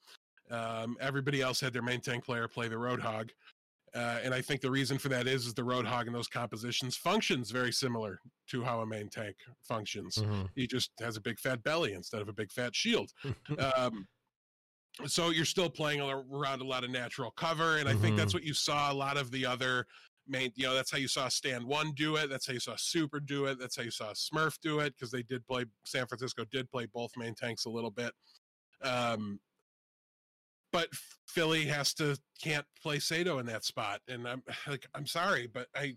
um, 0.50 0.98
everybody 1.00 1.40
else 1.40 1.58
had 1.60 1.72
their 1.72 1.80
main 1.82 2.00
tank 2.00 2.24
player 2.26 2.46
play 2.46 2.68
the 2.68 2.74
roadhog 2.76 3.30
uh, 3.96 4.18
and 4.22 4.32
i 4.34 4.40
think 4.40 4.60
the 4.60 4.70
reason 4.70 4.98
for 4.98 5.08
that 5.08 5.26
is 5.26 5.46
is 5.46 5.54
the 5.54 5.62
roadhog 5.62 6.06
in 6.06 6.12
those 6.12 6.28
compositions 6.28 6.96
functions 6.96 7.50
very 7.50 7.72
similar 7.72 8.20
to 8.48 8.62
how 8.62 8.80
a 8.82 8.86
main 8.86 9.08
tank 9.08 9.34
functions 9.66 10.16
Mhm. 10.16 10.48
he 10.54 10.66
just 10.66 10.90
has 11.00 11.16
a 11.16 11.20
big 11.20 11.38
fat 11.40 11.62
belly 11.62 11.92
instead 11.94 12.20
of 12.20 12.28
a 12.28 12.32
big 12.32 12.52
fat 12.52 12.74
shield 12.76 13.10
um, 13.76 14.06
so 15.06 15.30
you're 15.30 15.44
still 15.44 15.68
playing 15.68 16.00
around 16.00 16.62
a 16.62 16.64
lot 16.64 16.82
of 16.82 16.88
natural 16.90 17.30
cover, 17.32 17.76
and 17.76 17.86
I 17.86 17.94
think 17.94 18.16
that's 18.16 18.32
what 18.32 18.42
you 18.44 18.54
saw 18.54 18.90
a 18.90 18.94
lot 18.94 19.18
of 19.18 19.30
the 19.30 19.44
other 19.44 19.86
main. 20.26 20.50
You 20.54 20.64
know, 20.68 20.74
that's 20.74 20.90
how 20.90 20.96
you 20.96 21.06
saw 21.06 21.28
Stand 21.28 21.66
One 21.66 21.92
do 21.92 22.16
it. 22.16 22.30
That's 22.30 22.46
how 22.46 22.54
you 22.54 22.60
saw 22.60 22.76
Super 22.78 23.20
do 23.20 23.44
it. 23.44 23.58
That's 23.58 23.76
how 23.76 23.82
you 23.82 23.90
saw 23.90 24.12
Smurf 24.14 24.58
do 24.62 24.80
it 24.80 24.94
because 24.96 25.10
they 25.10 25.22
did 25.22 25.46
play. 25.46 25.66
San 25.84 26.06
Francisco 26.06 26.46
did 26.50 26.70
play 26.70 26.86
both 26.86 27.10
main 27.14 27.34
tanks 27.34 27.66
a 27.66 27.68
little 27.68 27.90
bit. 27.90 28.10
Um, 28.80 29.38
but 30.76 30.90
Philly 31.26 31.64
has 31.64 31.94
to 31.94 32.18
can't 32.38 32.66
play 32.82 32.98
Sato 32.98 33.38
in 33.38 33.46
that 33.46 33.64
spot, 33.64 34.00
and 34.08 34.28
I'm 34.28 34.42
like, 34.68 34.86
I'm 34.94 35.06
sorry, 35.06 35.46
but 35.46 35.68
I. 35.74 35.96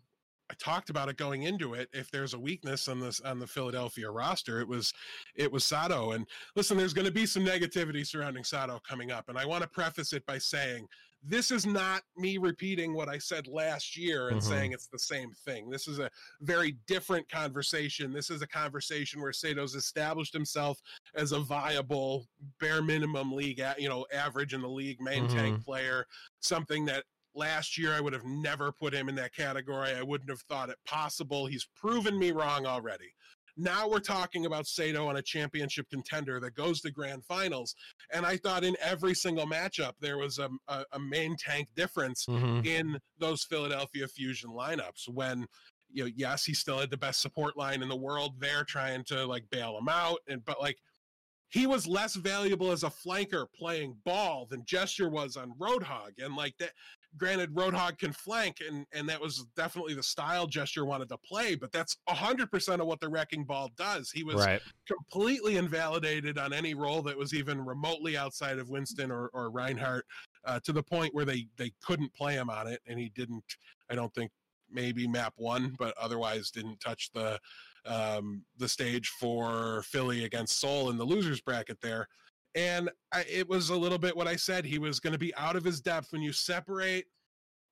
I 0.52 0.56
talked 0.56 0.90
about 0.90 1.10
it 1.10 1.18
going 1.18 1.44
into 1.44 1.76
it. 1.76 1.90
If 1.94 2.10
there's 2.10 2.34
a 2.34 2.40
weakness 2.40 2.88
on 2.88 3.00
this 3.00 3.22
on 3.22 3.38
the 3.38 3.46
Philadelphia 3.46 4.10
roster, 4.10 4.60
it 4.60 4.68
was 4.68 4.92
it 5.36 5.52
was 5.52 5.64
Sato. 5.64 6.14
And 6.14 6.26
listen, 6.56 6.76
there's 6.76 6.92
going 6.92 7.06
to 7.06 7.12
be 7.12 7.28
some 7.28 7.46
negativity 7.46 8.04
surrounding 8.04 8.44
Sato 8.44 8.80
coming 8.80 9.12
up. 9.12 9.30
And 9.30 9.38
I 9.38 9.46
want 9.46 9.62
to 9.62 9.70
preface 9.70 10.12
it 10.12 10.26
by 10.26 10.40
saying 10.40 10.88
this 11.22 11.52
is 11.52 11.66
not 11.66 12.02
me 12.16 12.38
repeating 12.38 12.94
what 12.94 13.10
I 13.10 13.18
said 13.18 13.48
last 13.48 13.98
year 13.98 14.30
and 14.30 14.42
Mhm. 14.42 14.48
saying 14.48 14.72
it's 14.72 14.88
the 14.88 15.00
same 15.00 15.34
thing. 15.34 15.70
This 15.70 15.88
is 15.88 16.00
a 16.00 16.10
very 16.42 16.74
different 16.88 17.30
conversation. 17.30 18.14
This 18.14 18.30
is 18.30 18.42
a 18.42 18.48
conversation 18.48 19.22
where 19.22 19.34
Sato's 19.34 19.76
established 19.76 20.34
himself 20.34 20.82
as 21.16 21.32
a 21.32 21.40
viable, 21.40 22.28
bare 22.60 22.82
minimum 22.82 23.34
league, 23.34 23.62
you 23.78 23.90
know, 23.90 24.06
average 24.14 24.54
in 24.54 24.62
the 24.62 24.70
league 24.70 25.02
main 25.02 25.28
tank 25.28 25.64
player, 25.64 26.06
something 26.40 26.86
that 26.86 27.04
last 27.36 27.78
year 27.78 27.94
I 27.94 28.00
would 28.00 28.14
have 28.14 28.26
never 28.26 28.72
put 28.72 28.94
him 28.94 29.08
in 29.08 29.16
that 29.16 29.34
category. 29.34 29.92
I 29.94 30.02
wouldn't 30.02 30.30
have 30.30 30.42
thought 30.42 30.70
it 30.70 30.80
possible. 30.86 31.46
He's 31.48 31.66
proven 31.76 32.18
me 32.18 32.32
wrong 32.32 32.66
already. 32.66 33.14
Now 33.60 33.90
we're 33.90 34.00
talking 34.00 34.46
about 34.46 34.68
Sato 34.68 35.08
on 35.08 35.18
a 35.18 35.22
championship 35.22 35.90
contender 35.90 36.40
that 36.40 36.56
goes 36.56 36.80
to 36.82 36.92
grand 36.92 37.26
finals. 37.26 37.76
And 38.14 38.26
I 38.26 38.38
thought 38.38 38.64
in 38.64 38.78
every 38.82 39.14
single 39.14 39.46
matchup 39.46 39.94
there 40.00 40.18
was 40.18 40.40
a, 40.40 40.50
a, 40.70 40.86
a 40.94 41.00
main 41.00 41.36
tank 41.38 41.68
difference 41.76 42.26
Mhm. 42.26 42.66
in 42.66 42.98
those 43.20 43.44
Philadelphia 43.44 44.08
Fusion 44.08 44.50
lineups 44.52 45.10
when 45.10 45.46
you 45.92 46.04
know 46.04 46.12
yes 46.16 46.46
he 46.46 46.54
still 46.54 46.78
had 46.80 46.90
the 46.92 46.98
best 46.98 47.20
support 47.20 47.58
line 47.58 47.82
in 47.82 47.90
the 47.90 47.96
world 47.96 48.40
there 48.40 48.64
trying 48.64 49.04
to 49.06 49.26
like 49.26 49.44
bail 49.50 49.76
him 49.78 49.90
out 49.90 50.20
and 50.28 50.46
but 50.46 50.62
like 50.62 50.78
he 51.50 51.66
was 51.66 51.88
less 51.88 52.14
valuable 52.14 52.72
as 52.72 52.84
a 52.84 52.90
flanker 52.92 53.48
playing 53.58 53.98
ball 54.06 54.46
than 54.52 54.64
Gesture 54.66 55.10
was 55.10 55.36
on 55.36 55.52
Roadhog 55.60 56.12
and 56.24 56.36
like 56.36 56.56
that 56.60 56.74
granted 57.18 57.54
Roadhog 57.54 57.98
can 57.98 58.14
flank 58.14 58.58
and 58.68 58.86
and 58.94 59.10
that 59.10 59.20
was 59.20 59.46
definitely 59.56 59.94
the 59.94 60.04
style 60.04 60.46
Gesture 60.48 60.86
wanted 60.86 61.10
to 61.10 61.18
play 61.18 61.56
but 61.56 61.72
that's 61.72 61.98
100% 62.08 62.80
of 62.80 62.86
what 62.88 63.00
the 63.00 63.10
wrecking 63.10 63.44
ball 63.44 63.72
does 63.76 64.12
he 64.12 64.24
was 64.24 64.36
Right. 64.36 64.62
completely 64.88 65.58
invalidated 65.58 66.38
on 66.38 66.54
any 66.54 66.74
role 66.76 67.02
that 67.02 67.18
was 67.18 67.34
even 67.34 67.64
remotely 67.66 68.16
outside 68.16 68.60
of 68.60 68.70
Winston 68.70 69.12
or, 69.12 69.30
or 69.34 69.50
Reinhardt. 69.50 70.06
uh, 70.46 70.60
to 70.64 70.72
the 70.72 70.84
point 70.84 71.14
where 71.14 71.26
they 71.26 71.48
they 71.58 71.72
couldn't 71.84 72.14
play 72.14 72.34
him 72.36 72.50
on 72.50 72.66
it, 72.68 72.80
and 72.88 72.98
he 72.98 73.10
didn't. 73.10 73.44
I 73.90 73.96
don't 73.96 74.14
think 74.14 74.32
maybe 74.72 75.06
map 75.08 75.34
one, 75.36 75.76
but 75.78 75.94
otherwise 75.98 76.50
didn't 76.52 76.80
touch 76.80 77.12
the 77.14 77.38
um, 77.86 78.44
the 78.58 78.68
stage 78.70 79.10
for 79.20 79.84
Philly 79.84 80.24
against 80.26 80.60
Seoul 80.60 80.90
in 80.92 80.98
the 80.98 81.04
losers 81.04 81.42
bracket 81.42 81.82
there. 81.82 82.08
And 82.56 82.90
I, 83.12 83.24
it 83.30 83.48
was 83.48 83.70
a 83.70 83.76
little 83.76 83.98
bit 84.00 84.16
what 84.16 84.28
I 84.28 84.36
said. 84.36 84.66
He 84.66 84.80
was 84.80 85.00
going 85.00 85.14
to 85.14 85.20
be 85.20 85.34
out 85.36 85.56
of 85.56 85.64
his 85.64 85.82
depth 85.82 86.12
when 86.12 86.22
you 86.22 86.34
separate 86.34 87.06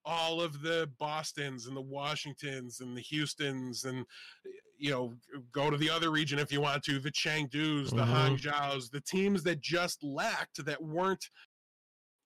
all 0.05 0.39
of 0.39 0.61
the 0.61 0.89
Bostons 0.99 1.67
and 1.67 1.75
the 1.75 1.81
Washingtons 1.81 2.79
and 2.79 2.95
the 2.95 3.01
Houstons 3.09 3.83
and 3.83 4.05
you 4.77 4.91
know 4.91 5.13
go 5.51 5.69
to 5.71 5.77
the 5.77 5.89
other 5.89 6.11
region 6.11 6.37
if 6.39 6.51
you 6.51 6.61
want 6.61 6.83
to 6.83 6.99
the 6.99 7.11
Chengdu's, 7.11 7.89
the 7.89 8.05
Mhm. 8.05 8.37
Hangzhou's, 8.37 8.89
the 8.89 9.01
teams 9.01 9.43
that 9.43 9.59
just 9.59 10.03
lacked 10.03 10.63
that 10.63 10.81
weren't 10.81 11.29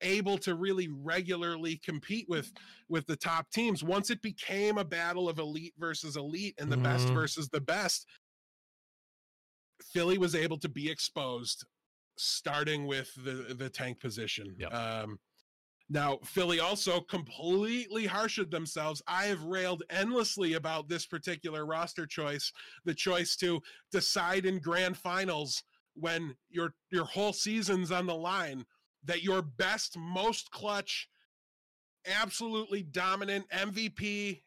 able 0.01 0.37
to 0.39 0.55
really 0.55 0.89
regularly 0.89 1.77
compete 1.77 2.27
with 2.27 2.51
with 2.89 3.05
the 3.07 3.15
top 3.15 3.49
teams 3.51 3.83
once 3.83 4.09
it 4.09 4.21
became 4.21 4.77
a 4.77 4.83
battle 4.85 5.29
of 5.29 5.39
elite 5.39 5.73
versus 5.77 6.17
elite 6.17 6.55
and 6.59 6.71
the 6.71 6.77
best 6.77 7.07
Mhm. 7.07 7.13
versus 7.13 7.49
the 7.49 7.61
best 7.61 8.05
Philly 9.93 10.17
was 10.17 10.35
able 10.35 10.57
to 10.59 10.69
be 10.69 10.89
exposed 10.89 11.65
starting 12.21 12.85
with 12.85 13.13
the 13.23 13.53
the 13.57 13.69
tank 13.69 13.99
position 13.99 14.55
Yep. 14.59 14.73
um 14.73 15.19
now, 15.89 16.19
Philly 16.23 16.61
also 16.61 17.01
completely 17.01 18.05
harshed 18.05 18.49
themselves. 18.49 19.01
I 19.07 19.25
have 19.25 19.43
railed 19.43 19.83
endlessly 19.89 20.53
about 20.53 20.87
this 20.87 21.05
particular 21.05 21.65
roster 21.65 22.05
choice, 22.07 22.49
the 22.85 22.93
choice 22.93 23.35
to 23.37 23.61
decide 23.91 24.45
in 24.45 24.59
grand 24.59 24.95
finals 24.95 25.61
when 25.95 26.33
your 26.49 26.75
your 26.91 27.03
whole 27.03 27.33
season's 27.33 27.91
on 27.91 28.05
the 28.05 28.15
line 28.15 28.65
that 29.03 29.21
your 29.21 29.41
best, 29.41 29.97
most 29.97 30.49
clutch, 30.51 31.09
absolutely 32.05 32.83
dominant 32.83 33.45
MVP 33.49 34.43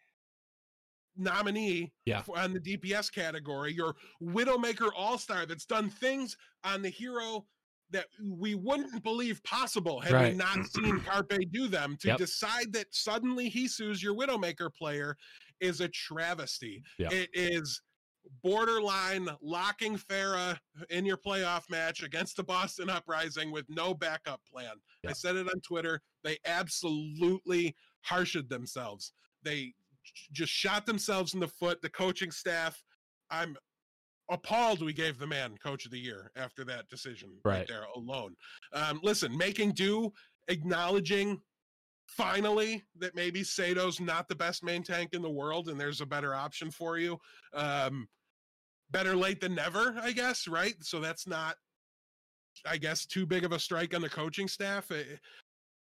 nominee 1.16 1.92
Yeah. 2.06 2.22
on 2.34 2.54
the 2.54 2.60
DPS 2.60 3.10
category, 3.12 3.72
your 3.74 3.96
Widowmaker 4.22 4.90
All 4.96 5.18
Star 5.18 5.44
that's 5.44 5.66
done 5.66 5.90
things 5.90 6.38
on 6.64 6.80
the 6.80 6.88
hero 6.88 7.46
that 7.90 8.06
we 8.22 8.54
wouldn't 8.54 9.02
believe 9.02 9.42
possible 9.44 10.00
had 10.00 10.12
Right. 10.12 10.32
we 10.32 10.38
not 10.38 10.58
mm-hmm. 10.58 10.84
seen 10.84 11.00
Carpe 11.00 11.32
do 11.52 11.68
them. 11.68 11.96
To 12.00 12.08
Yep. 12.08 12.18
decide 12.18 12.72
that 12.72 12.94
suddenly 12.94 13.50
Heesu's 13.50 14.02
your 14.02 14.14
Widowmaker 14.14 14.72
player 14.74 15.16
is 15.60 15.80
a 15.80 15.88
travesty. 15.88 16.82
Yep. 16.98 17.12
It 17.12 17.30
is 17.32 17.80
borderline 18.42 19.28
locking 19.42 19.96
Pharah 19.98 20.58
in 20.90 21.04
your 21.04 21.18
playoff 21.18 21.68
match 21.68 22.02
against 22.02 22.36
the 22.36 22.42
Boston 22.42 22.88
Uprising 22.88 23.50
with 23.50 23.66
no 23.68 23.94
backup 23.94 24.40
plan. 24.50 24.74
I 25.06 25.12
said 25.12 25.36
it 25.36 25.46
on 25.46 25.60
Twitter. 25.60 26.00
They 26.22 26.38
absolutely 26.46 27.76
harshed 28.02 28.48
themselves. 28.48 29.12
They 29.42 29.74
j- 30.04 30.12
just 30.32 30.52
shot 30.52 30.86
themselves 30.86 31.34
in 31.34 31.40
the 31.40 31.48
foot. 31.48 31.82
The 31.82 31.90
coaching 31.90 32.30
staff, 32.30 32.82
I'm 33.30 33.56
appalled 34.30 34.82
we 34.82 34.92
gave 34.92 35.18
the 35.18 35.26
man 35.26 35.56
coach 35.62 35.84
of 35.84 35.90
the 35.90 35.98
year 35.98 36.30
after 36.36 36.64
that 36.64 36.88
decision 36.88 37.30
right, 37.44 37.58
Right. 37.58 37.68
there 37.68 37.84
alone. 37.94 38.34
Um, 38.72 39.00
listen, 39.02 39.36
making 39.36 39.72
do, 39.72 40.12
acknowledging 40.48 41.40
finally 42.08 42.82
that 42.98 43.14
maybe 43.14 43.42
Sato's 43.42 44.00
not 44.00 44.28
the 44.28 44.34
best 44.34 44.62
main 44.62 44.82
tank 44.82 45.10
in 45.12 45.22
the 45.22 45.30
world 45.30 45.68
and 45.68 45.78
there's 45.80 46.00
a 46.00 46.06
better 46.06 46.34
option 46.34 46.70
for 46.70 46.98
you. 46.98 47.18
Um, 47.52 48.08
better 48.90 49.16
late 49.16 49.40
than 49.40 49.54
never, 49.54 49.94
I 50.00 50.12
guess, 50.12 50.46
right? 50.46 50.74
So 50.82 51.00
that's 51.00 51.26
not, 51.26 51.56
I 52.66 52.76
guess, 52.76 53.06
too 53.06 53.26
big 53.26 53.44
of 53.44 53.52
a 53.52 53.58
strike 53.58 53.94
on 53.94 54.02
the 54.02 54.10
coaching 54.10 54.48
staff. 54.48 54.90
Eh, 54.90 55.02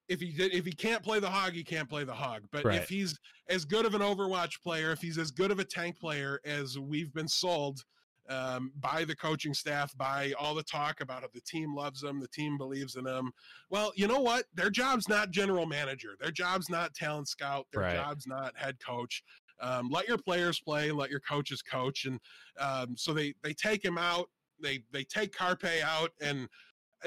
If 0.07 0.19
he 0.19 0.31
did, 0.33 0.53
if 0.53 0.65
he 0.65 0.71
can't 0.73 1.03
play 1.03 1.19
the 1.19 1.29
hog, 1.29 1.53
he 1.53 1.63
can't 1.63 1.87
play 1.87 2.03
the 2.03 2.13
hog. 2.15 2.43
But 2.51 2.65
Right. 2.65 2.81
if 2.81 2.89
he's 2.89 3.17
as 3.47 3.63
good 3.63 3.85
of 3.85 3.93
an 3.93 4.01
Overwatch 4.01 4.59
player, 4.63 4.91
if 4.91 5.01
he's 5.01 5.19
as 5.19 5.29
good 5.29 5.51
of 5.51 5.59
a 5.59 5.63
tank 5.65 5.99
player 5.99 6.39
as 6.45 6.79
we've 6.79 7.13
been 7.13 7.27
sold 7.27 7.83
um, 8.29 8.71
by 8.79 9.03
the 9.05 9.15
coaching 9.15 9.53
staff, 9.53 9.95
by 9.97 10.33
all 10.39 10.53
the 10.53 10.63
talk 10.63 11.01
about 11.01 11.21
how 11.21 11.29
the 11.33 11.41
team 11.41 11.75
loves 11.75 11.99
them, 12.01 12.19
the 12.19 12.27
team 12.27 12.57
believes 12.57 12.95
in 12.95 13.03
them. 13.03 13.31
Well, 13.69 13.91
you 13.95 14.07
know 14.07 14.19
what? 14.19 14.45
Their 14.53 14.69
job's 14.69 15.09
not 15.09 15.31
general 15.31 15.65
manager. 15.65 16.15
Their 16.19 16.31
job's 16.31 16.69
not 16.69 16.93
talent 16.93 17.27
scout. 17.27 17.67
Their 17.73 17.81
Right. 17.81 17.95
job's 17.95 18.27
not 18.27 18.55
head 18.57 18.77
coach. 18.85 19.23
Um, 19.61 19.89
let 19.89 20.07
your 20.07 20.17
players 20.17 20.59
play. 20.59 20.91
Let 20.91 21.09
your 21.09 21.19
coaches 21.19 21.61
coach. 21.61 22.05
And 22.05 22.19
um, 22.59 22.95
so 22.95 23.13
they 23.13 23.33
they 23.43 23.53
take 23.53 23.83
him 23.83 23.97
out. 23.97 24.29
They 24.61 24.83
they 24.91 25.03
take 25.03 25.33
Carpe 25.33 25.65
out, 25.83 26.11
and 26.21 26.47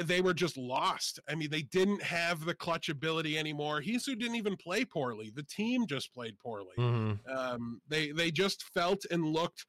they 0.03 0.21
were 0.23 0.35
just 0.35 0.57
lost. 0.57 1.21
I 1.29 1.35
mean, 1.35 1.51
they 1.51 1.63
didn't 1.63 2.03
have 2.03 2.45
the 2.45 2.55
clutch 2.55 2.89
ability 2.89 3.39
anymore. 3.39 3.81
Heesu 3.81 4.19
didn't 4.19 4.37
even 4.37 4.57
play 4.57 4.85
poorly. 4.85 5.31
The 5.35 5.43
team 5.45 5.87
just 5.87 6.13
played 6.15 6.39
poorly 6.39 6.75
Mhm. 6.79 7.19
um, 7.31 7.81
they 7.89 8.11
they 8.13 8.31
just 8.31 8.65
felt 8.75 9.05
and 9.11 9.25
looked 9.25 9.67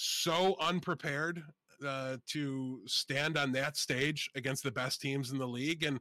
so 0.00 0.54
unprepared 0.60 1.42
uh, 1.84 2.16
to 2.26 2.80
stand 2.86 3.36
on 3.36 3.50
that 3.52 3.76
stage 3.76 4.30
against 4.36 4.62
the 4.62 4.70
best 4.70 5.00
teams 5.00 5.32
in 5.32 5.38
the 5.38 5.46
league 5.46 5.82
and 5.82 5.98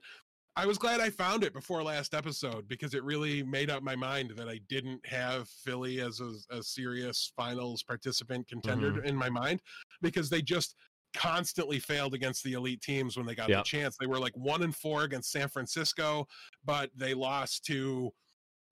i 0.55 0.65
was 0.67 0.77
glad 0.77 0.99
i 0.99 1.09
found 1.09 1.43
it 1.43 1.51
before 1.53 1.81
last 1.81 2.13
episode 2.13 2.67
because 2.67 2.93
it 2.93 3.03
really 3.03 3.41
made 3.43 3.69
up 3.71 3.81
my 3.81 3.95
mind 3.95 4.31
that 4.35 4.47
i 4.47 4.59
didn't 4.69 5.03
have 5.05 5.47
philly 5.49 5.99
as 5.99 6.19
a, 6.19 6.33
a 6.55 6.61
serious 6.61 7.31
finals 7.35 7.81
participant 7.81 8.47
contender 8.47 9.03
in 9.03 9.15
my 9.15 9.29
mind 9.29 9.59
because 10.01 10.29
they 10.29 10.41
just 10.43 10.75
constantly 11.15 11.79
failed 11.79 12.13
against 12.13 12.43
the 12.43 12.53
elite 12.53 12.81
teams 12.81 13.17
when 13.17 13.25
they 13.25 13.33
got 13.33 13.49
Yep. 13.49 13.59
the 13.59 13.67
chance 13.67 13.97
they 13.99 14.05
were 14.07 14.19
like 14.19 14.35
one 14.37 14.61
and 14.61 14.75
four 14.75 15.03
against 15.03 15.31
san 15.31 15.47
francisco 15.47 16.27
but 16.65 16.91
they 16.95 17.13
lost 17.15 17.65
to 17.65 18.11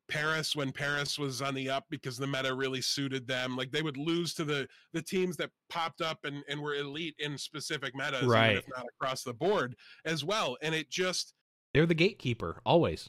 Paris 0.08 0.56
when 0.56 0.72
Paris 0.72 1.18
was 1.18 1.42
on 1.42 1.56
the 1.56 1.70
up 1.70 1.86
because 1.90 2.18
the 2.18 2.28
meta 2.28 2.54
really 2.54 2.82
suited 2.82 3.28
them. 3.28 3.56
Like 3.58 3.72
they 3.72 3.82
would 3.82 3.98
lose 3.98 4.34
to 4.36 4.44
the 4.46 4.68
the 4.94 5.02
teams 5.02 5.36
that 5.38 5.50
popped 5.70 6.02
up 6.02 6.20
and, 6.26 6.44
and 6.48 6.62
were 6.62 6.76
elite 6.76 7.16
in 7.20 7.38
specific 7.38 7.96
metas, 7.96 8.24
Right. 8.26 8.58
if 8.58 8.66
not 8.76 8.86
across 9.00 9.24
the 9.24 9.34
board 9.34 9.76
as 10.06 10.24
well. 10.24 10.58
And 10.62 10.76
it 10.76 10.90
just 10.90 11.34
They're 11.74 11.86
the 11.86 11.94
gatekeeper 11.96 12.62
always. 12.66 13.08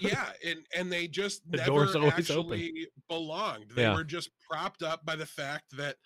yeah, 0.00 0.32
and 0.44 0.60
and 0.74 0.92
they 0.92 1.08
just 1.08 1.42
The 1.50 1.56
never 1.58 1.70
door's 1.70 1.96
always 1.96 2.30
open. 2.30 2.70
belonged. 3.08 3.70
They 3.70 3.82
Yeah. 3.82 3.94
were 3.94 4.04
just 4.04 4.30
propped 4.48 4.82
up 4.82 5.04
by 5.04 5.16
the 5.16 5.26
fact 5.26 5.76
that, 5.76 5.96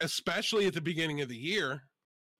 especially 0.00 0.66
at 0.66 0.74
the 0.74 0.80
beginning 0.80 1.20
of 1.20 1.28
the 1.28 1.36
year, 1.36 1.82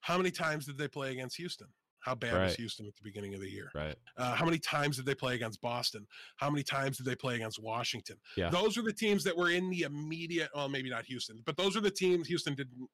how 0.00 0.16
many 0.16 0.30
times 0.30 0.66
did 0.66 0.76
they 0.76 0.88
play 0.88 1.12
against 1.12 1.37
Houston? 1.37 1.68
How 2.04 2.14
bad 2.14 2.34
was 2.38 2.54
Houston 2.56 2.84
at 2.86 2.94
the 2.94 3.02
beginning 3.02 3.32
of 3.34 3.40
the 3.40 3.50
year? 3.50 3.70
Right. 3.74 3.96
Uh, 4.18 4.34
how 4.34 4.44
many 4.44 4.58
times 4.58 4.96
did 4.96 5.06
they 5.06 5.14
play 5.14 5.34
against 5.34 5.58
Boston? 5.62 6.06
How 6.36 6.50
many 6.50 6.62
times 6.62 6.98
did 6.98 7.06
they 7.06 7.16
play 7.16 7.36
against 7.36 7.58
Washington? 7.62 8.16
Yeah. 8.36 8.50
Those 8.50 8.76
are 8.76 8.82
the 8.82 8.92
teams 8.92 9.24
that 9.24 9.34
were 9.34 9.48
in 9.50 9.70
the 9.70 9.82
immediate. 9.82 10.50
Well, 10.54 10.68
maybe 10.68 10.90
not 10.90 11.06
Houston, 11.06 11.40
but 11.46 11.56
those 11.56 11.78
are 11.78 11.80
the 11.80 11.90
teams 11.90 12.28
Houston 12.28 12.54
didn't. 12.54 12.88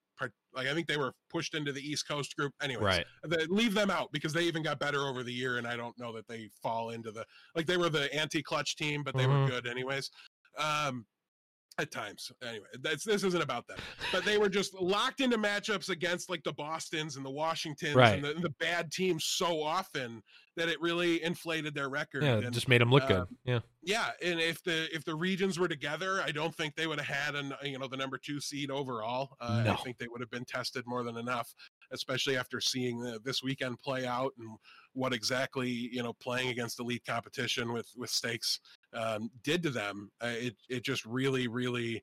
Like 0.54 0.68
I 0.68 0.74
think 0.74 0.86
they 0.86 0.96
were 0.98 1.12
pushed 1.30 1.54
into 1.54 1.72
the 1.72 1.80
East 1.80 2.06
Coast 2.06 2.36
group. 2.36 2.52
Anyways, 2.62 2.84
Right. 2.84 3.06
the, 3.24 3.46
leave 3.48 3.74
them 3.74 3.90
out 3.90 4.12
because 4.12 4.32
they 4.32 4.42
even 4.44 4.62
got 4.62 4.78
better 4.78 5.00
over 5.08 5.22
the 5.24 5.32
year, 5.32 5.56
and 5.58 5.66
I 5.66 5.76
don't 5.76 5.98
know 5.98 6.12
that 6.12 6.28
they 6.28 6.50
fall 6.62 6.90
into 6.90 7.10
the 7.10 7.24
like 7.56 7.66
they 7.66 7.78
were 7.78 7.88
the 7.88 8.14
anti-clutch 8.14 8.76
team, 8.76 9.02
but 9.02 9.16
they 9.16 9.24
Mhm. 9.24 9.44
were 9.44 9.50
good 9.50 9.66
anyways. 9.66 10.10
Um, 10.58 11.06
at 11.80 11.90
times, 11.90 12.30
anyway, 12.42 12.66
that's 12.80 13.04
this 13.04 13.24
isn't 13.24 13.42
about 13.42 13.66
that, 13.68 13.78
but 14.12 14.24
they 14.24 14.38
were 14.38 14.48
just 14.48 14.74
locked 14.74 15.20
into 15.20 15.36
matchups 15.38 15.88
against 15.88 16.30
like 16.30 16.42
the 16.44 16.52
Boston's 16.52 17.16
and 17.16 17.24
the 17.24 17.30
Washingtons 17.30 17.94
Right. 17.96 18.14
and 18.14 18.24
the, 18.24 18.34
the 18.40 18.54
bad 18.60 18.92
teams 18.92 19.24
so 19.24 19.62
often 19.62 20.22
that 20.56 20.68
it 20.68 20.80
really 20.80 21.22
inflated 21.22 21.74
their 21.74 21.88
record. 21.88 22.22
Yeah, 22.22 22.34
and, 22.36 22.44
it 22.44 22.50
just 22.52 22.68
made 22.68 22.80
them 22.80 22.90
look 22.90 23.06
good. 23.08 23.20
um, 23.20 23.28
Yeah. 23.44 23.60
yeah, 23.82 24.10
and 24.22 24.38
if 24.40 24.62
the 24.62 24.94
if 24.94 25.04
the 25.04 25.14
regions 25.14 25.58
were 25.58 25.68
together, 25.68 26.22
I 26.24 26.30
don't 26.32 26.54
think 26.54 26.76
they 26.76 26.86
would 26.86 27.00
have 27.00 27.16
had 27.16 27.34
an 27.34 27.52
you 27.62 27.78
know 27.78 27.88
the 27.88 27.96
number 27.96 28.18
two 28.18 28.40
seed 28.40 28.70
overall. 28.70 29.36
Uh, 29.40 29.62
No. 29.64 29.72
I 29.72 29.76
think 29.76 29.98
they 29.98 30.08
would 30.08 30.20
have 30.20 30.30
been 30.30 30.44
tested 30.44 30.84
more 30.86 31.02
than 31.02 31.16
enough, 31.16 31.52
especially 31.92 32.36
after 32.36 32.60
seeing 32.60 33.00
the, 33.00 33.18
this 33.24 33.42
weekend 33.42 33.78
play 33.78 34.06
out 34.06 34.32
and 34.38 34.48
what 34.92 35.12
exactly 35.12 35.70
you 35.70 36.02
know 36.02 36.12
playing 36.14 36.48
against 36.48 36.80
elite 36.80 37.04
competition 37.06 37.72
with 37.72 37.88
with 37.96 38.10
stakes 38.10 38.60
um, 38.92 39.30
did 39.42 39.62
to 39.62 39.70
them. 39.70 40.10
Uh, 40.22 40.32
it 40.36 40.56
it 40.68 40.84
just 40.84 41.04
really 41.04 41.48
really 41.48 42.02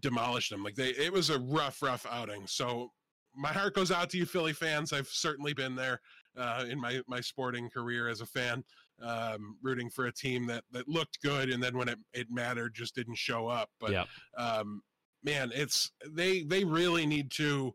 demolished 0.00 0.50
them. 0.50 0.62
Like 0.62 0.74
they 0.74 0.90
it 0.90 1.12
was 1.12 1.30
a 1.30 1.38
rough 1.38 1.82
rough 1.82 2.06
outing. 2.10 2.46
So 2.46 2.92
my 3.34 3.52
heart 3.52 3.74
goes 3.74 3.90
out 3.90 4.10
to 4.10 4.18
you 4.18 4.26
Philly 4.26 4.52
fans. 4.52 4.92
I've 4.92 5.08
certainly 5.08 5.54
been 5.54 5.76
there 5.76 6.00
uh, 6.36 6.64
in 6.68 6.80
my 6.80 7.00
my 7.06 7.20
sporting 7.20 7.70
career 7.70 8.08
as 8.08 8.20
a 8.20 8.26
fan 8.26 8.64
um, 9.02 9.56
rooting 9.62 9.90
for 9.90 10.06
a 10.06 10.12
team 10.12 10.46
that 10.46 10.64
that 10.72 10.88
looked 10.88 11.22
good, 11.22 11.50
and 11.50 11.62
then 11.62 11.76
when 11.76 11.88
it, 11.88 11.98
it 12.12 12.28
mattered, 12.30 12.74
just 12.74 12.94
didn't 12.94 13.16
show 13.16 13.46
up. 13.46 13.70
But 13.80 13.92
Yeah. 13.92 14.04
um, 14.36 14.82
man, 15.22 15.52
it's 15.54 15.90
they 16.10 16.42
they 16.42 16.64
really 16.64 17.06
need 17.06 17.30
to 17.32 17.74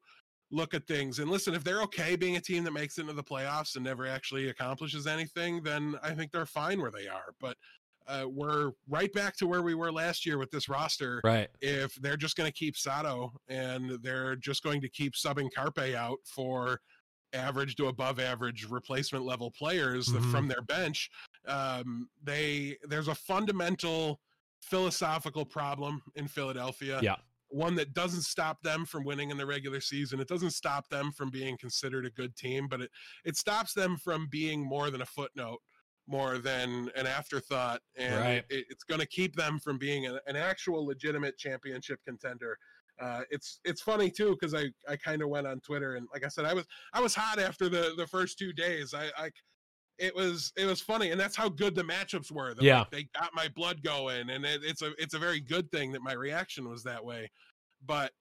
look 0.52 0.74
at 0.74 0.86
things 0.86 1.20
and 1.20 1.32
listen. 1.32 1.56
If 1.56 1.64
they're 1.64 1.82
okay 1.84 2.16
being 2.16 2.36
a 2.36 2.42
team 2.42 2.64
that 2.66 2.72
makes 2.72 2.98
it 2.98 3.02
into 3.02 3.14
the 3.14 3.24
playoffs 3.24 3.76
and 3.76 3.84
never 3.84 4.06
actually 4.06 4.50
accomplishes 4.50 5.08
anything, 5.08 5.64
then 5.64 5.96
I 6.04 6.14
think 6.14 6.32
they're 6.32 6.46
fine 6.46 6.80
where 6.82 6.92
they 6.92 7.08
are. 7.08 7.34
But 7.40 7.58
uh, 8.08 8.26
we're 8.30 8.72
right 8.88 9.12
back 9.14 9.36
to 9.38 9.48
where 9.48 9.62
we 9.62 9.76
were 9.76 9.92
last 9.92 10.26
year 10.26 10.38
with 10.38 10.52
this 10.52 10.68
roster 10.70 11.22
Right. 11.24 11.50
if 11.62 11.96
they're 11.96 12.18
just 12.18 12.36
going 12.36 12.48
to 12.52 12.54
keep 12.58 12.76
Sato 12.78 13.32
and 13.48 13.92
they're 14.02 14.36
just 14.36 14.64
going 14.64 14.82
to 14.82 14.90
keep 14.90 15.14
subbing 15.14 15.50
Carpe 15.54 15.96
out 15.96 16.18
for 16.26 16.80
average 17.34 17.76
to 17.78 17.88
above 17.88 18.20
average 18.20 18.66
replacement 18.70 19.26
level 19.26 19.50
players 19.52 20.08
Mhm. 20.08 20.32
from 20.32 20.48
their 20.48 20.62
bench. 20.62 21.10
Um, 21.48 22.10
they 22.22 22.78
there's 22.84 23.08
a 23.08 23.16
fundamental 23.16 24.22
philosophical 24.62 25.46
problem 25.46 26.02
in 26.16 26.28
Philadelphia. 26.28 27.00
Yeah. 27.02 27.16
One 27.50 27.76
that 27.76 27.94
doesn't 27.94 28.22
stop 28.24 28.62
them 28.64 28.86
from 28.86 29.04
winning 29.04 29.30
in 29.30 29.38
the 29.38 29.46
regular 29.46 29.80
season. 29.82 30.20
It 30.20 30.28
doesn't 30.28 30.52
stop 30.52 30.90
them 30.90 31.12
from 31.12 31.30
being 31.30 31.58
considered 31.58 32.06
a 32.06 32.10
good 32.10 32.36
team, 32.36 32.68
but 32.68 32.82
it 32.82 32.92
it 33.26 33.36
stops 33.38 33.74
them 33.74 33.98
from 33.98 34.28
being 34.28 34.64
more 34.66 34.90
than 34.90 35.02
a 35.02 35.06
footnote, 35.06 35.62
more 36.08 36.38
than 36.38 36.90
an 36.96 37.08
afterthought, 37.08 37.82
and 37.96 38.16
Right. 38.20 38.46
it, 38.50 38.66
it's 38.70 38.84
going 38.84 39.00
to 39.00 39.08
keep 39.08 39.36
them 39.36 39.60
from 39.60 39.78
being 39.78 40.06
an, 40.06 40.20
an 40.28 40.36
actual 40.36 40.86
legitimate 40.86 41.38
championship 41.38 42.00
contender. 42.06 42.58
Uh, 43.00 43.22
it's 43.32 43.60
it's 43.66 43.82
funny 43.82 44.12
too 44.12 44.38
because 44.40 44.54
I 44.54 44.66
I 44.88 44.96
kind 44.98 45.22
of 45.24 45.30
went 45.30 45.48
on 45.48 45.60
Twitter 45.62 45.96
and 45.96 46.08
like 46.14 46.24
I 46.24 46.28
said 46.28 46.46
I 46.46 46.54
was 46.54 46.66
I 46.94 47.02
was 47.02 47.16
hot 47.16 47.40
after 47.40 47.68
the 47.68 47.94
the 47.98 48.06
first 48.06 48.38
two 48.38 48.54
days. 48.54 48.94
I 48.94 49.06
I 49.18 49.32
it 49.98 50.16
was 50.16 50.54
it 50.58 50.66
was 50.66 50.80
funny 50.80 51.10
and 51.12 51.20
that's 51.20 51.36
how 51.36 51.50
good 51.50 51.74
the 51.74 51.84
matchups 51.84 52.32
were. 52.32 52.54
Yeah. 52.60 52.80
like, 52.80 52.92
they 52.92 53.04
got 53.16 53.32
my 53.34 53.48
blood 53.48 53.82
going 53.82 54.30
and 54.30 54.46
it, 54.46 54.62
it's 54.64 54.84
a 54.84 54.92
it's 55.00 55.16
a 55.16 55.20
very 55.20 55.40
good 55.40 55.72
thing 55.72 55.92
that 55.94 56.04
my 56.04 56.14
reaction 56.14 56.70
was 56.70 56.84
that 56.84 57.04
way. 57.04 57.32
But 57.84 58.12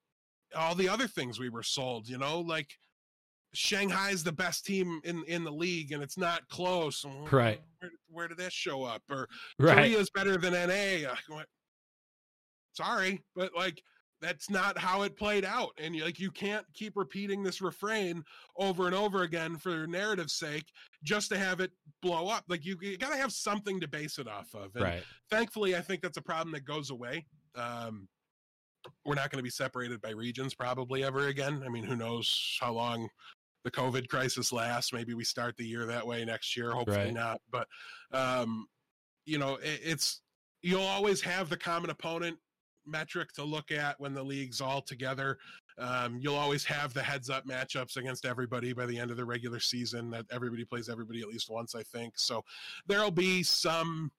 all 0.55 0.73
the 0.73 0.89
other 0.89 1.07
things 1.07 1.39
we 1.39 1.49
were 1.49 1.63
sold, 1.63 2.07
you 2.09 2.17
know, 2.17 2.39
like 2.39 2.77
Shanghai's 3.53 4.23
the 4.23 4.31
best 4.31 4.65
team 4.65 4.99
in 5.03 5.23
in 5.25 5.43
the 5.43 5.51
league 5.51 5.91
and 5.91 6.01
it's 6.01 6.17
not 6.17 6.47
close. 6.49 7.05
Right. 7.31 7.61
Where, 7.79 7.91
where 8.09 8.27
did 8.27 8.37
that 8.37 8.51
show 8.53 8.83
up? 8.83 9.03
Or 9.09 9.27
Right. 9.59 9.75
Korea's 9.77 10.09
better 10.09 10.37
than 10.37 10.53
NA. 10.53 11.13
Went, 11.29 11.47
Sorry, 12.73 13.21
but 13.35 13.51
like 13.55 13.81
that's 14.21 14.49
not 14.49 14.77
how 14.77 15.01
it 15.01 15.17
played 15.17 15.43
out. 15.43 15.71
And 15.77 15.99
like 15.99 16.19
you 16.19 16.31
can't 16.31 16.65
keep 16.73 16.95
repeating 16.95 17.43
this 17.43 17.61
refrain 17.61 18.23
over 18.57 18.85
and 18.85 18.95
over 18.95 19.23
again 19.23 19.57
for 19.57 19.85
narrative's 19.85 20.33
sake 20.33 20.65
just 21.03 21.29
to 21.29 21.37
have 21.37 21.59
it 21.59 21.71
blow 22.01 22.29
up. 22.29 22.45
Like 22.47 22.65
you, 22.65 22.77
you 22.81 22.97
gotta 22.97 23.17
have 23.17 23.33
something 23.33 23.79
to 23.81 23.87
base 23.87 24.17
it 24.19 24.27
off 24.27 24.55
of. 24.55 24.75
And 24.75 24.83
Right. 24.85 25.03
thankfully, 25.29 25.75
I 25.75 25.81
think 25.81 26.01
that's 26.01 26.17
a 26.17 26.21
problem 26.21 26.53
that 26.53 26.63
goes 26.63 26.89
away. 26.89 27.25
Um, 27.55 28.07
we're 29.05 29.15
not 29.15 29.29
going 29.29 29.39
to 29.39 29.43
be 29.43 29.49
separated 29.49 30.01
by 30.01 30.09
regions 30.09 30.53
probably 30.53 31.03
ever 31.05 31.27
again. 31.27 31.63
I 31.65 31.69
mean, 31.69 31.83
who 31.85 31.95
knows 31.95 32.57
how 32.59 32.73
long 32.73 33.07
the 33.63 33.71
COVID 33.71 34.07
crisis 34.07 34.51
lasts? 34.51 34.93
Maybe 34.93 35.13
we 35.13 35.23
start 35.23 35.55
the 35.57 35.65
year 35.65 35.85
that 35.85 36.05
way 36.05 36.23
next 36.25 36.55
year. 36.55 36.71
Hopefully 36.71 36.97
Right. 36.97 37.13
not. 37.13 37.41
But 37.51 37.67
um, 38.11 38.67
you 39.25 39.37
know, 39.37 39.55
it, 39.55 39.79
it's 39.83 40.21
you'll 40.61 40.81
always 40.81 41.21
have 41.21 41.49
the 41.49 41.57
common 41.57 41.89
opponent 41.89 42.37
metric 42.85 43.31
to 43.33 43.43
look 43.43 43.71
at 43.71 43.99
when 43.99 44.13
the 44.13 44.23
league's 44.23 44.59
all 44.61 44.81
together. 44.81 45.37
Um, 45.77 46.17
you'll 46.19 46.35
always 46.35 46.63
have 46.65 46.93
the 46.93 47.01
heads 47.01 47.29
up 47.29 47.45
matchups 47.47 47.97
against 47.97 48.25
everybody 48.25 48.73
by 48.73 48.85
the 48.85 48.99
end 48.99 49.09
of 49.09 49.17
the 49.17 49.25
regular 49.25 49.59
season 49.59 50.09
that 50.11 50.25
everybody 50.31 50.65
plays 50.65 50.89
everybody 50.89 51.21
at 51.21 51.27
least 51.27 51.49
once, 51.49 51.75
I 51.75 51.83
think. 51.83 52.13
So 52.17 52.43
there'll 52.87 53.09
be 53.09 53.41
some 53.41 54.11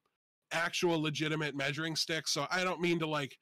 actual 0.53 1.01
legitimate 1.01 1.55
measuring 1.55 1.95
sticks. 1.95 2.33
So 2.33 2.47
I 2.51 2.65
don't 2.65 2.81
mean 2.81 2.99
to 3.01 3.07
like 3.07 3.37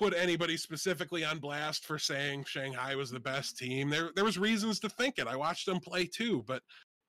put 0.00 0.14
anybody 0.14 0.56
specifically 0.56 1.24
on 1.26 1.38
blast 1.38 1.84
for 1.84 1.98
saying 1.98 2.42
Shanghai 2.44 2.94
was 2.94 3.10
the 3.10 3.20
best 3.20 3.58
team. 3.58 3.90
There 3.90 4.10
there 4.16 4.24
was 4.24 4.38
reasons 4.38 4.80
to 4.80 4.88
think 4.88 5.18
it. 5.18 5.26
I 5.26 5.36
watched 5.36 5.66
them 5.66 5.78
play 5.78 6.06
too, 6.06 6.42
but 6.46 6.62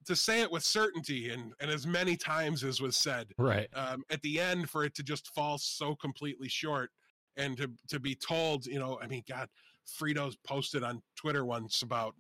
to 0.08 0.16
say 0.16 0.42
it 0.42 0.52
with 0.52 0.64
certainty 0.64 1.30
and 1.30 1.54
and 1.62 1.72
as 1.72 1.88
many 1.88 2.18
times 2.18 2.66
as 2.66 2.82
was 2.82 2.98
said 2.98 3.28
Right. 3.38 3.70
um, 3.74 4.04
at 4.10 4.22
the 4.24 4.40
end 4.42 4.70
for 4.70 4.84
it 4.84 4.94
to 4.96 5.04
just 5.04 5.34
fall 5.34 5.58
so 5.58 5.96
completely 5.96 6.50
short 6.50 6.92
and 7.38 7.56
to 7.58 7.72
to 7.88 8.00
be 8.00 8.14
told, 8.14 8.66
you 8.66 8.80
know, 8.80 9.00
I 9.02 9.08
mean, 9.08 9.24
God, 9.30 9.48
Fritos 9.88 10.36
posted 10.46 10.84
on 10.84 11.02
Twitter 11.16 11.46
once 11.46 11.84
about 11.84 12.14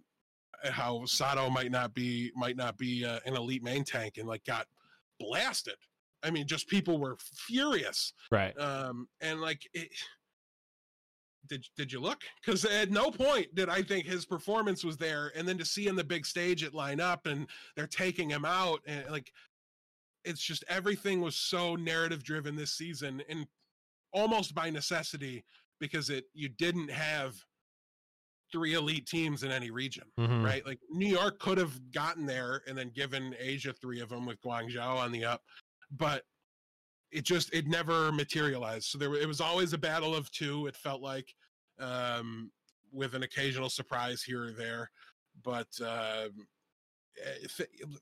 how 0.63 1.03
Sato 1.05 1.49
might 1.49 1.71
not 1.71 1.93
be 1.93 2.31
might 2.33 2.55
not 2.55 2.77
be 2.77 3.05
uh, 3.05 3.19
an 3.25 3.35
elite 3.35 3.63
main 3.63 3.83
tank 3.83 4.13
and 4.17 4.27
like 4.27 4.45
got 4.45 4.67
blasted. 5.19 5.75
I 6.23 6.29
mean, 6.31 6.47
just 6.47 6.67
people 6.69 6.97
were 6.99 7.17
furious. 7.19 8.13
Right. 8.29 8.57
Um, 8.59 9.07
and 9.21 9.41
like, 9.41 9.67
it, 9.73 9.89
did 11.47 11.65
did 11.75 11.91
you 11.91 11.99
look? 11.99 12.21
Because 12.43 12.65
at 12.65 12.91
no 12.91 13.09
point 13.11 13.53
did 13.55 13.69
I 13.69 13.81
think 13.81 14.05
his 14.05 14.25
performance 14.25 14.83
was 14.83 14.97
there. 14.97 15.31
And 15.35 15.47
then 15.47 15.57
to 15.57 15.65
see 15.65 15.87
in 15.87 15.95
the 15.95 16.03
big 16.03 16.25
stage 16.25 16.63
it 16.63 16.73
line 16.73 16.99
up 16.99 17.25
and 17.25 17.47
they're 17.75 17.87
taking 17.87 18.29
him 18.29 18.45
out 18.45 18.81
and 18.85 19.09
like, 19.09 19.31
it's 20.23 20.41
just 20.41 20.63
everything 20.69 21.19
was 21.21 21.35
so 21.35 21.75
narrative 21.75 22.23
driven 22.23 22.55
this 22.55 22.73
season 22.73 23.23
and 23.27 23.47
almost 24.13 24.53
by 24.53 24.69
necessity 24.69 25.43
because 25.79 26.09
it 26.09 26.25
you 26.33 26.47
didn't 26.49 26.91
have 26.91 27.35
three 28.51 28.73
elite 28.73 29.07
teams 29.07 29.43
in 29.43 29.51
any 29.51 29.71
region 29.71 30.03
Mhm. 30.19 30.43
right? 30.43 30.65
Like 30.65 30.79
New 30.89 31.07
York 31.07 31.39
could 31.39 31.57
have 31.57 31.91
gotten 31.91 32.25
there 32.25 32.61
and 32.67 32.77
then 32.77 32.89
given 32.89 33.33
Asia 33.39 33.73
three 33.73 34.01
of 34.01 34.09
them 34.09 34.25
with 34.25 34.41
Guangzhou 34.41 34.79
on 34.97 35.11
the 35.11 35.23
up, 35.25 35.41
but 35.91 36.25
it 37.11 37.23
just 37.23 37.53
it 37.53 37.67
never 37.67 38.11
materialized. 38.11 38.85
So 38.85 38.97
there 38.97 39.13
it 39.15 39.27
was 39.27 39.41
always 39.41 39.73
a 39.73 39.77
battle 39.77 40.15
of 40.15 40.31
two. 40.31 40.67
It 40.67 40.75
felt 40.75 41.01
like 41.01 41.33
um, 41.79 42.51
with 42.91 43.15
an 43.15 43.23
occasional 43.23 43.69
surprise 43.69 44.21
here 44.23 44.45
or 44.45 44.51
there, 44.51 44.91
but 45.43 45.67
it- 47.15 47.51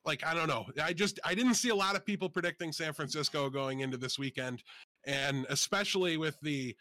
like 0.05 0.25
I 0.25 0.33
don't 0.33 0.47
know. 0.47 0.67
I 0.81 0.93
just 0.93 1.19
I 1.23 1.33
didn't 1.33 1.55
see 1.55 1.69
a 1.69 1.75
lot 1.75 1.95
of 1.95 2.05
people 2.05 2.29
predicting 2.29 2.71
San 2.71 2.93
Francisco 2.93 3.49
going 3.49 3.79
into 3.81 3.97
this 3.97 4.19
weekend, 4.19 4.63
and 5.05 5.45
especially 5.49 6.17
with 6.17 6.39
the 6.41 6.75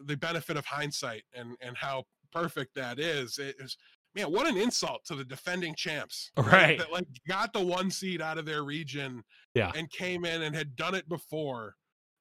the 0.00 0.16
benefit 0.16 0.56
of 0.56 0.66
hindsight 0.66 1.24
and 1.34 1.56
and 1.60 1.76
how 1.76 2.04
perfect 2.32 2.74
that 2.74 2.98
is. 2.98 3.38
It 3.38 3.56
is 3.58 3.76
man, 4.14 4.32
what 4.32 4.46
an 4.46 4.56
insult 4.56 5.04
to 5.06 5.14
the 5.14 5.24
defending 5.24 5.74
champs. 5.74 6.30
Right. 6.38 6.78
That 6.78 6.92
like 6.92 7.06
got 7.26 7.52
the 7.52 7.60
one 7.64 7.90
seed 7.90 8.20
out 8.22 8.38
of 8.38 8.46
their 8.46 8.62
region 8.64 9.22
Yeah. 9.54 9.72
and 9.74 9.90
came 9.90 10.24
in 10.24 10.42
and 10.42 10.54
had 10.54 10.76
done 10.76 10.94
it 10.94 11.08
before. 11.08 11.74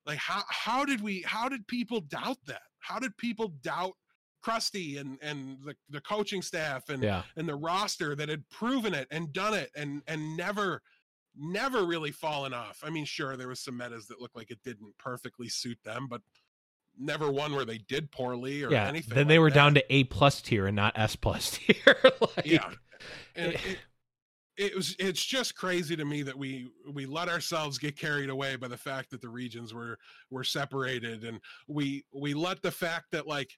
Like 0.05 0.17
how 0.17 0.43
how 0.49 0.85
did 0.85 1.01
we 1.01 1.21
how 1.23 1.49
did 1.49 1.67
people 1.67 2.01
doubt 2.01 2.37
that? 2.47 2.61
How 2.79 2.99
did 2.99 3.15
people 3.17 3.49
doubt 3.61 3.93
Crusty 4.43 4.97
and 4.97 5.17
and 5.21 5.57
the, 5.65 5.75
the 5.89 5.99
coaching 6.01 6.41
staff 6.41 6.89
and 6.89 7.03
Yeah. 7.03 7.23
and 7.35 7.47
the 7.49 7.55
roster 7.55 8.15
that 8.15 8.29
had 8.29 8.47
proven 8.49 8.93
it 8.93 9.07
and 9.11 9.33
done 9.33 9.53
it 9.53 9.71
and 9.75 10.01
and 10.07 10.37
never 10.37 10.81
never 11.39 11.85
really 11.85 12.11
fallen 12.11 12.53
off. 12.53 12.79
I 12.83 12.89
mean, 12.89 13.05
sure 13.05 13.35
there 13.37 13.47
was 13.47 13.59
some 13.59 13.77
metas 13.77 14.07
that 14.07 14.19
looked 14.19 14.35
like 14.35 14.49
it 14.49 14.59
didn't 14.63 14.97
perfectly 14.97 15.47
suit 15.49 15.77
them, 15.83 16.07
but 16.09 16.21
never 16.99 17.31
one 17.31 17.53
where 17.55 17.65
they 17.65 17.77
did 17.77 18.11
poorly 18.11 18.63
or 18.63 18.71
Yeah. 18.71 18.87
anything. 18.87 19.15
Then 19.15 19.27
they 19.27 19.35
like 19.37 19.41
were 19.43 19.49
that. 19.49 19.55
down 19.55 19.73
to 19.75 19.93
A 19.93 20.03
plus 20.05 20.41
tier 20.41 20.67
and 20.67 20.75
not 20.75 20.97
S 20.97 21.15
plus 21.15 21.51
tier. 21.57 21.75
like, 22.35 22.45
yeah 22.45 22.71
and 23.35 23.53
Eh. 23.53 23.57
it, 23.65 23.77
it 24.57 24.75
was 24.75 24.95
it's 24.97 25.23
just 25.23 25.55
crazy 25.55 25.95
to 25.95 26.03
me 26.05 26.23
that 26.23 26.35
we 26.35 26.67
we 26.91 27.05
let 27.05 27.29
ourselves 27.29 27.77
get 27.77 27.95
carried 27.95 28.29
away 28.31 28.55
by 28.55 28.67
the 28.67 28.77
fact 28.77 29.11
that 29.11 29.21
the 29.21 29.29
regions 29.29 29.73
were 29.73 29.99
were 30.31 30.43
separated 30.43 31.23
and 31.23 31.39
we 31.67 32.03
we 32.11 32.33
let 32.33 32.61
the 32.63 32.71
fact 32.71 33.05
that 33.11 33.27
like 33.27 33.51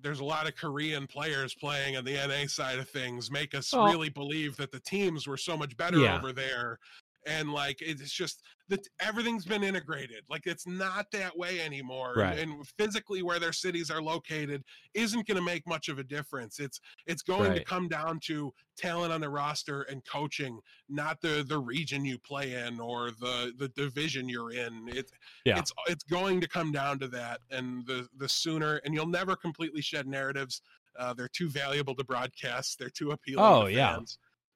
there's 0.00 0.20
a 0.20 0.24
lot 0.24 0.46
of 0.48 0.54
Korean 0.54 1.06
players 1.08 1.54
playing 1.54 1.96
on 1.96 2.04
the 2.04 2.14
NA 2.14 2.46
side 2.46 2.78
of 2.78 2.88
things 2.88 3.30
make 3.30 3.54
us 3.54 3.74
Oh. 3.74 3.84
really 3.84 4.08
believe 4.08 4.56
that 4.56 4.70
the 4.72 4.80
teams 4.80 5.26
were 5.26 5.36
so 5.36 5.56
much 5.56 5.76
better 5.76 5.98
Yeah. 5.98 6.16
over 6.16 6.32
there 6.32 6.78
and 7.26 7.52
like 7.52 7.78
it's 7.80 8.12
just 8.12 8.42
that 8.68 8.80
everything's 9.00 9.44
been 9.44 9.64
integrated 9.64 10.22
like 10.30 10.46
it's 10.46 10.66
not 10.66 11.06
that 11.10 11.36
way 11.36 11.60
anymore 11.60 12.10
and- 12.12 12.16
Right. 12.20 12.38
and, 12.38 12.66
physically 12.78 13.22
where 13.22 13.38
their 13.40 13.52
cities 13.52 13.90
are 13.90 14.00
located 14.02 14.62
isn't 14.94 15.26
going 15.26 15.36
to 15.36 15.42
make 15.42 15.66
much 15.66 15.88
of 15.88 15.98
a 15.98 16.04
difference 16.04 16.58
it's 16.60 16.80
it's 17.06 17.22
going 17.22 17.54
to 17.54 17.64
come 17.64 17.88
down 17.88 18.20
to 18.26 18.52
talent 18.76 19.12
on 19.12 19.20
the 19.20 19.28
roster 19.28 19.82
and 19.82 20.04
coaching 20.04 20.60
not 20.88 21.20
the 21.20 21.44
the 21.48 21.58
region 21.58 22.04
you 22.04 22.18
play 22.18 22.54
in 22.54 22.78
or 22.78 23.10
the 23.10 23.52
the 23.58 23.68
division 23.70 24.28
you're 24.28 24.52
in 24.52 24.88
it 24.88 25.10
Yeah. 25.44 25.58
it's 25.58 25.72
it's 25.88 26.04
going 26.04 26.40
to 26.40 26.48
come 26.48 26.70
down 26.70 26.98
to 27.00 27.08
that 27.08 27.40
and 27.50 27.84
the 27.86 28.08
the 28.16 28.28
sooner 28.28 28.76
and 28.84 28.94
you'll 28.94 29.06
never 29.06 29.34
completely 29.34 29.82
shed 29.82 30.06
narratives 30.06 30.62
uh, 30.98 31.14
they're 31.14 31.28
too 31.28 31.48
valuable 31.48 31.94
to 31.96 32.04
broadcast 32.04 32.78
they're 32.78 32.90
too 32.90 33.10
appealing 33.10 33.44
Oh, 33.44 33.66
to 33.66 33.72
yeah. 33.72 33.98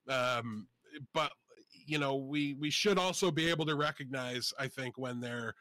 um 0.09 0.67
but 1.15 1.33
you 1.93 1.99
know 1.99 2.17
we 2.17 2.55
we 2.55 2.71
should 2.71 2.99
also 2.99 3.31
be 3.31 3.49
able 3.51 3.67
to 3.67 3.75
recognize 3.75 4.53
i 4.59 4.67
think 4.67 4.97
when 4.97 5.21
they're 5.21 5.55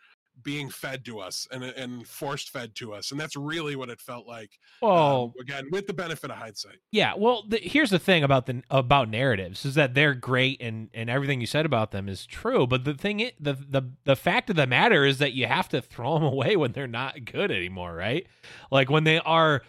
being 0.44 0.70
fed 0.70 1.04
to 1.04 1.20
us 1.20 1.46
and 1.52 1.63
and 1.63 2.08
forced 2.08 2.50
fed 2.52 2.74
to 2.74 2.94
us 2.94 3.12
and 3.12 3.20
that's 3.20 3.36
really 3.36 3.76
what 3.76 3.89
it 3.89 4.00
felt 4.00 4.26
like 4.26 4.52
Well, 4.82 5.26
um, 5.26 5.34
again 5.41 5.65
with 5.72 5.88
the 5.88 5.94
benefit 5.94 6.32
of 6.32 6.38
hindsight 6.38 6.78
yeah. 6.91 7.13
Well, 7.17 7.44
the, 7.48 7.58
here's 7.58 7.89
the 7.89 8.00
thing 8.00 8.24
about 8.24 8.46
the 8.48 8.63
about 8.70 9.10
narratives 9.10 9.65
is 9.65 9.76
that 9.76 9.94
they're 9.94 10.13
great 10.13 10.62
and 10.62 10.89
and 10.94 11.10
everything 11.10 11.39
you 11.39 11.48
said 11.48 11.65
about 11.65 11.91
them 11.91 12.10
is 12.10 12.26
true. 12.26 12.67
But 12.67 12.84
the 12.84 12.94
thing, 12.94 13.32
the 13.39 13.54
the 13.54 13.91
the 14.04 14.15
fact 14.15 14.50
of 14.50 14.58
the 14.58 14.67
matter 14.67 15.06
is 15.06 15.17
that 15.20 15.34
you 15.34 15.48
have 15.48 15.70
to 15.70 15.82
throw 15.82 16.15
them 16.15 16.24
away 16.34 16.56
when 16.56 16.74
they're 16.74 16.88
not 16.88 17.26
good 17.26 17.50
anymore, 17.50 17.96
right? 17.96 18.28
Like 18.72 18.89
when 18.89 19.06
they 19.06 19.20
are, 19.20 19.62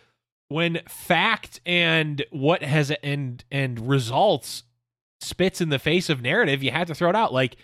when 0.49 0.81
fact 0.89 1.61
and 1.65 2.25
what 2.31 2.63
has 2.63 2.91
and 3.03 3.45
and 3.51 3.89
results 3.89 4.65
spits 5.23 5.61
in 5.61 5.69
the 5.69 5.79
face 5.79 6.11
of 6.11 6.23
narrative, 6.23 6.63
you 6.63 6.71
have 6.71 6.89
to 6.89 6.95
throw 6.95 7.11
it 7.11 7.17
out. 7.17 7.33
Like 7.33 7.57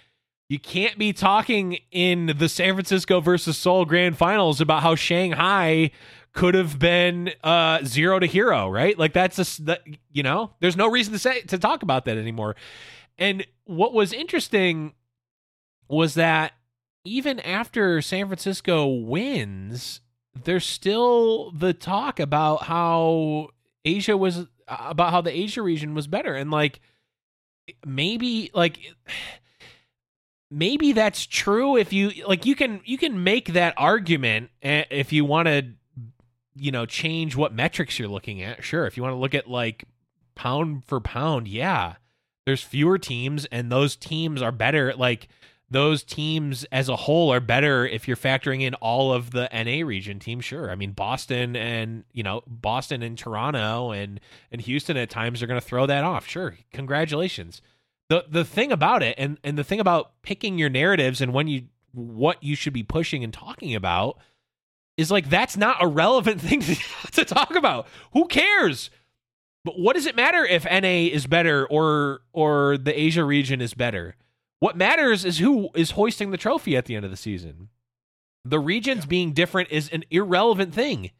you 0.48 0.58
can't 0.58 0.98
be 0.98 1.12
talking 1.12 1.78
in 1.90 2.34
the 2.38 2.48
San 2.48 2.74
Francisco 2.74 3.20
versus 3.20 3.58
Seoul 3.58 3.84
Grand 3.84 4.16
Finals 4.16 4.60
about 4.60 4.82
how 4.82 4.94
Shanghai 4.94 5.90
could 6.32 6.54
have 6.54 6.78
been 6.78 7.32
uh, 7.42 7.84
zero 7.84 8.18
to 8.18 8.26
hero, 8.26 8.68
right? 8.68 8.98
Like 8.98 9.12
that's 9.12 9.36
just 9.36 9.66
that 9.66 9.82
you 10.12 10.22
know, 10.22 10.52
there's 10.60 10.76
no 10.76 10.88
reason 10.88 11.12
to 11.12 11.18
say 11.18 11.42
to 11.42 11.58
talk 11.58 11.82
about 11.82 12.04
that 12.06 12.16
anymore. 12.16 12.56
And 13.18 13.46
what 13.64 13.92
was 13.92 14.12
interesting 14.12 14.94
was 15.88 16.14
that 16.14 16.52
even 17.04 17.40
after 17.40 18.00
San 18.00 18.26
Francisco 18.26 18.86
wins, 18.86 20.00
there's 20.44 20.66
still 20.66 21.50
the 21.50 21.72
talk 21.72 22.20
about 22.20 22.64
how 22.64 23.48
Asia 23.84 24.16
was 24.16 24.46
about 24.66 25.10
how 25.10 25.20
the 25.20 25.36
Asia 25.36 25.62
region 25.62 25.94
was 25.94 26.06
better 26.06 26.34
and 26.34 26.50
like 26.50 26.80
maybe 27.86 28.50
like 28.54 28.78
maybe 30.50 30.92
that's 30.92 31.26
true 31.26 31.76
if 31.76 31.92
you 31.92 32.12
like 32.26 32.46
you 32.46 32.54
can 32.54 32.80
you 32.84 32.98
can 32.98 33.22
make 33.22 33.52
that 33.52 33.74
argument 33.76 34.50
eh, 34.62 34.84
if 34.90 35.12
you 35.12 35.24
want 35.24 35.46
to 35.46 35.66
you 36.54 36.72
know 36.72 36.86
change 36.86 37.36
what 37.36 37.52
metrics 37.52 37.98
you're 37.98 38.08
looking 38.08 38.42
at. 38.42 38.64
Sure 38.64 38.86
if 38.86 38.96
you 38.96 39.02
want 39.02 39.12
to 39.12 39.18
look 39.18 39.34
at 39.34 39.48
like 39.48 39.84
pound 40.34 40.84
for 40.84 41.00
pound 41.00 41.48
yeah 41.48 41.94
there's 42.46 42.62
fewer 42.62 42.96
teams 42.96 43.44
and 43.46 43.70
those 43.70 43.96
teams 43.96 44.40
are 44.40 44.52
better 44.52 44.94
like 44.94 45.28
those 45.70 46.02
teams 46.02 46.64
as 46.72 46.88
a 46.88 46.96
whole 46.96 47.32
are 47.32 47.40
better 47.40 47.86
if 47.86 48.08
you're 48.08 48.16
factoring 48.16 48.62
in 48.62 48.74
all 48.74 49.12
of 49.12 49.32
the 49.32 49.48
NA 49.52 49.86
region 49.86 50.18
teams. 50.18 50.44
Sure, 50.44 50.70
I 50.70 50.74
mean 50.74 50.92
Boston 50.92 51.56
and 51.56 52.04
you 52.12 52.22
know 52.22 52.42
Boston 52.46 53.02
and 53.02 53.18
Toronto 53.18 53.90
and 53.90 54.20
and 54.50 54.60
Houston 54.62 54.96
at 54.96 55.10
times 55.10 55.42
are 55.42 55.46
going 55.46 55.60
to 55.60 55.66
throw 55.66 55.86
that 55.86 56.04
off. 56.04 56.26
Sure, 56.26 56.56
congratulations. 56.72 57.60
the 58.08 58.24
The 58.28 58.44
thing 58.44 58.72
about 58.72 59.02
it, 59.02 59.14
and 59.18 59.38
and 59.44 59.58
the 59.58 59.64
thing 59.64 59.80
about 59.80 60.22
picking 60.22 60.58
your 60.58 60.70
narratives 60.70 61.20
and 61.20 61.32
when 61.34 61.48
you 61.48 61.64
what 61.92 62.42
you 62.42 62.54
should 62.54 62.72
be 62.72 62.82
pushing 62.82 63.24
and 63.24 63.32
talking 63.32 63.74
about 63.74 64.18
is 64.96 65.10
like 65.10 65.28
that's 65.28 65.56
not 65.56 65.82
a 65.82 65.86
relevant 65.86 66.40
thing 66.42 66.60
to, 66.60 66.76
to 67.12 67.24
talk 67.24 67.54
about. 67.54 67.86
Who 68.12 68.26
cares? 68.26 68.90
But 69.64 69.78
what 69.78 69.96
does 69.96 70.06
it 70.06 70.16
matter 70.16 70.46
if 70.46 70.64
NA 70.64 71.10
is 71.12 71.26
better 71.26 71.66
or 71.66 72.20
or 72.32 72.78
the 72.78 72.98
Asia 72.98 73.24
region 73.24 73.60
is 73.60 73.74
better? 73.74 74.16
What 74.60 74.76
matters 74.76 75.24
is 75.24 75.38
who 75.38 75.70
is 75.74 75.92
hoisting 75.92 76.30
the 76.30 76.36
trophy 76.36 76.76
at 76.76 76.86
the 76.86 76.96
end 76.96 77.04
of 77.04 77.10
the 77.10 77.16
season. 77.16 77.68
The 78.44 78.58
regions 78.58 79.04
Yeah. 79.04 79.08
being 79.08 79.32
different 79.32 79.70
is 79.70 79.88
an 79.90 80.04
irrelevant 80.10 80.74
thing. 80.74 81.10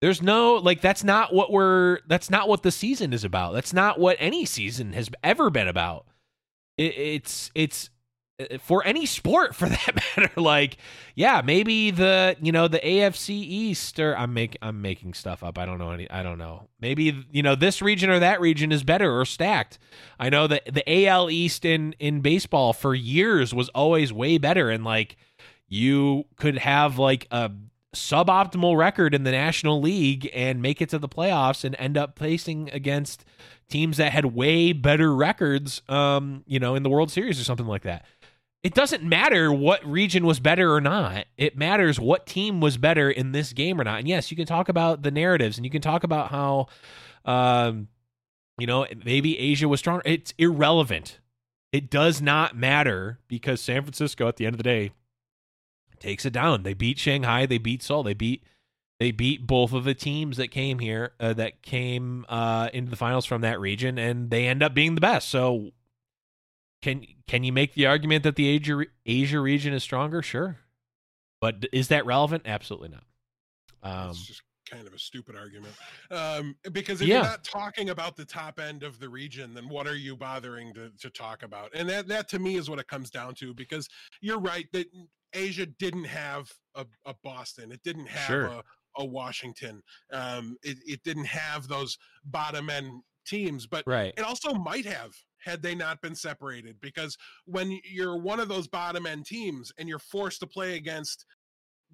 There's 0.00 0.22
no 0.22 0.54
like 0.54 0.80
that's 0.80 1.04
not 1.04 1.32
what 1.34 1.52
we're 1.52 1.98
that's 2.06 2.30
not 2.30 2.48
what 2.48 2.62
the 2.62 2.70
season 2.70 3.12
is 3.12 3.22
about. 3.22 3.52
That's 3.52 3.72
not 3.72 4.00
what 4.00 4.16
any 4.18 4.44
season 4.46 4.94
has 4.94 5.10
ever 5.22 5.50
been 5.50 5.68
about. 5.68 6.06
It, 6.78 6.96
it's 6.96 7.50
it's 7.54 7.90
for 8.60 8.84
any 8.86 9.06
sport 9.06 9.54
for 9.54 9.68
that 9.68 9.94
matter. 10.16 10.40
Like, 10.40 10.76
yeah, 11.14 11.42
maybe 11.44 11.90
the 11.90 12.36
you 12.40 12.52
know 12.52 12.68
the 12.68 12.78
AFC 12.78 13.30
East 13.30 13.98
or 13.98 14.16
I'm 14.16 14.34
make 14.34 14.56
I'm 14.62 14.82
making 14.82 15.14
stuff 15.14 15.42
up. 15.42 15.58
I 15.58 15.66
don't 15.66 15.78
know 15.78 15.90
any. 15.90 16.10
I 16.10 16.22
don't 16.22 16.38
know. 16.38 16.68
Maybe 16.80 17.24
you 17.30 17.42
know 17.42 17.54
this 17.54 17.82
region 17.82 18.10
or 18.10 18.18
that 18.18 18.40
region 18.40 18.72
is 18.72 18.82
better 18.82 19.18
or 19.18 19.24
stacked. 19.24 19.78
I 20.18 20.28
know 20.28 20.46
that 20.46 20.72
the 20.72 21.06
AL 21.06 21.30
East 21.30 21.64
in 21.64 21.94
in 21.98 22.20
baseball 22.20 22.72
for 22.72 22.94
years 22.94 23.54
was 23.54 23.68
always 23.70 24.12
way 24.12 24.38
better, 24.38 24.70
and 24.70 24.84
like 24.84 25.16
you 25.68 26.24
could 26.36 26.58
have 26.58 26.98
like 26.98 27.26
a 27.30 27.50
suboptimal 27.94 28.76
record 28.76 29.14
in 29.14 29.24
the 29.24 29.32
National 29.32 29.80
League 29.80 30.30
and 30.32 30.62
make 30.62 30.80
it 30.80 30.88
to 30.90 30.98
the 30.98 31.08
playoffs 31.08 31.64
and 31.64 31.74
end 31.78 31.98
up 31.98 32.18
facing 32.18 32.70
against 32.70 33.24
teams 33.68 33.96
that 33.96 34.12
had 34.12 34.26
way 34.26 34.72
better 34.72 35.14
records 35.14 35.80
um 35.88 36.42
you 36.46 36.58
know 36.58 36.74
in 36.74 36.82
the 36.82 36.90
World 36.90 37.10
Series 37.10 37.40
or 37.40 37.44
something 37.44 37.66
like 37.66 37.82
that. 37.82 38.04
It 38.62 38.74
doesn't 38.74 39.02
matter 39.02 39.50
what 39.50 39.84
region 39.86 40.26
was 40.26 40.38
better 40.38 40.74
or 40.74 40.80
not. 40.80 41.24
It 41.38 41.56
matters 41.56 41.98
what 41.98 42.26
team 42.26 42.60
was 42.60 42.76
better 42.76 43.10
in 43.10 43.32
this 43.32 43.52
game 43.54 43.80
or 43.80 43.84
not. 43.84 44.00
And 44.00 44.08
yes, 44.08 44.30
you 44.30 44.36
can 44.36 44.46
talk 44.46 44.68
about 44.68 45.02
the 45.02 45.10
narratives 45.10 45.56
and 45.56 45.64
you 45.64 45.70
can 45.70 45.80
talk 45.80 46.04
about 46.04 46.30
how 46.30 46.66
um 47.24 47.88
you 48.58 48.66
know, 48.66 48.86
maybe 49.04 49.38
Asia 49.38 49.66
was 49.66 49.80
stronger. 49.80 50.02
It's 50.04 50.34
irrelevant. 50.36 51.18
It 51.72 51.90
does 51.90 52.20
not 52.20 52.54
matter 52.54 53.18
because 53.26 53.62
San 53.62 53.82
Francisco 53.82 54.28
at 54.28 54.36
the 54.36 54.44
end 54.44 54.54
of 54.54 54.58
the 54.58 54.64
day 54.64 54.92
takes 55.98 56.26
it 56.26 56.32
down. 56.34 56.62
They 56.62 56.74
beat 56.74 56.98
Shanghai, 56.98 57.46
they 57.46 57.56
beat 57.56 57.82
Seoul, 57.82 58.02
they 58.02 58.12
beat 58.12 58.44
they 58.98 59.12
beat 59.12 59.46
both 59.46 59.72
of 59.72 59.84
the 59.84 59.94
teams 59.94 60.36
that 60.36 60.48
came 60.48 60.78
here 60.78 61.14
uh, 61.18 61.32
that 61.32 61.62
came 61.62 62.26
uh, 62.28 62.68
into 62.74 62.90
the 62.90 62.96
finals 62.96 63.24
from 63.24 63.40
that 63.40 63.58
region, 63.58 63.98
and 63.98 64.28
they 64.28 64.46
end 64.46 64.62
up 64.62 64.74
being 64.74 64.94
the 64.94 65.00
best. 65.00 65.30
So, 65.30 65.70
can 66.82 67.04
can 67.26 67.44
you 67.44 67.52
make 67.52 67.74
the 67.74 67.86
argument 67.86 68.24
that 68.24 68.36
the 68.36 68.48
Asia 68.48 68.84
Asia 69.06 69.40
region 69.40 69.72
is 69.72 69.82
stronger? 69.82 70.22
Sure, 70.22 70.58
but 71.40 71.66
is 71.72 71.88
that 71.88 72.06
relevant? 72.06 72.42
Absolutely 72.46 72.88
not. 72.88 73.04
Um, 73.82 74.10
it's 74.10 74.26
just 74.26 74.42
kind 74.68 74.86
of 74.86 74.94
a 74.94 74.98
stupid 74.98 75.36
argument. 75.36 75.74
Um, 76.10 76.56
because 76.72 77.00
if 77.00 77.08
Yeah. 77.08 77.16
you're 77.16 77.24
not 77.24 77.44
talking 77.44 77.90
about 77.90 78.16
the 78.16 78.24
top 78.24 78.60
end 78.60 78.82
of 78.82 79.00
the 79.00 79.08
region, 79.08 79.52
then 79.54 79.68
what 79.68 79.86
are 79.86 79.96
you 79.96 80.16
bothering 80.16 80.72
to, 80.74 80.90
to 81.00 81.10
talk 81.10 81.42
about? 81.42 81.70
And 81.74 81.88
that, 81.88 82.06
that 82.08 82.28
to 82.28 82.38
me 82.38 82.56
is 82.56 82.70
what 82.70 82.78
it 82.78 82.86
comes 82.86 83.10
down 83.10 83.34
to. 83.36 83.52
Because 83.52 83.88
you're 84.20 84.38
right 84.38 84.66
that 84.72 84.86
Asia 85.32 85.66
didn't 85.66 86.04
have 86.04 86.52
a, 86.74 86.86
a 87.04 87.14
Boston, 87.24 87.72
it 87.72 87.82
didn't 87.82 88.08
have 88.08 88.26
Sure. 88.26 88.44
a, 88.44 88.62
a 88.98 89.04
Washington, 89.04 89.82
um, 90.12 90.56
it, 90.62 90.78
it 90.86 91.02
didn't 91.02 91.26
have 91.26 91.66
those 91.66 91.98
bottom 92.24 92.70
end 92.70 93.02
teams, 93.26 93.66
but 93.66 93.84
right. 93.86 94.14
it 94.16 94.22
also 94.22 94.54
might 94.54 94.86
have 94.86 95.12
had 95.44 95.62
they 95.62 95.74
not 95.74 96.00
been 96.02 96.14
separated 96.14 96.80
because 96.80 97.16
when 97.46 97.78
you're 97.84 98.16
one 98.16 98.40
of 98.40 98.48
those 98.48 98.68
bottom 98.68 99.06
end 99.06 99.26
teams 99.26 99.72
and 99.78 99.88
you're 99.88 99.98
forced 99.98 100.40
to 100.40 100.46
play 100.46 100.76
against 100.76 101.26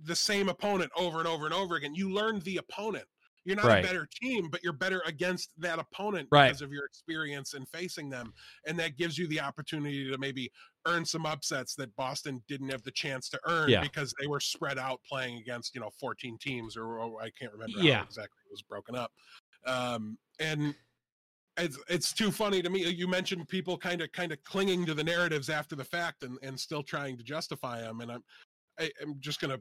the 0.04 0.16
same 0.16 0.48
opponent 0.48 0.90
over 0.96 1.18
and 1.18 1.28
over 1.28 1.44
and 1.46 1.54
over 1.54 1.76
again 1.76 1.94
you 1.94 2.10
learn 2.12 2.40
the 2.40 2.56
opponent 2.58 3.04
you're 3.44 3.56
not 3.56 3.64
Right. 3.66 3.84
a 3.84 3.86
better 3.86 4.08
team 4.20 4.48
but 4.50 4.62
you're 4.64 4.72
better 4.72 5.00
against 5.06 5.50
that 5.58 5.78
opponent 5.78 6.28
Right. 6.30 6.48
because 6.48 6.60
of 6.62 6.72
your 6.72 6.84
experience 6.84 7.54
in 7.54 7.64
facing 7.66 8.10
them 8.10 8.34
and 8.66 8.78
that 8.78 8.96
gives 8.96 9.16
you 9.16 9.26
the 9.28 9.40
opportunity 9.40 10.10
to 10.10 10.18
maybe 10.18 10.50
earn 10.86 11.04
some 11.04 11.24
upsets 11.24 11.74
that 11.76 11.94
Boston 11.96 12.42
didn't 12.48 12.68
have 12.68 12.82
the 12.82 12.90
chance 12.90 13.28
to 13.30 13.40
earn 13.46 13.70
Yeah. 13.70 13.80
because 13.80 14.12
they 14.20 14.26
were 14.26 14.40
spread 14.40 14.78
out 14.78 15.00
playing 15.08 15.38
against 15.38 15.74
you 15.74 15.80
know 15.80 15.90
14 15.98 16.36
teams 16.38 16.76
or, 16.76 16.98
or 16.98 17.22
I 17.22 17.30
can't 17.30 17.52
remember 17.52 17.78
Yeah. 17.78 17.98
how 17.98 18.04
exactly 18.04 18.38
it 18.44 18.50
was 18.50 18.62
broken 18.62 18.94
up 18.96 19.12
um 19.66 20.18
and 20.38 20.74
it's 21.58 21.78
it's 21.88 22.12
too 22.12 22.30
funny 22.30 22.62
to 22.62 22.70
me. 22.70 22.86
You 22.88 23.08
mentioned 23.08 23.48
people 23.48 23.76
kind 23.78 24.00
of 24.00 24.12
kind 24.12 24.32
of 24.32 24.42
clinging 24.44 24.86
to 24.86 24.94
the 24.94 25.04
narratives 25.04 25.48
after 25.48 25.74
the 25.76 25.84
fact 25.84 26.22
and 26.22 26.38
and 26.42 26.58
still 26.58 26.82
trying 26.82 27.16
to 27.16 27.22
justify 27.24 27.80
them. 27.80 28.00
And 28.00 28.12
I'm 28.12 28.24
I, 28.78 28.90
I'm 29.02 29.16
just 29.20 29.40
gonna 29.40 29.58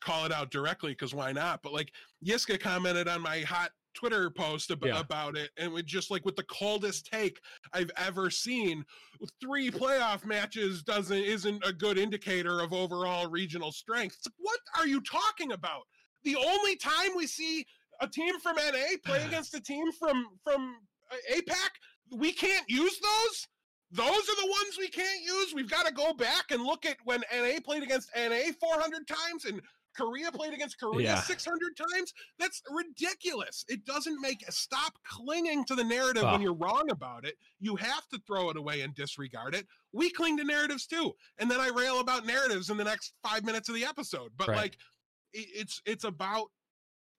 call 0.00 0.24
it 0.24 0.32
out 0.32 0.50
directly 0.50 0.92
because 0.92 1.14
why 1.14 1.30
not? 1.32 1.62
But 1.62 1.72
like 1.72 1.92
Yiska 2.24 2.58
commented 2.58 3.06
on 3.06 3.20
my 3.20 3.40
hot 3.40 3.70
Twitter 3.94 4.30
post 4.30 4.70
ab- 4.70 4.84
Yeah. 4.84 5.00
about 5.00 5.36
it, 5.36 5.50
and 5.56 5.72
with 5.72 5.84
just 5.86 6.10
like 6.10 6.24
with 6.24 6.36
the 6.36 6.44
coldest 6.44 7.06
take 7.06 7.40
I've 7.72 7.90
ever 7.96 8.30
seen. 8.30 8.84
Three 9.40 9.70
playoff 9.70 10.24
matches 10.24 10.82
doesn't 10.82 11.16
isn't 11.24 11.64
a 11.66 11.72
good 11.72 11.98
indicator 11.98 12.60
of 12.60 12.72
overall 12.72 13.28
regional 13.28 13.72
strength. 13.72 14.16
It's 14.16 14.26
like, 14.26 14.34
what 14.38 14.60
are 14.78 14.86
you 14.86 15.00
talking 15.00 15.52
about? 15.52 15.82
The 16.24 16.36
only 16.36 16.76
time 16.76 17.10
we 17.16 17.26
see 17.26 17.66
a 18.00 18.06
team 18.08 18.38
from 18.40 18.56
NA 18.56 18.96
play 19.04 19.22
against 19.26 19.54
a 19.54 19.60
team 19.60 19.90
from 19.92 20.26
from 20.44 20.76
APAC, 21.32 21.70
we 22.16 22.32
can't 22.32 22.68
use 22.68 22.98
those. 23.00 23.46
Those 23.92 24.06
are 24.28 24.36
the 24.40 24.46
ones 24.46 24.76
we 24.78 24.88
can't 24.88 25.22
use. 25.22 25.52
We've 25.54 25.68
got 25.70 25.86
to 25.86 25.92
go 25.92 26.12
back 26.12 26.50
and 26.52 26.62
look 26.62 26.86
at 26.86 26.96
when 27.04 27.22
NA 27.32 27.58
played 27.64 27.82
against 27.82 28.10
NA 28.16 28.52
400 28.60 29.06
times 29.08 29.44
and 29.46 29.60
Korea 29.96 30.30
played 30.30 30.54
against 30.54 30.78
Korea 30.78 31.14
Yeah. 31.14 31.20
600 31.20 31.76
times. 31.76 32.12
That's 32.38 32.62
ridiculous. 32.70 33.64
It 33.68 33.84
doesn't 33.84 34.20
make 34.20 34.44
stop 34.48 34.92
clinging 35.04 35.64
to 35.64 35.74
the 35.74 35.82
narrative 35.82 36.22
Oh. 36.24 36.30
when 36.32 36.40
you're 36.40 36.54
wrong 36.54 36.88
about 36.92 37.24
it. 37.26 37.36
You 37.58 37.74
have 37.74 38.06
to 38.10 38.20
throw 38.24 38.50
it 38.50 38.56
away 38.56 38.82
and 38.82 38.94
disregard 38.94 39.56
it. 39.56 39.66
We 39.92 40.10
cling 40.10 40.36
to 40.36 40.44
narratives 40.44 40.86
too. 40.86 41.12
And 41.38 41.50
then 41.50 41.58
I 41.60 41.68
rail 41.68 41.98
about 41.98 42.24
narratives 42.24 42.70
in 42.70 42.76
the 42.76 42.84
next 42.84 43.14
5 43.24 43.44
minutes 43.44 43.68
of 43.68 43.74
the 43.74 43.84
episode. 43.84 44.30
But 44.36 44.48
Right. 44.48 44.56
like 44.56 44.78
it's 45.32 45.82
it's 45.84 46.04
about 46.04 46.52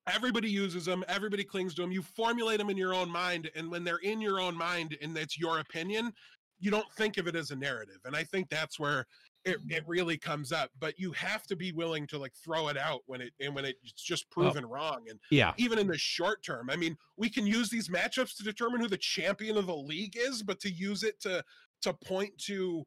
everybody 0.08 0.50
uses 0.50 0.86
them 0.86 1.04
everybody 1.08 1.44
clings 1.44 1.74
to 1.76 1.82
them 1.82 1.92
you 1.92 2.02
formulate 2.02 2.58
them 2.58 2.70
in 2.70 2.78
your 2.78 2.94
own 2.94 3.10
mind 3.10 3.50
and 3.56 3.70
when 3.70 3.84
they're 3.84 3.98
in 3.98 4.20
your 4.20 4.40
own 4.40 4.56
mind 4.56 4.98
and 5.02 5.16
it's 5.18 5.38
your 5.38 5.60
opinion 5.60 6.12
you 6.60 6.72
don't 6.72 6.92
think 6.94 7.18
of 7.18 7.28
it 7.28 7.36
as 7.36 7.52
a 7.52 7.56
narrative 7.56 8.00
and 8.06 8.16
i 8.16 8.24
think 8.24 8.50
that's 8.50 8.80
where 8.80 9.06
it, 9.44 9.58
it 9.70 9.84
really 9.88 10.18
comes 10.18 10.52
up 10.52 10.70
but 10.80 10.98
you 11.00 11.12
have 11.14 11.44
to 11.44 11.56
be 11.56 11.72
willing 11.72 12.06
to 12.08 12.18
like 12.18 12.34
throw 12.44 12.68
it 12.68 12.78
out 12.78 13.02
when 13.06 13.22
it 13.22 13.32
and 13.40 13.54
when 13.54 13.66
it's 13.66 13.92
just 13.94 14.26
oh. 14.32 14.34
proven 14.42 14.66
wrong 14.66 15.02
and 15.10 15.20
Yeah. 15.30 15.54
even 15.58 15.80
in 15.80 15.88
the 15.88 15.98
short 15.98 16.44
term 16.44 16.70
i 16.70 16.76
mean 16.76 16.98
we 17.18 17.30
can 17.30 17.46
use 17.46 17.70
these 17.70 17.88
matchups 17.88 18.36
to 18.38 18.44
determine 18.44 18.82
who 18.82 18.88
the 18.88 18.98
champion 18.98 19.58
of 19.58 19.68
the 19.68 19.76
league 19.76 20.16
is 20.18 20.42
but 20.44 20.60
to 20.62 20.70
use 20.72 21.04
it 21.04 21.20
to 21.22 21.44
to 21.82 21.94
point 21.94 22.38
to 22.38 22.86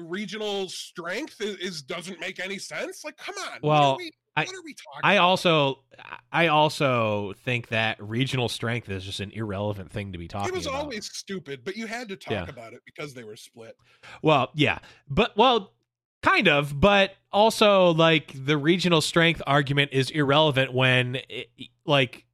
regional 0.00 0.68
strength 0.68 1.40
is, 1.40 1.56
is 1.56 1.82
doesn't 1.82 2.20
make 2.20 2.40
any 2.40 2.58
sense? 2.58 3.04
Like 3.04 3.16
come 3.16 3.34
on 3.52 3.58
Well, 3.62 3.96
we, 3.96 4.12
I- 4.38 4.44
what 4.44 4.54
are 4.56 4.62
we 4.64 4.74
talking 4.74 5.00
I 5.04 5.16
also 5.18 5.84
I 6.32 6.46
also 6.48 7.32
think 7.44 7.68
that 7.68 7.96
regional 8.02 8.48
strength 8.48 8.88
is 8.88 9.04
just 9.04 9.20
an 9.20 9.30
irrelevant 9.32 9.90
thing 9.90 10.12
to 10.12 10.18
be 10.18 10.28
talking 10.28 10.48
It 10.48 10.54
was 10.54 10.66
about. 10.66 10.80
always 10.82 11.10
stupid, 11.12 11.64
but 11.64 11.76
you 11.76 11.86
had 11.86 12.08
to 12.10 12.16
talk 12.16 12.32
Yeah. 12.32 12.48
about 12.48 12.72
it 12.72 12.80
because 12.86 13.14
they 13.14 13.24
were 13.24 13.36
split. 13.36 13.76
Well, 14.22 14.50
yeah, 14.54 14.78
but 15.08 15.36
well, 15.36 15.72
Kind 16.20 16.48
of, 16.48 16.80
but 16.80 17.14
also 17.30 17.92
like 17.94 18.32
the 18.34 18.58
regional 18.58 19.00
strength 19.00 19.40
argument 19.46 19.90
is 19.92 20.10
irrelevant 20.10 20.72
when, 20.72 21.14
it, 21.28 21.48
like, 21.86 22.26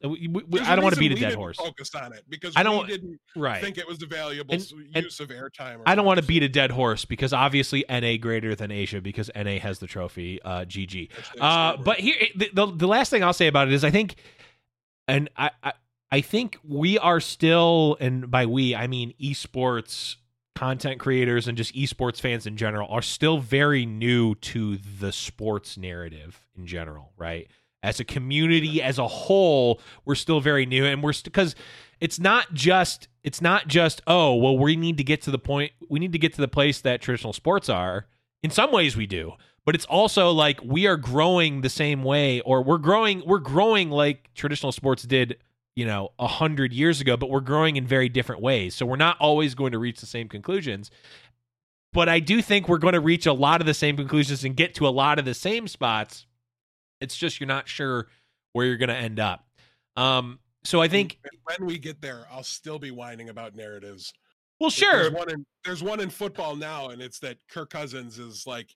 yeah, 0.00 0.08
we, 0.08 0.28
we, 0.28 0.60
I 0.60 0.74
don't 0.74 0.82
want 0.82 0.94
to 0.94 1.00
beat 1.00 1.12
a 1.12 1.14
dead 1.16 1.34
horse. 1.34 1.56
Focus 1.56 1.94
on 1.94 2.12
it 2.12 2.22
because 2.28 2.54
I 2.56 2.62
don't- 2.62 2.86
didn't 2.86 3.18
Right. 3.34 3.62
think 3.62 3.78
it 3.78 3.86
was 3.86 4.02
a 4.02 4.06
valuable 4.06 4.52
And- 4.54 4.62
s- 4.62 4.72
and 4.94 5.04
use 5.04 5.20
of 5.20 5.28
airtime. 5.28 5.82
I 5.86 5.94
don't 5.94 6.04
want 6.06 6.20
to 6.20 6.26
beat 6.26 6.42
a 6.42 6.48
dead 6.48 6.70
horse 6.70 7.04
because 7.04 7.32
obviously 7.32 7.84
NA 7.88 8.16
greater 8.18 8.54
than 8.54 8.70
Asia 8.70 9.00
because 9.00 9.30
NA 9.34 9.58
has 9.58 9.78
the 9.78 9.86
trophy. 9.86 10.40
Uh, 10.42 10.64
GG. 10.64 11.10
Uh, 11.40 11.76
but 11.76 11.98
here, 12.00 12.16
the, 12.34 12.50
the 12.52 12.66
the 12.66 12.86
last 12.88 13.10
thing 13.10 13.22
I'll 13.24 13.32
say 13.32 13.46
about 13.48 13.68
it 13.68 13.74
is 13.74 13.84
I 13.84 13.90
think, 13.90 14.16
and 15.08 15.28
I, 15.36 15.50
I 15.62 15.72
I 16.10 16.20
think 16.20 16.58
we 16.62 16.98
are 16.98 17.20
still, 17.20 17.96
and 18.00 18.30
by 18.30 18.46
we 18.46 18.74
I 18.74 18.86
mean 18.86 19.12
esports 19.20 20.16
content 20.54 20.98
creators 20.98 21.48
and 21.48 21.58
just 21.58 21.74
esports 21.74 22.18
fans 22.20 22.46
in 22.46 22.56
general 22.56 22.88
are 22.90 23.02
still 23.02 23.38
very 23.38 23.84
new 23.84 24.34
to 24.36 24.78
the 24.78 25.12
sports 25.12 25.76
narrative 25.76 26.40
in 26.56 26.66
general, 26.66 27.12
right? 27.18 27.48
As 27.82 28.00
a 28.00 28.04
community 28.04 28.82
as 28.82 28.98
a 28.98 29.06
whole, 29.06 29.80
we're 30.04 30.14
still 30.14 30.40
very 30.40 30.66
new, 30.66 30.84
and 30.84 31.02
we're 31.02 31.12
because 31.22 31.54
it's 32.00 32.18
not 32.18 32.52
just 32.52 33.08
it's 33.22 33.40
not 33.40 33.68
just 33.68 34.02
oh 34.06 34.34
well 34.34 34.56
we 34.56 34.76
need 34.76 34.98
to 34.98 35.04
get 35.04 35.22
to 35.22 35.30
the 35.30 35.38
point 35.38 35.72
we 35.88 35.98
need 35.98 36.12
to 36.12 36.18
get 36.18 36.34
to 36.34 36.40
the 36.40 36.48
place 36.48 36.80
that 36.82 37.00
traditional 37.00 37.32
sports 37.32 37.68
are. 37.68 38.06
In 38.42 38.50
some 38.50 38.70
ways, 38.70 38.96
we 38.96 39.06
do. 39.06 39.32
But 39.64 39.74
it's 39.74 39.86
also 39.86 40.30
like 40.30 40.60
we 40.62 40.86
are 40.86 40.96
growing 40.96 41.62
the 41.62 41.68
same 41.68 42.04
way 42.04 42.40
or 42.42 42.62
we're 42.62 42.78
growing 42.78 43.22
we're 43.26 43.38
growing 43.38 43.90
like 43.90 44.32
traditional 44.34 44.72
sports 44.72 45.02
did 45.02 45.38
you 45.74 45.84
know 45.84 46.10
a 46.18 46.28
hundred 46.28 46.72
years 46.72 47.00
ago 47.00 47.16
but 47.16 47.30
we're 47.30 47.40
growing 47.40 47.76
in 47.76 47.86
very 47.86 48.08
different 48.08 48.42
ways. 48.42 48.74
So 48.74 48.86
we're 48.86 48.96
not 48.96 49.16
always 49.18 49.54
going 49.54 49.72
to 49.72 49.78
reach 49.78 50.00
the 50.00 50.06
same 50.06 50.28
conclusions. 50.28 50.90
But 51.92 52.08
i 52.08 52.20
do 52.20 52.42
think 52.42 52.68
we're 52.68 52.78
going 52.78 52.94
to 52.94 53.00
reach 53.00 53.26
a 53.26 53.32
lot 53.32 53.60
of 53.60 53.66
the 53.66 53.74
same 53.74 53.96
conclusions 53.96 54.44
and 54.44 54.54
get 54.54 54.74
to 54.74 54.86
a 54.86 54.90
lot 54.90 55.18
of 55.18 55.24
the 55.24 55.34
same 55.34 55.66
spots 55.66 56.26
it's 57.00 57.16
just 57.16 57.40
you're 57.40 57.46
not 57.46 57.68
sure 57.68 58.08
where 58.52 58.66
you're 58.66 58.76
going 58.76 58.88
to 58.88 58.96
end 58.96 59.18
up 59.20 59.46
um 59.96 60.38
so 60.64 60.80
i 60.80 60.88
think 60.88 61.18
when 61.58 61.66
we 61.66 61.78
get 61.78 62.00
there, 62.00 62.26
I'll 62.30 62.42
still 62.42 62.78
be 62.78 62.90
whining 62.90 63.28
about 63.28 63.54
narratives. 63.54 64.12
well 64.58 64.70
sure 64.70 65.02
There's 65.04 65.12
one, 65.12 65.30
in, 65.30 65.46
there's 65.64 65.82
one 65.82 66.00
in 66.00 66.10
football 66.10 66.56
now, 66.56 66.88
and 66.88 67.00
it's 67.00 67.18
that 67.20 67.38
Kirk 67.48 67.70
Cousins 67.70 68.18
is 68.18 68.46
like 68.46 68.68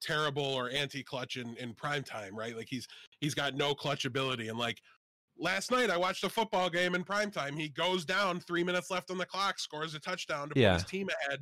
terrible 0.00 0.44
or 0.44 0.70
anti-clutch 0.70 1.36
in, 1.36 1.56
in 1.56 1.72
prime 1.74 2.02
time, 2.04 2.36
right? 2.36 2.56
Like 2.56 2.68
he's 2.68 2.86
he's 3.20 3.34
got 3.34 3.54
no 3.54 3.74
clutch 3.74 4.04
ability. 4.04 4.48
And 4.48 4.58
like 4.58 4.80
last 5.38 5.70
night, 5.72 5.90
I 5.90 5.96
watched 5.96 6.22
a 6.24 6.28
football 6.28 6.70
game 6.70 6.94
in 6.94 7.02
prime 7.02 7.30
time. 7.30 7.56
He 7.56 7.68
goes 7.70 8.04
down 8.04 8.38
three 8.40 8.62
minutes 8.62 8.90
left 8.90 9.10
on 9.10 9.18
the 9.18 9.26
clock, 9.26 9.58
scores 9.58 9.94
a 9.94 9.98
touchdown 9.98 10.50
to 10.50 10.60
Yeah. 10.60 10.74
put 10.74 10.82
his 10.82 10.90
team 10.90 11.08
ahead. 11.26 11.40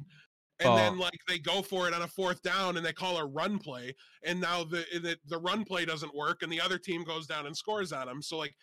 And 0.64 0.72
Oh. 0.72 0.76
then 0.76 0.98
like 0.98 1.18
they 1.28 1.38
go 1.38 1.62
for 1.62 1.86
it 1.88 1.94
on 1.94 2.02
a 2.02 2.08
fourth 2.08 2.42
down 2.42 2.76
and 2.76 2.84
they 2.84 2.92
call 2.92 3.18
a 3.18 3.24
run 3.26 3.58
play. 3.58 3.94
And 4.24 4.40
now 4.40 4.64
the, 4.64 4.84
the 4.94 5.16
the 5.26 5.38
run 5.38 5.64
play 5.64 5.84
doesn't 5.84 6.14
work 6.14 6.42
and 6.42 6.50
the 6.50 6.60
other 6.60 6.78
team 6.78 7.04
goes 7.04 7.26
down 7.26 7.46
and 7.46 7.56
scores 7.56 7.92
on 7.92 8.06
them. 8.06 8.22
So 8.22 8.36
like 8.38 8.54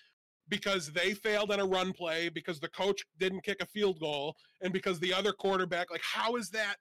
because 0.49 0.91
they 0.91 1.13
failed 1.13 1.51
on 1.51 1.59
a 1.61 1.65
run 1.65 1.93
play, 1.93 2.27
because 2.27 2.59
the 2.59 2.67
coach 2.69 3.01
didn't 3.19 3.41
kick 3.41 3.61
a 3.61 3.65
field 3.67 3.99
goal, 4.01 4.35
and 4.61 4.73
because 4.73 4.99
the 4.99 5.13
other 5.13 5.31
quarterback, 5.31 5.89
like, 5.89 6.01
how 6.03 6.35
is 6.35 6.49
that 6.49 6.75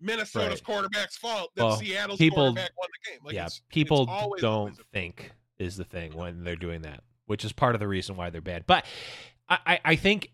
Minnesota's 0.00 0.60
Right. 0.60 0.64
quarterback's 0.64 1.16
fault 1.18 1.50
that 1.56 1.64
Well, 1.64 1.76
Seattle's 1.76 2.18
people- 2.18 2.36
quarterback 2.36 2.70
won 2.78 2.88
the 3.04 3.10
game? 3.10 3.20
Like, 3.24 3.34
yeah, 3.34 3.40
it's- 3.42 3.58
it's 3.58 3.66
people 3.68 4.06
always- 4.08 4.40
don't 4.40 4.54
always 4.70 4.78
think 4.92 5.32
is 5.58 5.76
the 5.76 5.84
thing 5.84 6.14
when 6.14 6.44
they're 6.44 6.56
doing 6.56 6.80
that, 6.82 7.02
which 7.26 7.44
is 7.44 7.52
part 7.52 7.74
of 7.74 7.80
the 7.80 7.88
reason 7.88 8.16
why 8.16 8.30
they're 8.30 8.40
bad. 8.40 8.64
But 8.66 8.86
I, 9.50 9.58
I, 9.66 9.80
I 9.84 9.96
think 9.96 10.32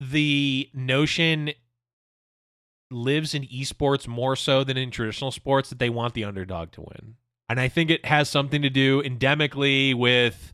the 0.00 0.70
notion 0.72 1.52
lives 2.90 3.34
in 3.34 3.42
esports 3.44 4.06
more 4.06 4.36
so 4.36 4.64
than 4.64 4.76
in 4.76 4.90
traditional 4.90 5.30
sports 5.30 5.70
that 5.70 5.78
they 5.78 5.90
want 5.90 6.14
the 6.14 6.24
underdog 6.24 6.72
to 6.72 6.80
win. 6.80 7.16
And 7.48 7.60
I 7.60 7.68
think 7.68 7.90
it 7.90 8.04
has 8.04 8.28
something 8.28 8.62
to 8.62 8.70
do 8.70 9.02
endemically 9.02 9.94
with 9.94 10.52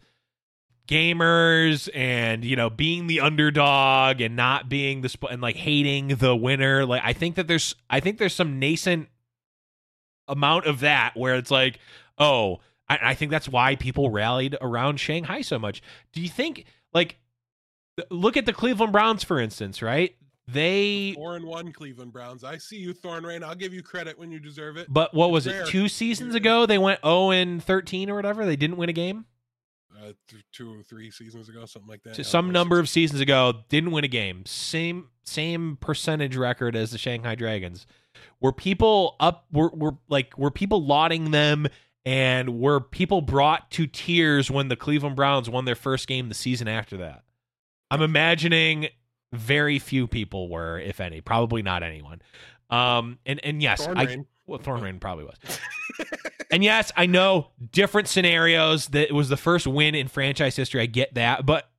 gamers 0.89 1.89
and 1.95 2.45
you 2.45 2.57
know 2.57 2.69
being 2.69 3.07
the 3.07 3.21
underdog 3.21 4.21
and 4.21 4.35
not 4.35 4.69
being 4.69 5.01
the 5.01 5.09
sp- 5.09 5.31
and 5.31 5.41
like 5.41 5.57
hating 5.57 6.09
the 6.09 6.35
winner. 6.35 6.85
Like 6.85 7.03
i 7.05 7.13
think 7.13 7.37
that 7.37 7.47
there's 7.47 7.75
i 7.89 8.01
think 8.01 8.19
there's 8.19 8.35
some 8.35 8.59
nascent 8.59 9.09
amount 10.29 10.67
of 10.67 10.81
that 10.81 11.13
where 11.15 11.37
it's 11.37 11.51
like 11.51 11.79
oh 12.19 12.61
I, 12.89 12.99
I 13.03 13.15
think 13.15 13.31
that's 13.31 13.49
why 13.49 13.77
people 13.77 14.11
rallied 14.11 14.57
around 14.61 14.99
shanghai 14.99 15.43
so 15.43 15.59
much. 15.59 15.83
Do 16.13 16.21
you 16.21 16.29
think 16.29 16.65
like 16.93 17.19
look 18.11 18.37
at 18.37 18.45
the 18.47 18.53
cleveland 18.53 18.93
browns 18.93 19.23
for 19.23 19.39
instance 19.39 19.83
right 19.83 20.17
they 20.49 21.13
Four 21.15 21.37
and 21.37 21.45
one 21.45 21.73
Cleveland 21.73 22.13
Browns. 22.13 22.45
I 22.45 22.59
see 22.59 22.77
you, 22.77 22.93
Thorn 22.93 23.25
Rain. 23.25 23.43
I'll 23.45 23.55
give 23.55 23.73
you 23.73 23.83
credit 23.83 24.19
when 24.19 24.31
you 24.31 24.39
deserve 24.41 24.77
it. 24.77 24.87
but 24.93 25.15
what 25.15 25.31
was 25.31 25.47
it 25.47 25.67
two 25.67 25.89
seasons 25.89 26.35
ago 26.35 26.67
they 26.67 26.79
went 26.79 27.01
0 27.05 27.31
and 27.31 27.63
13 27.63 28.11
or 28.11 28.15
whatever 28.17 28.45
they 28.45 28.57
didn't 28.57 28.77
win 28.77 28.89
a 28.89 28.93
game 28.93 29.25
Uh, 29.97 30.13
th- 30.29 30.43
two 30.53 30.73
or 30.79 30.83
three 30.83 31.11
seasons 31.11 31.49
ago, 31.49 31.65
something 31.67 31.89
like 31.89 32.03
that. 32.03 32.25
some 32.27 32.51
number 32.51 32.79
of 32.79 32.89
seasons 32.89 33.21
ago, 33.21 33.53
didn't 33.69 33.91
win 33.93 34.05
a 34.05 34.09
game. 34.09 34.45
Same 34.47 35.09
same 35.25 35.77
percentage 35.81 36.37
record 36.37 36.75
as 36.75 36.91
the 36.91 36.99
Shanghai 36.99 37.35
Dragons. 37.37 37.87
Were 38.41 38.53
people 38.53 39.15
up? 39.21 39.47
Were 39.53 39.71
were 39.71 39.97
like 40.09 40.37
were 40.37 40.51
people 40.51 40.85
lauding 40.85 41.31
them? 41.31 41.67
And 42.05 42.59
were 42.59 42.81
people 42.81 43.21
brought 43.21 43.71
to 43.73 43.87
tears 43.87 44.51
when 44.51 44.67
the 44.67 44.75
Cleveland 44.75 45.15
Browns 45.15 45.49
won 45.49 45.67
their 45.67 45.77
first 45.77 46.09
game 46.09 46.29
the 46.29 46.35
season 46.35 46.67
after 46.67 46.97
that? 46.97 47.23
I'm 47.93 48.03
imagining 48.03 48.89
very 49.33 49.79
few 49.79 50.07
people 50.07 50.49
were, 50.49 50.79
if 50.79 51.01
any, 51.01 51.21
probably 51.21 51.63
not 51.63 51.83
anyone. 51.83 52.23
Um, 52.71 53.19
and 53.27 53.41
and 53.45 53.63
yes, 53.63 53.87
I, 53.87 54.07
Thornrain. 54.07 54.27
well, 54.47 54.59
Thornrain 54.59 55.01
probably 55.01 55.25
was. 55.25 55.37
And 56.53 56.63
yes, 56.63 56.93
I 56.95 57.07
know 57.07 57.49
different 57.73 58.09
scenarios. 58.09 58.89
That 58.89 59.09
it 59.09 59.15
was 59.15 59.31
the 59.31 59.39
first 59.39 59.67
win 59.67 59.95
in 59.95 60.07
franchise 60.07 60.55
history. 60.55 60.83
I 60.83 60.87
get 60.87 61.15
that, 61.15 61.47
but 61.47 61.71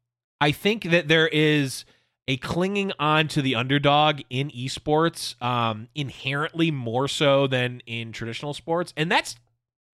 I 0.42 0.52
think 0.52 0.86
that 0.86 1.08
there 1.08 1.28
is 1.28 1.86
a 2.28 2.38
clinging 2.38 2.92
on 2.98 3.28
to 3.30 3.42
the 3.42 3.54
underdog 3.54 4.22
in 4.32 4.50
esports 4.50 5.42
um, 5.44 5.90
inherently 5.94 6.72
more 6.72 7.08
so 7.08 7.46
than 7.46 7.82
in 7.86 8.12
traditional 8.12 8.56
sports, 8.56 8.94
and 8.98 9.12
that's 9.12 9.36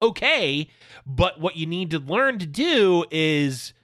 okay. 0.02 0.68
But 1.06 1.40
what 1.40 1.56
you 1.56 1.66
need 1.66 1.92
to 1.92 2.00
learn 2.00 2.40
to 2.40 2.46
do 2.46 3.04
is 3.12 3.74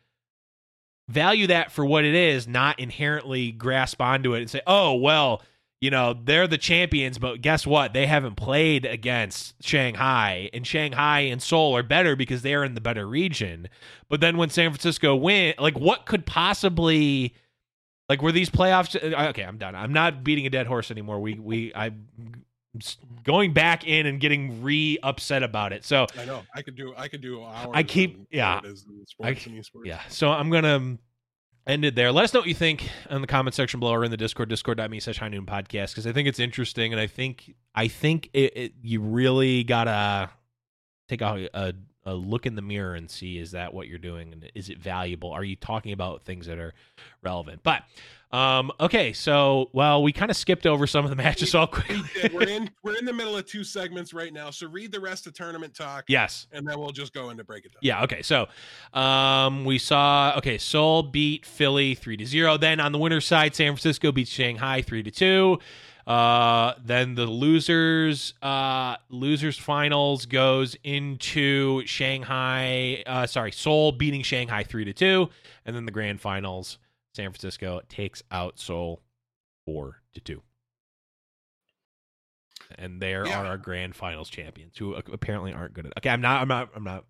value 1.10 1.48
that 1.48 1.72
for 1.72 1.84
what 1.84 2.04
it 2.04 2.14
is, 2.14 2.46
not 2.48 2.78
inherently 2.78 3.52
grasp 3.52 4.00
onto 4.00 4.34
it 4.34 4.40
and 4.40 4.50
say, 4.50 4.62
"Oh, 4.66 4.94
well." 4.94 5.42
you 5.80 5.90
know, 5.90 6.14
they're 6.24 6.46
the 6.46 6.58
champions, 6.58 7.18
but 7.18 7.40
guess 7.40 7.66
what? 7.66 7.94
They 7.94 8.06
haven't 8.06 8.34
played 8.34 8.84
against 8.84 9.54
Shanghai, 9.64 10.50
and 10.52 10.66
Shanghai 10.66 11.20
and 11.20 11.42
Seoul 11.42 11.74
are 11.74 11.82
better 11.82 12.16
because 12.16 12.42
they're 12.42 12.64
in 12.64 12.74
the 12.74 12.82
better 12.82 13.08
region. 13.08 13.68
But 14.10 14.20
then 14.20 14.36
when 14.36 14.50
San 14.50 14.70
Francisco 14.70 15.16
win, 15.16 15.54
like, 15.58 15.78
what 15.78 16.04
could 16.04 16.26
possibly, 16.26 17.34
like, 18.10 18.20
were 18.20 18.32
these 18.32 18.50
playoffs? 18.50 18.94
Uh, 18.94 19.30
okay, 19.30 19.42
I'm 19.42 19.56
done. 19.56 19.74
I'm 19.74 19.94
not 19.94 20.22
beating 20.22 20.46
a 20.46 20.50
dead 20.50 20.66
horse 20.66 20.90
anymore. 20.90 21.18
We, 21.18 21.38
we, 21.38 21.72
I, 21.74 21.92
going 23.24 23.52
back 23.52 23.86
in 23.86 24.06
and 24.06 24.20
getting 24.20 24.62
re 24.62 24.98
upset 25.02 25.42
about 25.42 25.72
it. 25.72 25.84
So, 25.84 26.06
I 26.18 26.24
know. 26.24 26.42
I 26.54 26.62
could 26.62 26.76
do. 26.76 26.94
I 26.96 27.08
could 27.08 27.20
do 27.20 27.42
hours. 27.42 27.70
I 27.72 27.82
keep- 27.82 28.26
yeah. 28.30 28.56
what 28.56 28.64
it 28.64 28.72
is 28.72 28.86
in 28.88 29.06
sports 29.06 29.46
and 29.46 29.86
yeah. 29.86 30.00
So 30.08 30.30
I'm 30.30 30.50
gonna 30.50 30.76
um, 30.76 30.98
end 31.66 31.84
it 31.84 31.94
there. 31.94 32.12
Let 32.12 32.24
us 32.24 32.34
know 32.34 32.40
what 32.40 32.48
you 32.48 32.54
think 32.54 32.88
in 33.08 33.20
the 33.20 33.26
comment 33.26 33.54
section 33.54 33.80
below 33.80 33.94
or 33.94 34.04
in 34.04 34.10
the 34.10 34.16
Discord, 34.16 34.48
discord.me 34.48 35.00
slash 35.00 35.18
high 35.18 35.28
noon 35.28 35.46
podcast, 35.46 35.90
because 35.90 36.06
I 36.06 36.12
think 36.12 36.28
it's 36.28 36.38
interesting 36.38 36.92
and 36.92 37.00
I 37.00 37.06
think 37.06 37.54
I 37.74 37.88
think 37.88 38.30
it, 38.32 38.56
it 38.56 38.72
you 38.82 39.00
really 39.00 39.64
gotta 39.64 40.30
take 41.08 41.22
a, 41.22 41.48
a 41.52 41.72
a 42.10 42.14
look 42.14 42.44
in 42.44 42.56
the 42.56 42.62
mirror 42.62 42.94
and 42.94 43.10
see 43.10 43.38
is 43.38 43.52
that 43.52 43.72
what 43.72 43.88
you're 43.88 43.98
doing 43.98 44.32
and 44.32 44.50
is 44.54 44.68
it 44.68 44.78
valuable? 44.78 45.30
Are 45.30 45.44
you 45.44 45.56
talking 45.56 45.92
about 45.92 46.24
things 46.24 46.46
that 46.46 46.58
are 46.58 46.74
relevant? 47.22 47.62
But 47.62 47.82
um 48.32 48.70
okay, 48.78 49.12
so 49.12 49.70
well 49.72 50.02
we 50.02 50.12
kind 50.12 50.30
of 50.30 50.36
skipped 50.36 50.66
over 50.66 50.86
some 50.86 51.04
of 51.04 51.10
the 51.10 51.16
matches 51.16 51.54
all 51.56 51.66
quick. 51.66 51.88
We 51.88 52.02
did. 52.20 52.32
We're 52.32 52.48
in. 52.48 52.70
We're 52.82 52.96
in 52.96 53.04
the 53.04 53.12
middle 53.12 53.36
of 53.36 53.46
two 53.46 53.64
segments 53.64 54.12
right 54.12 54.32
now. 54.32 54.50
So 54.50 54.68
read 54.68 54.92
the 54.92 55.00
rest 55.00 55.26
of 55.26 55.34
tournament 55.34 55.74
talk, 55.74 56.04
yes. 56.08 56.46
and 56.52 56.66
then 56.66 56.78
we'll 56.78 56.90
just 56.90 57.12
go 57.12 57.30
into 57.30 57.44
break 57.44 57.64
it 57.64 57.72
down. 57.72 57.80
Yeah, 57.82 58.04
okay. 58.04 58.22
So 58.22 58.46
um 58.92 59.64
we 59.64 59.78
saw 59.78 60.34
okay, 60.38 60.58
Seoul 60.58 61.02
beat 61.04 61.46
Philly 61.46 61.94
3 61.94 62.16
to 62.18 62.26
0. 62.26 62.56
Then 62.56 62.80
on 62.80 62.92
the 62.92 62.98
winner's 62.98 63.26
side, 63.26 63.54
San 63.54 63.72
Francisco 63.72 64.12
beat 64.12 64.28
Shanghai 64.28 64.82
3 64.82 65.02
to 65.04 65.10
2. 65.10 65.58
Uh 66.10 66.74
then 66.84 67.14
the 67.14 67.26
losers 67.26 68.34
uh 68.42 68.96
losers 69.10 69.56
finals 69.56 70.26
goes 70.26 70.76
into 70.82 71.86
Shanghai 71.86 73.02
uh 73.06 73.26
sorry, 73.26 73.52
Seoul 73.52 73.92
beating 73.92 74.22
Shanghai 74.22 74.64
3 74.64 74.84
to 74.86 74.92
2 74.92 75.28
and 75.66 75.76
then 75.76 75.84
the 75.86 75.92
grand 75.92 76.20
finals 76.20 76.78
San 77.14 77.30
Francisco 77.30 77.80
takes 77.88 78.22
out 78.32 78.58
Seoul 78.58 79.02
4 79.66 80.00
to 80.14 80.20
2. 80.20 80.42
And 82.76 83.00
there 83.00 83.26
Yeah. 83.26 83.40
are 83.42 83.46
our 83.46 83.58
grand 83.58 83.94
finals 83.94 84.30
champions 84.30 84.76
who 84.78 84.94
apparently 84.94 85.52
aren't 85.52 85.74
good 85.74 85.86
at. 85.86 85.92
Okay, 85.98 86.10
I'm 86.10 86.20
not 86.20 86.42
I'm 86.42 86.48
not 86.48 86.70
I'm 86.74 86.84
not 86.84 87.04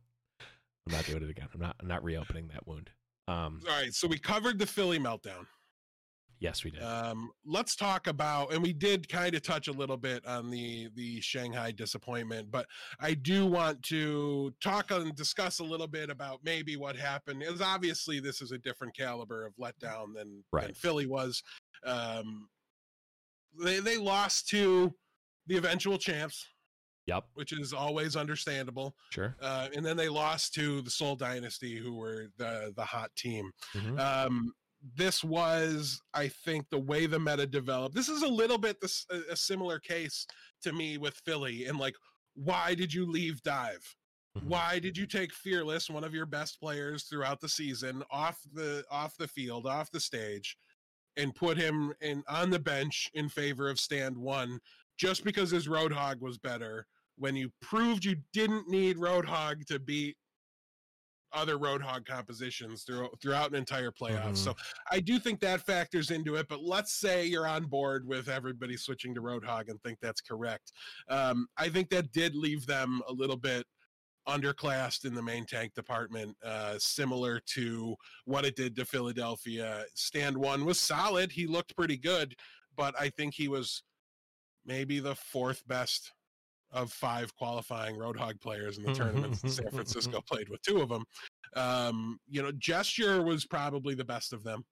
I'm 0.87 0.93
not 0.93 1.07
doing 1.07 1.23
it 1.23 1.31
again. 1.31 1.49
I'm 1.55 1.61
not 1.61 1.77
I'm 1.81 1.89
not 1.89 2.03
reopening 2.05 2.49
that 2.49 2.67
wound. 2.67 2.91
Um 3.29 3.61
All 3.69 3.81
right. 3.81 3.95
So 3.95 4.07
we 4.09 4.19
covered 4.19 4.59
the 4.59 4.67
Philly 4.67 4.99
meltdown. 4.99 5.47
Yes, 6.41 6.65
we 6.65 6.71
did. 6.71 6.83
Um, 6.83 7.31
let's 7.45 7.77
talk 7.77 8.07
about, 8.07 8.55
and 8.55 8.63
we 8.63 8.73
did 8.73 9.07
kind 9.11 9.35
of 9.35 9.43
touch 9.43 9.69
a 9.69 9.73
little 9.73 9.99
bit 9.99 10.27
on 10.27 10.51
the 10.51 10.89
the 10.95 11.21
Shanghai 11.21 11.71
disappointment, 11.71 12.51
but 12.51 12.67
I 12.99 13.13
do 13.13 13.45
want 13.45 13.83
to 13.85 14.53
talk 14.63 14.91
and 14.91 15.15
discuss 15.15 15.59
a 15.59 15.65
little 15.65 15.87
bit 15.87 16.09
about 16.09 16.41
maybe 16.43 16.77
what 16.77 16.97
happened. 16.97 17.43
Is 17.43 17.61
obviously 17.61 18.21
this 18.21 18.41
is 18.41 18.53
a 18.53 18.59
different 18.59 18.97
caliber 18.97 19.45
of 19.45 19.53
letdown 19.57 20.15
than 20.15 20.43
than 20.53 20.73
Philly 20.75 21.07
was. 21.07 21.43
Um, 21.85 22.49
they 23.63 23.81
they 23.81 23.99
lost 23.99 24.49
to 24.49 24.95
the 25.47 25.59
eventual 25.59 25.99
champs, 25.99 26.47
yep. 27.07 27.25
which 27.35 27.53
is 27.53 27.75
always 27.75 28.17
understandable. 28.17 28.95
Sure. 29.11 29.37
Uh, 29.43 29.69
and 29.77 29.85
then 29.85 29.97
they 29.97 30.09
lost 30.09 30.55
to 30.55 30.81
the 30.81 30.91
Seoul 30.91 31.17
Dynasty, 31.17 31.77
who 31.77 31.95
were 31.97 32.29
the 32.39 32.73
the 32.77 32.85
hot 32.85 33.11
team. 33.15 33.51
Mhm. 33.75 34.01
Um, 34.01 34.55
this 34.97 35.23
was, 35.23 36.01
I 36.15 36.29
think, 36.29 36.69
the 36.71 36.79
way 36.79 37.07
the 37.07 37.21
meta 37.21 37.47
developed. 37.47 37.95
This 37.95 38.09
is 38.09 38.23
a 38.23 38.29
little 38.29 38.59
bit 38.59 38.81
this 38.81 39.07
a, 39.11 39.33
a 39.33 39.37
similar 39.37 39.79
case 39.79 40.27
to 40.63 40.73
me 40.73 40.99
with 40.99 41.15
Philly, 41.25 41.67
and 41.67 41.79
like, 41.79 41.95
why 42.35 42.75
did 42.75 42.93
you 42.93 43.07
leave 43.11 43.43
Dive? 43.43 43.85
Mhm. 44.39 44.45
Why 44.45 44.79
did 44.79 44.97
you 44.97 45.07
take 45.07 45.33
Fearless, 45.33 45.91
one 45.91 46.05
of 46.05 46.15
your 46.15 46.27
best 46.27 46.61
players 46.61 47.05
throughout 47.05 47.41
the 47.41 47.49
season, 47.49 48.03
off 48.11 48.41
the 48.53 48.85
off 48.91 49.17
the 49.17 49.29
field, 49.29 49.67
off 49.67 49.91
the 49.91 50.01
stage, 50.01 50.57
and 51.17 51.35
put 51.35 51.57
him 51.59 51.93
in 52.01 52.23
on 52.29 52.51
the 52.51 52.59
bench 52.59 53.11
in 53.15 53.29
favor 53.29 53.69
of 53.69 53.77
Stand1, 53.79 54.59
just 54.99 55.25
because 55.25 55.51
his 55.51 55.69
Roadhog 55.69 56.21
was 56.21 56.39
better? 56.39 56.87
When 57.17 57.37
you 57.37 57.51
proved 57.61 58.05
you 58.05 58.17
didn't 58.33 58.69
need 58.69 58.97
Roadhog 58.97 59.67
to 59.67 59.79
beat 59.79 60.17
other 61.33 61.57
Roadhog 61.59 62.07
compositions 62.07 62.83
throughout 62.83 63.21
throughout 63.21 63.51
an 63.51 63.57
entire 63.57 63.91
playoff. 63.91 64.33
Mhm. 64.33 64.37
So 64.37 64.55
I 64.91 65.01
do 65.01 65.19
think 65.19 65.41
that 65.41 65.61
factors 65.61 66.11
into 66.11 66.37
it. 66.37 66.49
But 66.49 66.63
let's 66.63 66.93
say 66.93 67.27
you're 67.27 67.47
on 67.47 67.67
board 67.67 68.07
with 68.07 68.29
everybody 68.29 68.77
switching 68.77 69.15
to 69.15 69.23
Roadhog 69.23 69.69
and 69.69 69.81
think 69.83 69.99
that's 70.01 70.21
correct. 70.21 70.73
Um, 71.09 71.49
I 71.57 71.69
think 71.69 71.91
that 71.91 72.13
did 72.13 72.35
leave 72.35 72.67
them 72.67 73.03
a 73.09 73.13
little 73.13 73.37
bit 73.37 73.67
underclassed 74.29 75.05
in 75.05 75.15
the 75.15 75.23
main 75.23 75.47
tank 75.47 75.75
department, 75.75 76.37
uh, 76.45 76.79
similar 76.79 77.41
to 77.41 77.97
what 78.25 78.45
it 78.45 78.55
did 78.55 78.77
to 78.77 78.85
Philadelphia. 78.85 79.85
Stand 79.95 80.37
one 80.37 80.65
was 80.65 80.79
solid. 80.79 81.33
He 81.33 81.47
looked 81.47 81.75
pretty 81.75 81.97
good, 81.97 82.37
but 82.77 82.95
I 83.01 83.09
think 83.11 83.35
he 83.35 83.49
was 83.49 83.83
maybe 84.65 85.01
the 85.01 85.15
fourth 85.15 85.67
best 85.67 86.13
of 86.73 86.93
five 86.93 87.35
qualifying 87.37 87.97
Roadhog 87.97 88.41
players 88.41 88.79
in 88.79 88.85
the 88.85 88.91
mm-hmm, 88.91 89.03
tournaments. 89.03 89.41
that 89.41 89.49
mm-hmm, 89.49 89.55
San 89.55 89.67
mm-hmm, 89.67 89.77
Francisco 89.77 90.21
played 90.21 90.49
with 90.49 90.63
two 90.63 90.81
of 90.81 90.89
them. 90.89 91.05
Um, 91.57 92.19
you 92.29 92.43
know, 92.43 92.53
Gesture 92.53 93.23
was 93.23 93.45
probably 93.45 93.95
the 93.95 94.05
best 94.05 94.33
of 94.33 94.45
them. 94.45 94.65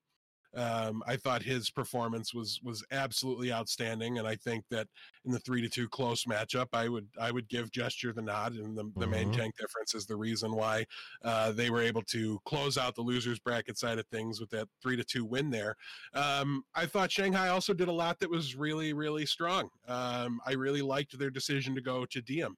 Um, 0.55 1.03
I 1.05 1.15
thought 1.15 1.43
his 1.43 1.69
performance 1.69 2.33
was 2.33 2.59
was 2.63 2.83
absolutely 2.91 3.53
outstanding, 3.53 4.17
and 4.17 4.27
I 4.27 4.35
think 4.35 4.65
that 4.71 4.87
in 5.25 5.31
the 5.31 5.39
three 5.39 5.61
to 5.61 5.69
two 5.69 5.87
close 5.87 6.25
matchup, 6.25 6.67
I 6.73 6.89
would 6.89 7.07
I 7.19 7.31
would 7.31 7.47
give 7.49 7.71
Gesture 7.71 8.13
the 8.13 8.21
nod, 8.21 8.53
and 8.53 8.75
the, 8.75 8.91
the 8.97 9.05
main 9.05 9.31
tank 9.31 9.55
difference 9.57 9.93
is 9.93 10.05
the 10.05 10.15
reason 10.15 10.51
why 10.55 10.85
uh, 11.23 11.51
they 11.51 11.69
were 11.69 11.81
able 11.81 12.01
to 12.03 12.39
close 12.45 12.77
out 12.77 12.95
the 12.95 13.01
losers 13.01 13.39
bracket 13.39 13.77
side 13.77 13.99
of 13.99 14.07
things 14.07 14.39
with 14.39 14.49
that 14.49 14.67
three 14.81 14.95
to 14.95 15.03
two 15.03 15.23
win 15.23 15.51
there. 15.51 15.75
Um, 16.13 16.63
I 16.73 16.87
thought 16.87 17.11
Shanghai 17.11 17.49
also 17.49 17.73
did 17.73 17.87
a 17.87 17.93
lot 17.93 18.19
that 18.19 18.29
was 18.29 18.55
really 18.55 18.93
really 18.93 19.27
strong. 19.27 19.69
Um, 19.87 20.41
I 20.47 20.53
really 20.53 20.81
liked 20.81 21.17
their 21.17 21.29
decision 21.29 21.75
to 21.75 21.81
go 21.81 22.05
to 22.05 22.21
Diem. 22.21 22.57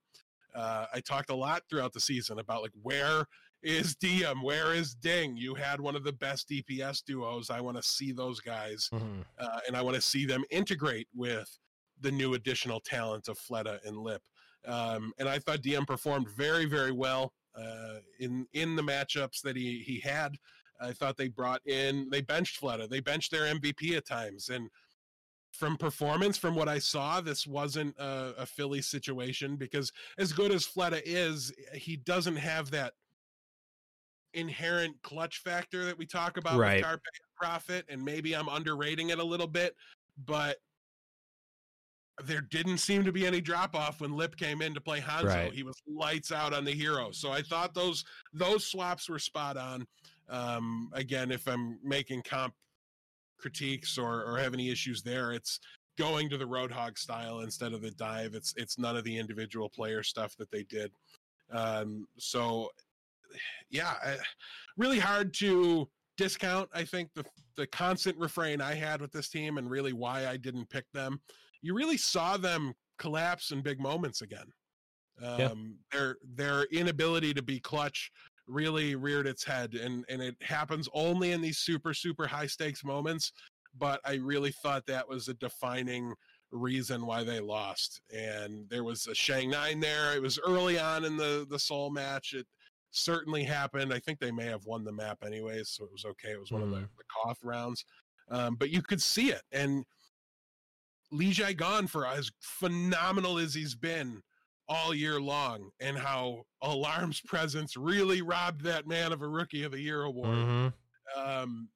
Uh, 0.56 0.86
I 0.94 1.00
talked 1.02 1.30
a 1.30 1.36
lot 1.36 1.64
throughout 1.70 1.94
the 1.94 2.00
season 2.00 2.39
about 2.39 2.62
like 2.62 2.74
where 2.82 3.26
is 3.64 3.95
Diem, 3.95 4.41
where 4.41 4.74
is 4.74 4.95
Ding? 4.95 5.38
You 5.38 5.53
had 5.55 5.80
one 5.80 5.95
of 5.95 6.03
the 6.03 6.14
best 6.14 6.49
DPS 6.49 7.03
duos. 7.03 7.49
I 7.49 7.62
want 7.62 7.78
to 7.78 7.84
see 7.84 8.12
those 8.12 8.39
guys 8.39 8.89
Mhm. 8.91 9.24
uh, 9.38 9.59
and 9.68 9.76
I 9.78 9.82
want 9.82 9.95
to 9.95 10.01
see 10.01 10.26
them 10.26 10.43
integrate 10.49 11.07
with 11.14 11.49
the 11.99 12.12
new 12.12 12.34
additional 12.34 12.80
talent 12.80 13.28
of 13.28 13.38
Fleta 13.38 13.80
and 13.86 13.97
Lip. 13.97 14.22
Um, 14.66 15.14
and 15.20 15.28
I 15.30 15.39
thought 15.39 15.62
Diem 15.62 15.86
performed 15.86 16.30
very, 16.30 16.66
very 16.66 16.91
well 16.91 17.34
uh, 17.55 17.99
in 18.20 18.47
in 18.53 18.76
the 18.78 18.82
matchups 18.82 19.41
that 19.41 19.55
he 19.57 19.80
he 19.84 19.99
had. 19.99 20.38
I 20.80 20.93
thought 20.93 21.18
they 21.18 21.28
brought 21.28 21.62
in 21.68 22.09
they 22.09 22.22
benched 22.22 22.59
Fleta, 22.62 22.88
they 22.89 23.01
benched 23.01 23.30
their 23.32 23.43
MVP 23.53 23.95
at 23.97 24.05
times, 24.07 24.49
and 24.49 24.70
from 25.51 25.76
performance, 25.78 26.38
from 26.38 26.55
what 26.55 26.70
I 26.70 26.80
saw, 26.80 27.20
this 27.20 27.45
wasn't 27.45 27.95
a, 27.99 28.34
a 28.38 28.45
Philly 28.45 28.82
situation 28.82 29.57
because 29.57 29.91
as 30.18 30.32
good 30.32 30.49
as 30.51 30.66
Fleta 30.66 31.01
is, 31.03 31.51
he 31.74 31.97
doesn't 31.97 32.38
have 32.38 32.72
that 32.72 32.93
inherent 34.34 35.01
clutch 35.01 35.39
factor 35.39 35.86
that 35.86 35.97
we 35.97 36.05
talk 36.05 36.38
about 36.38 36.57
Right. 36.57 36.75
with 36.77 36.84
Carpe 36.84 37.01
Profit, 37.36 37.86
and 37.89 38.03
maybe 38.03 38.36
I'm 38.36 38.47
underrating 38.49 39.09
it 39.09 39.19
a 39.19 39.23
little 39.23 39.47
bit, 39.47 39.75
but 40.25 40.57
there 42.25 42.41
didn't 42.41 42.77
seem 42.77 43.03
to 43.03 43.11
be 43.11 43.25
any 43.25 43.41
drop 43.41 43.75
off 43.75 44.01
when 44.01 44.15
Lip 44.15 44.36
came 44.36 44.61
in 44.61 44.73
to 44.73 44.82
play 44.82 44.99
Hanzo. 44.99 45.25
Right. 45.25 45.53
He 45.53 45.63
was 45.63 45.82
lights 45.88 46.32
out 46.32 46.53
on 46.53 46.63
the 46.65 46.71
hero. 46.71 47.11
So 47.11 47.32
I 47.32 47.41
thought 47.41 47.73
those 47.73 48.03
those 48.34 48.65
swaps 48.67 49.09
were 49.09 49.19
spot 49.19 49.57
on. 49.57 49.88
Um, 50.29 50.89
again, 50.93 51.32
if 51.32 51.47
I'm 51.47 51.79
making 51.84 52.21
comp 52.23 52.53
critiques 53.39 53.97
or, 53.97 54.23
or 54.23 54.38
have 54.38 54.53
any 54.53 54.69
issues 54.69 55.01
there, 55.01 55.32
it's 55.32 55.59
going 55.97 56.29
to 56.29 56.38
the 56.38 56.45
Roadhog 56.45 56.97
style 56.97 57.39
instead 57.39 57.73
of 57.73 57.82
the 57.82 57.91
dive. 57.91 58.36
It's 58.36 58.53
it's 58.55 58.77
none 58.77 58.95
of 58.95 59.03
the 59.03 59.17
individual 59.17 59.69
player 59.69 60.03
stuff 60.03 60.36
that 60.38 60.51
they 60.51 60.63
did. 60.63 60.91
Um, 61.49 62.07
so 62.17 62.69
yeah, 63.69 63.93
really 64.77 64.99
hard 64.99 65.34
to 65.36 65.89
discount. 66.17 66.69
I 66.73 66.84
think 66.84 67.09
the 67.15 67.25
the 67.55 67.67
constant 67.67 68.17
refrain 68.17 68.61
I 68.61 68.75
had 68.75 69.01
with 69.01 69.11
this 69.11 69.29
team 69.29 69.57
and 69.57 69.69
really 69.69 69.93
why 69.93 70.27
I 70.27 70.38
didn't 70.38 70.69
pick 70.69 70.86
them. 70.93 71.19
You 71.61 71.75
really 71.75 71.97
saw 71.97 72.38
them 72.38 72.73
collapse 72.97 73.51
in 73.51 73.61
big 73.61 73.79
moments 73.79 74.21
again. 74.21 74.47
Um, 75.21 75.39
Yeah. 75.39 75.53
Their 75.91 76.17
their 76.36 76.63
inability 76.65 77.34
to 77.34 77.41
be 77.41 77.59
clutch 77.59 78.11
really 78.47 78.95
reared 78.95 79.27
its 79.27 79.43
head, 79.43 79.75
and 79.75 80.05
and 80.09 80.21
it 80.21 80.36
happens 80.41 80.89
only 80.93 81.32
in 81.32 81.41
these 81.41 81.59
super 81.59 81.93
super 81.93 82.27
high 82.27 82.47
stakes 82.47 82.84
moments. 82.84 83.32
But 83.77 84.01
I 84.05 84.15
really 84.15 84.51
thought 84.51 84.86
that 84.88 85.07
was 85.07 85.27
a 85.29 85.34
defining 85.36 86.13
reason 86.51 87.05
why 87.05 87.23
they 87.23 87.39
lost. 87.39 88.01
And 88.13 88.67
there 88.69 88.84
was 88.84 89.07
a 89.07 89.15
Shang 89.15 89.49
Nine 89.49 89.79
there. 89.79 90.13
It 90.13 90.21
was 90.21 90.38
early 90.45 90.77
on 90.77 91.05
in 91.05 91.15
the 91.17 91.45
the 91.49 91.59
Seoul 91.59 91.89
match. 91.89 92.34
It 92.34 92.45
certainly 92.92 93.44
happened. 93.44 93.94
I 93.94 94.00
think 94.00 94.20
they 94.20 94.32
may 94.32 94.46
have 94.46 94.66
won 94.66 94.84
the 94.84 94.92
map 94.92 95.24
anyways, 95.26 95.70
so 95.70 95.86
it 95.86 95.92
was 95.92 96.06
okay. 96.06 96.32
It 96.32 96.39
was 96.39 96.52
one 96.52 96.62
of 96.62 96.70
the, 96.72 96.78
Mhm. 96.78 96.89
the 96.98 97.04
Koth 97.24 97.44
rounds. 97.44 97.86
Um, 98.30 98.56
but 98.56 98.70
you 98.70 98.82
could 98.82 99.02
see 99.02 99.32
it. 99.32 99.42
And 99.52 99.86
LeeJaeGon 101.14 101.89
for 101.89 102.06
as 102.06 102.32
phenomenal 102.39 103.38
as 103.38 103.54
he's 103.54 103.76
been 103.76 104.22
all 104.68 104.94
year 104.94 105.20
long, 105.20 105.72
and 105.82 105.98
how 105.98 106.46
Alarm's 106.62 107.20
presence 107.26 107.76
really 107.76 108.22
robbed 108.22 108.62
that 108.62 108.88
man 108.88 109.12
of 109.12 109.22
a 109.22 109.28
Rookie 109.28 109.64
of 109.64 109.72
the 109.74 109.82
Year 109.82 110.04
award 110.04 110.30
Mhm. 110.38 110.74
um 111.18 111.70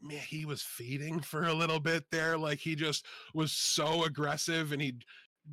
man 0.00 0.20
he 0.20 0.44
was 0.44 0.62
feeding 0.62 1.20
for 1.20 1.44
a 1.48 1.54
little 1.54 1.78
bit 1.80 2.08
there 2.10 2.36
like 2.38 2.58
he 2.60 2.74
just 2.76 3.04
was 3.34 3.52
so 3.52 4.04
aggressive 4.04 4.70
and 4.72 4.80
he'd 4.82 5.04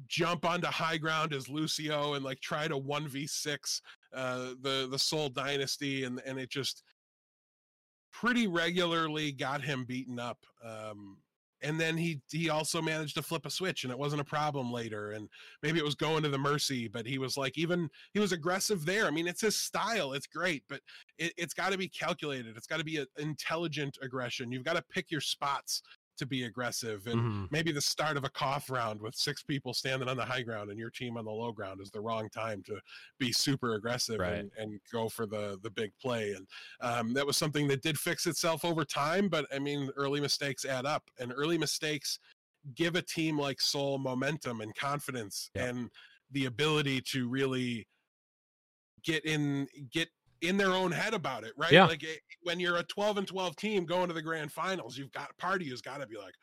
jump 0.07 0.45
onto 0.45 0.67
high 0.67 0.97
ground 0.97 1.33
as 1.33 1.49
lucio 1.49 2.13
and 2.13 2.23
like 2.23 2.39
try 2.39 2.67
to 2.67 2.77
1v6 2.77 3.81
uh 4.13 4.53
the 4.61 4.87
the 4.89 4.99
Seoul 4.99 5.29
Dynasty 5.29 6.03
and 6.03 6.21
and 6.25 6.39
it 6.39 6.49
just 6.49 6.83
pretty 8.11 8.47
regularly 8.47 9.31
got 9.31 9.61
him 9.61 9.85
beaten 9.85 10.19
up 10.19 10.39
um 10.63 11.17
and 11.61 11.79
then 11.79 11.97
he 11.97 12.21
he 12.29 12.49
also 12.49 12.81
managed 12.81 13.15
to 13.15 13.21
flip 13.21 13.45
a 13.45 13.49
switch 13.49 13.83
and 13.83 13.91
it 13.91 13.97
wasn't 13.97 14.21
a 14.21 14.25
problem 14.25 14.71
later 14.71 15.11
and 15.11 15.27
maybe 15.63 15.79
it 15.79 15.85
was 15.85 15.95
going 15.95 16.23
to 16.23 16.29
the 16.29 16.37
mercy 16.37 16.87
but 16.87 17.05
he 17.05 17.17
was 17.17 17.37
like 17.37 17.57
even 17.57 17.89
he 18.13 18.19
was 18.19 18.31
aggressive 18.31 18.85
there. 18.85 19.05
I 19.05 19.11
mean 19.11 19.27
it's 19.27 19.41
his 19.41 19.57
style 19.57 20.13
it's 20.13 20.27
great 20.27 20.63
but 20.69 20.81
it, 21.17 21.33
it's 21.37 21.53
got 21.53 21.71
to 21.71 21.77
be 21.77 21.87
calculated 21.87 22.55
it's 22.55 22.67
got 22.67 22.77
to 22.77 22.85
be 22.85 22.97
an 22.97 23.07
intelligent 23.17 23.97
aggression 24.01 24.51
you've 24.51 24.63
got 24.63 24.75
to 24.75 24.83
pick 24.83 25.09
your 25.11 25.21
spots 25.21 25.81
to 26.17 26.25
be 26.25 26.43
aggressive 26.43 27.07
and 27.07 27.21
Mhm. 27.21 27.51
maybe 27.51 27.71
the 27.71 27.81
start 27.81 28.17
of 28.17 28.23
a 28.23 28.29
Koth 28.29 28.69
round 28.69 29.01
with 29.01 29.15
six 29.15 29.43
people 29.43 29.73
standing 29.73 30.07
on 30.07 30.17
the 30.17 30.25
high 30.25 30.41
ground 30.41 30.69
and 30.69 30.79
your 30.79 30.89
team 30.89 31.17
on 31.17 31.25
the 31.25 31.31
low 31.31 31.51
ground 31.51 31.81
is 31.81 31.91
the 31.91 31.99
wrong 32.01 32.29
time 32.29 32.63
to 32.63 32.79
be 33.19 33.31
super 33.31 33.75
aggressive 33.75 34.19
Right. 34.19 34.33
and, 34.39 34.51
and 34.57 34.79
go 34.91 35.09
for 35.09 35.25
the 35.25 35.59
the 35.61 35.69
big 35.69 35.91
play 36.01 36.33
and 36.33 36.47
um, 36.81 37.13
that 37.13 37.25
was 37.25 37.37
something 37.37 37.67
that 37.67 37.81
did 37.81 37.99
fix 37.99 38.27
itself 38.27 38.63
over 38.65 38.85
time 38.85 39.27
but 39.29 39.45
i 39.53 39.59
mean 39.59 39.89
early 39.95 40.21
mistakes 40.21 40.65
add 40.65 40.85
up 40.85 41.03
and 41.19 41.31
early 41.35 41.57
mistakes 41.57 42.19
give 42.75 42.95
a 42.95 43.01
team 43.01 43.37
like 43.37 43.61
Seoul 43.61 43.97
momentum 43.97 44.61
and 44.61 44.73
confidence 44.75 45.49
Yeah. 45.55 45.65
and 45.67 45.91
the 46.31 46.45
ability 46.45 47.01
to 47.13 47.27
really 47.27 47.87
get 49.03 49.23
in 49.25 49.67
get 49.91 50.09
in 50.47 50.57
their 50.57 50.71
own 50.71 50.91
head 50.91 51.13
about 51.13 51.43
it 51.43 51.53
right 51.57 51.71
Yeah. 51.71 51.85
like 51.85 52.03
eh, 52.03 52.15
when 52.41 52.59
you're 52.59 52.77
a 52.77 52.83
12 52.83 53.17
and 53.19 53.27
12 53.27 53.55
team 53.55 53.85
going 53.85 54.07
to 54.07 54.13
the 54.13 54.21
grand 54.21 54.51
finals 54.51 54.97
you've 54.97 55.11
got 55.11 55.35
part 55.37 55.61
of 55.61 55.67
you's 55.67 55.81
got 55.81 55.99
to 56.01 56.07
be 56.07 56.17
like 56.17 56.33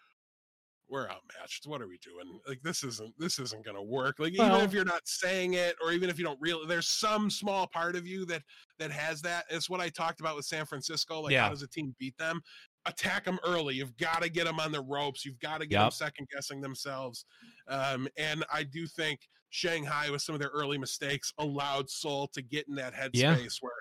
we're 0.89 1.09
outmatched 1.09 1.67
what 1.67 1.81
are 1.81 1.89
we 1.89 1.97
doing 1.99 2.39
like 2.47 2.61
this 2.63 2.85
isn't 2.85 3.15
this 3.19 3.39
isn't 3.39 3.65
going 3.65 3.77
to 3.77 3.83
work 3.83 4.17
like 4.19 4.33
even 4.35 4.51
if 4.61 4.75
you're 4.75 4.85
not 4.85 5.01
saying 5.07 5.55
it 5.55 5.75
or 5.83 5.91
even 5.93 6.11
if 6.11 6.19
you 6.19 6.25
don't 6.25 6.39
really 6.41 6.67
there's 6.67 6.87
some 6.89 7.31
small 7.31 7.67
part 7.67 7.97
of 7.97 8.07
you 8.07 8.27
that 8.27 8.43
that 8.79 8.91
has 8.91 9.23
that 9.23 9.45
it's 9.49 9.71
what 9.71 9.81
i 9.81 9.89
talked 9.89 10.21
about 10.21 10.37
with 10.37 10.45
san 10.45 10.67
francisco 10.67 11.21
like 11.21 11.33
Yeah. 11.33 11.45
how 11.45 11.51
does 11.51 11.63
a 11.63 11.69
team 11.69 11.95
beat 11.99 12.17
them 12.19 12.43
attack 12.85 13.25
them 13.25 13.39
early. 13.47 13.77
You've 13.77 13.97
got 13.97 14.23
to 14.23 14.29
get 14.29 14.45
them 14.45 14.59
on 14.59 14.73
the 14.73 14.83
ropes. 14.83 15.25
You've 15.25 15.39
got 15.39 15.61
to 15.61 15.67
get 15.67 15.79
them 15.79 15.93
second 15.93 16.27
guessing 16.35 16.61
themselves. 16.61 17.27
Um, 17.69 18.09
and 18.17 18.45
I 18.53 18.65
do 18.65 18.89
think 18.89 19.21
Shanghai, 19.51 20.11
with 20.11 20.21
some 20.21 20.35
of 20.35 20.41
their 20.41 20.51
early 20.51 20.79
mistakes, 20.79 21.33
allowed 21.39 21.89
Seoul 21.89 22.27
to 22.35 22.43
get 22.43 22.67
in 22.67 22.75
that 22.75 22.93
headspace 22.93 23.13
Yeah. 23.15 23.37
where 23.61 23.73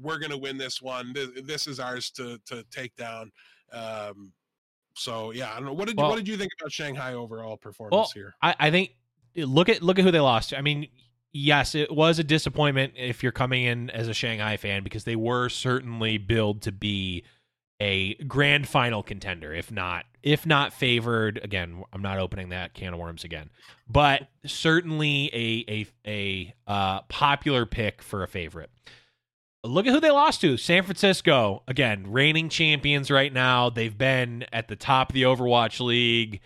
we're 0.00 0.18
going 0.18 0.30
to 0.30 0.38
win 0.38 0.56
this 0.58 0.80
one. 0.80 1.12
This, 1.12 1.28
this 1.44 1.66
is 1.66 1.80
ours 1.80 2.10
to 2.12 2.38
to 2.46 2.64
take 2.70 2.94
down. 2.96 3.30
Um, 3.72 4.32
so 4.94 5.30
yeah, 5.32 5.50
I 5.52 5.56
don't 5.56 5.66
know. 5.66 5.72
What 5.72 5.88
did 5.88 5.96
Well- 5.96 6.08
what 6.10 6.16
did 6.16 6.28
you 6.28 6.36
think 6.36 6.52
about 6.60 6.72
Shanghai 6.72 7.14
overall 7.14 7.56
performance 7.56 7.92
Well, 7.92 8.10
here? 8.14 8.34
I, 8.42 8.54
I 8.58 8.70
think 8.70 8.94
look 9.36 9.68
at 9.68 9.82
look 9.82 9.98
at 9.98 10.04
who 10.04 10.10
they 10.10 10.20
lost. 10.20 10.50
to. 10.50 10.58
I 10.58 10.62
mean, 10.62 10.88
yes, 11.32 11.74
it 11.74 11.90
was 11.94 12.18
a 12.18 12.24
disappointment 12.24 12.94
if 12.96 13.22
you're 13.22 13.32
coming 13.32 13.64
in 13.64 13.90
as 13.90 14.08
a 14.08 14.14
Shanghai 14.14 14.56
fan 14.56 14.82
because 14.84 15.04
they 15.04 15.16
were 15.16 15.48
certainly 15.48 16.18
billed 16.18 16.62
to 16.62 16.72
be 16.72 17.24
a 17.80 18.14
grand 18.24 18.68
final 18.68 19.02
contender, 19.02 19.52
if 19.52 19.72
not 19.72 20.04
if 20.22 20.46
not 20.46 20.72
favored. 20.72 21.40
Again, 21.42 21.82
I'm 21.92 22.02
not 22.02 22.18
opening 22.18 22.50
that 22.50 22.74
can 22.74 22.92
of 22.94 23.00
worms 23.00 23.24
again, 23.24 23.50
but 23.88 24.28
certainly 24.46 25.30
a 25.32 25.64
a 25.72 25.86
a 26.06 26.54
uh, 26.70 27.00
popular 27.08 27.66
pick 27.66 28.02
for 28.02 28.22
a 28.22 28.28
favorite. 28.28 28.70
Look 29.64 29.86
at 29.86 29.92
who 29.92 30.00
they 30.00 30.10
lost 30.10 30.40
to. 30.40 30.56
San 30.56 30.82
Francisco, 30.82 31.62
again, 31.68 32.10
reigning 32.10 32.48
champions 32.48 33.10
right 33.10 33.32
now. 33.32 33.70
They've 33.70 33.96
been 33.96 34.44
at 34.52 34.66
the 34.66 34.74
top 34.74 35.10
of 35.10 35.14
the 35.14 35.22
Overwatch 35.22 35.78
League 35.78 36.40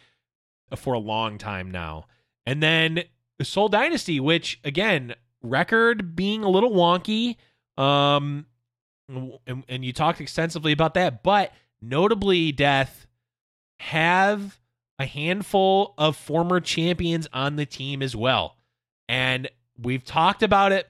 for 0.76 0.92
a 0.92 0.98
long 0.98 1.38
time 1.38 1.70
now. 1.70 2.06
And 2.44 2.62
then 2.62 3.04
Seoul 3.42 3.68
Dynasty, 3.68 4.20
which 4.20 4.60
again, 4.64 5.14
record 5.42 6.14
being 6.14 6.44
a 6.44 6.48
little 6.48 6.72
wonky. 6.72 7.36
Um 7.78 8.46
and, 9.08 9.64
and 9.68 9.84
you 9.84 9.92
talked 9.92 10.20
extensively 10.20 10.72
about 10.72 10.94
that, 10.94 11.22
but 11.22 11.52
notably 11.80 12.52
Death 12.52 13.06
have 13.78 14.58
a 14.98 15.06
handful 15.06 15.94
of 15.96 16.16
former 16.16 16.60
champions 16.60 17.28
on 17.32 17.56
the 17.56 17.66
team 17.66 18.02
as 18.02 18.16
well. 18.16 18.56
And 19.08 19.48
we've 19.78 20.04
talked 20.04 20.42
about 20.42 20.72
it 20.72 20.88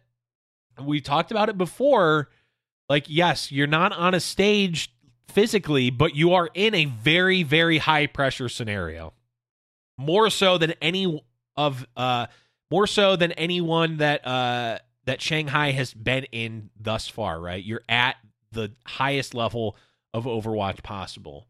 we 0.82 1.00
talked 1.00 1.30
about 1.30 1.48
it 1.48 1.58
before. 1.58 2.28
Like, 2.88 3.06
yes, 3.08 3.50
you're 3.50 3.66
not 3.66 3.92
on 3.92 4.14
a 4.14 4.20
stage 4.20 4.92
physically, 5.28 5.90
but 5.90 6.14
you 6.14 6.34
are 6.34 6.48
in 6.54 6.74
a 6.74 6.84
very, 6.84 7.42
very 7.42 7.78
high 7.78 8.06
pressure 8.06 8.48
scenario. 8.48 9.12
More 9.98 10.30
so 10.30 10.58
than 10.58 10.72
any 10.82 11.22
of 11.56 11.86
uh 11.96 12.26
more 12.70 12.86
so 12.86 13.16
than 13.16 13.32
anyone 13.32 13.98
that 13.98 14.26
uh 14.26 14.78
that 15.06 15.20
Shanghai 15.20 15.70
has 15.70 15.94
been 15.94 16.24
in 16.32 16.70
thus 16.78 17.08
far, 17.08 17.40
right? 17.40 17.64
You're 17.64 17.82
at 17.88 18.16
the 18.52 18.72
highest 18.84 19.34
level 19.34 19.76
of 20.12 20.24
Overwatch 20.24 20.82
possible. 20.82 21.46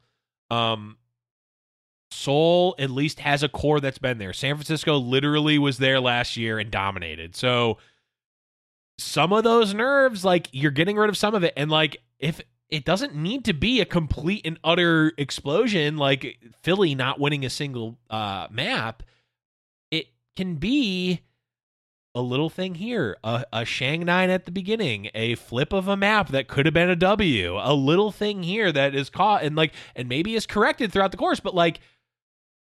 Um 0.51 0.97
Seoul 2.13 2.77
at 2.79 2.91
least 2.91 3.21
has 3.21 3.43
a 3.43 3.49
core 3.49 3.81
that's 3.81 3.99
been 3.99 4.19
there. 4.19 4.33
San 4.33 4.55
Francisco 4.55 4.97
literally 4.97 5.59
was 5.59 5.79
there 5.79 6.01
last 6.01 6.37
year 6.37 6.59
and 6.59 6.71
dominated. 6.71 7.35
So 7.35 7.79
some 8.99 9.33
of 9.33 9.45
those 9.45 9.75
nerves, 9.75 10.25
like 10.25 10.49
you're 10.53 10.71
getting 10.71 10.97
rid 10.97 11.09
of 11.09 11.17
some 11.17 11.35
of 11.35 11.45
it. 11.45 11.53
And 11.57 11.71
like 11.71 11.99
if 12.19 12.41
it 12.71 12.85
doesn't 12.85 13.15
need 13.15 13.45
to 13.45 13.53
be 13.53 13.81
a 13.81 13.85
complete 13.85 14.43
and 14.45 14.59
utter 14.65 15.13
explosion, 15.19 15.97
like 15.97 16.39
Philly 16.63 16.95
not 16.95 17.21
winning 17.21 17.45
a 17.45 17.51
single 17.51 17.99
uh 18.11 18.49
map, 18.51 19.03
it 19.91 20.07
can 20.37 20.57
be 20.57 21.21
a 22.15 22.21
little 22.23 22.49
thing 22.49 22.75
here, 22.77 23.19
a, 23.23 23.45
a 23.53 23.65
Shang 23.67 24.07
nine 24.07 24.31
at 24.31 24.47
the 24.47 24.51
beginning, 24.51 25.11
a 25.15 25.35
flip 25.35 25.75
of 25.75 25.87
a 25.87 25.99
map 25.99 26.31
that 26.31 26.49
could 26.49 26.65
have 26.65 26.73
been 26.73 26.89
a 26.89 26.97
W, 26.97 27.59
a 27.63 27.75
little 27.75 28.11
thing 28.11 28.43
here 28.43 28.73
that 28.73 28.95
is 28.95 29.11
caught 29.11 29.43
and 29.45 29.55
like 29.55 29.75
and 29.95 30.09
maybe 30.09 30.35
is 30.35 30.47
corrected 30.47 30.91
throughout 30.91 31.11
the 31.11 31.19
course, 31.19 31.41
but 31.41 31.55
like 31.55 31.81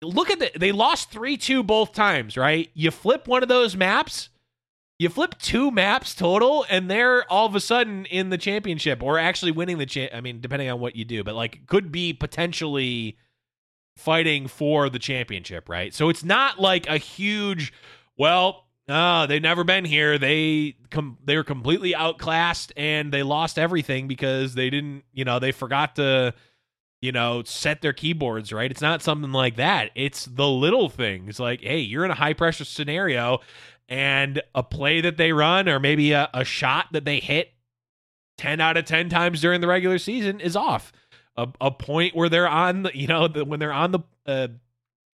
look 0.02 0.30
at 0.30 0.40
the 0.40 0.52
they 0.58 0.72
lost 0.72 1.12
3-2 1.12 1.68
both 1.68 1.92
times, 1.92 2.38
right? 2.38 2.70
You 2.74 2.92
flip 2.92 3.28
one 3.28 3.44
of 3.44 3.50
those 3.50 3.76
maps, 3.76 4.30
you 5.02 5.10
flip 5.10 5.34
two 5.40 5.72
maps 5.72 6.14
total 6.14 6.64
and 6.70 6.88
they're 6.88 7.30
all 7.32 7.48
of 7.48 7.56
a 7.56 7.60
sudden 7.60 8.06
in 8.06 8.30
the 8.30 8.38
championship 8.38 9.02
or 9.02 9.18
actually 9.18 9.52
winning 9.52 9.80
the 9.80 9.88
cha- 9.88 10.10
I 10.14 10.22
mean 10.22 10.42
depending 10.42 10.70
on 10.70 10.80
what 10.80 10.96
you 10.96 11.06
do, 11.06 11.24
but 11.24 11.34
like 11.34 11.66
could 11.66 11.92
be 11.92 12.14
potentially 12.14 13.18
fighting 13.98 14.48
for 14.48 14.92
the 14.92 15.00
championship, 15.00 15.70
right? 15.70 15.92
So 15.92 16.10
it's 16.10 16.24
not 16.24 16.60
like 16.60 16.88
a 16.88 17.00
huge 17.00 17.74
well, 18.16 18.68
uh, 18.88 19.26
they've 19.26 19.42
never 19.42 19.64
been 19.64 19.86
here. 19.86 20.20
They 20.20 20.76
com- 20.92 21.18
they 21.26 21.36
were 21.36 21.44
completely 21.44 21.96
outclassed 21.96 22.72
and 22.78 23.12
they 23.12 23.24
lost 23.24 23.58
everything 23.58 24.08
because 24.08 24.54
they 24.54 24.70
didn't, 24.70 25.04
you 25.14 25.26
know, 25.26 25.40
they 25.40 25.52
forgot 25.52 25.96
to 25.96 26.36
you 27.02 27.12
know, 27.12 27.42
set 27.44 27.82
their 27.82 27.94
keyboards 27.94 28.54
right. 28.54 28.70
It's 28.70 28.82
not 28.82 29.02
something 29.02 29.32
like 29.32 29.56
that. 29.56 29.90
It's 29.96 30.26
the 30.26 30.48
little 30.48 30.88
things 30.88 31.40
like, 31.40 31.62
hey, 31.62 31.80
you're 31.80 32.06
in 32.06 32.12
a 32.12 32.16
high 32.16 32.34
pressure 32.34 32.64
scenario 32.64 33.40
and 33.92 34.42
a 34.56 34.64
play 34.64 35.02
that 35.02 35.18
they 35.18 35.34
run 35.34 35.68
or 35.68 35.78
maybe 35.78 36.14
a, 36.14 36.30
a 36.34 36.46
shot 36.46 36.88
that 36.94 37.04
they 37.04 37.20
hit 37.20 37.52
10 38.38 38.62
out 38.62 38.78
of 38.78 38.86
10 38.86 39.10
times 39.10 39.42
during 39.42 39.60
the 39.60 39.68
regular 39.68 39.98
season 39.98 40.40
is 40.40 40.56
off. 40.56 40.94
A, 41.36 41.50
a 41.60 41.72
point 41.72 42.16
where 42.16 42.30
they're 42.30 42.48
on 42.48 42.84
the, 42.84 42.98
you 42.98 43.06
know, 43.06 43.28
the, 43.28 43.44
when 43.44 43.60
they're 43.60 43.74
on 43.74 43.92
the, 43.92 44.00
uh, 44.26 44.48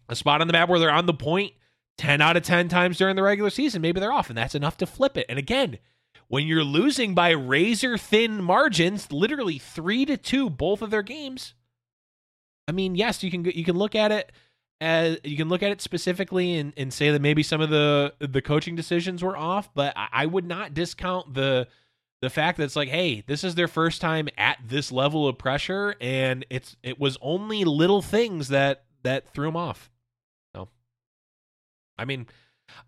a 0.07 0.15
spot 0.15 0.41
on 0.41 0.47
the 0.47 0.53
map 0.53 0.69
where 0.69 0.79
they're 0.79 0.91
on 0.91 1.07
the 1.07 1.13
point 1.13 1.53
10 1.97 2.21
out 2.21 2.37
of 2.37 2.43
10 2.43 2.69
times 2.69 2.99
during 2.99 3.15
the 3.15 3.23
regular 3.23 3.49
season, 3.49 3.81
maybe 3.81 3.99
they're 3.99 4.13
off 4.13 4.29
and 4.29 4.37
that's 4.37 4.55
enough 4.55 4.77
to 4.77 4.85
flip 4.85 5.17
it. 5.17 5.25
And 5.27 5.39
again, 5.39 5.79
when 6.27 6.45
you're 6.45 6.63
losing 6.63 7.15
by 7.15 7.31
razor 7.31 7.97
thin 7.97 8.43
margins, 8.43 9.11
literally 9.11 9.57
three 9.57 10.05
to 10.05 10.17
two, 10.17 10.51
both 10.51 10.83
of 10.83 10.91
their 10.91 11.01
games. 11.01 11.55
I 12.67 12.73
mean, 12.73 12.93
yes, 12.93 13.23
you 13.23 13.31
can 13.31 13.43
you 13.43 13.63
can 13.63 13.77
look 13.77 13.95
at 13.95 14.11
it 14.11 14.31
as 14.79 15.17
you 15.23 15.37
can 15.37 15.49
look 15.49 15.63
at 15.63 15.71
it 15.71 15.81
specifically 15.81 16.55
and, 16.55 16.73
and 16.77 16.93
say 16.93 17.11
that 17.11 17.21
maybe 17.21 17.43
some 17.43 17.61
of 17.61 17.69
the 17.69 18.13
the 18.19 18.41
coaching 18.41 18.75
decisions 18.75 19.23
were 19.23 19.35
off, 19.35 19.73
but 19.73 19.93
I, 19.95 20.07
I 20.11 20.25
would 20.25 20.45
not 20.45 20.73
discount 20.73 21.33
the 21.33 21.67
the 22.21 22.29
fact 22.29 22.57
that 22.57 22.63
it's 22.63 22.75
like, 22.75 22.89
hey, 22.89 23.23
this 23.27 23.43
is 23.43 23.55
their 23.55 23.67
first 23.67 24.01
time 24.01 24.27
at 24.37 24.57
this 24.63 24.91
level 24.91 25.27
of 25.27 25.37
pressure, 25.37 25.95
and 26.01 26.45
it's 26.49 26.75
it 26.83 26.99
was 26.99 27.17
only 27.21 27.63
little 27.63 28.01
things 28.01 28.49
that 28.49 28.83
that 29.03 29.31
threw 29.33 29.47
them 29.47 29.55
off. 29.55 29.89
So, 30.55 30.69
I 31.97 32.05
mean, 32.05 32.27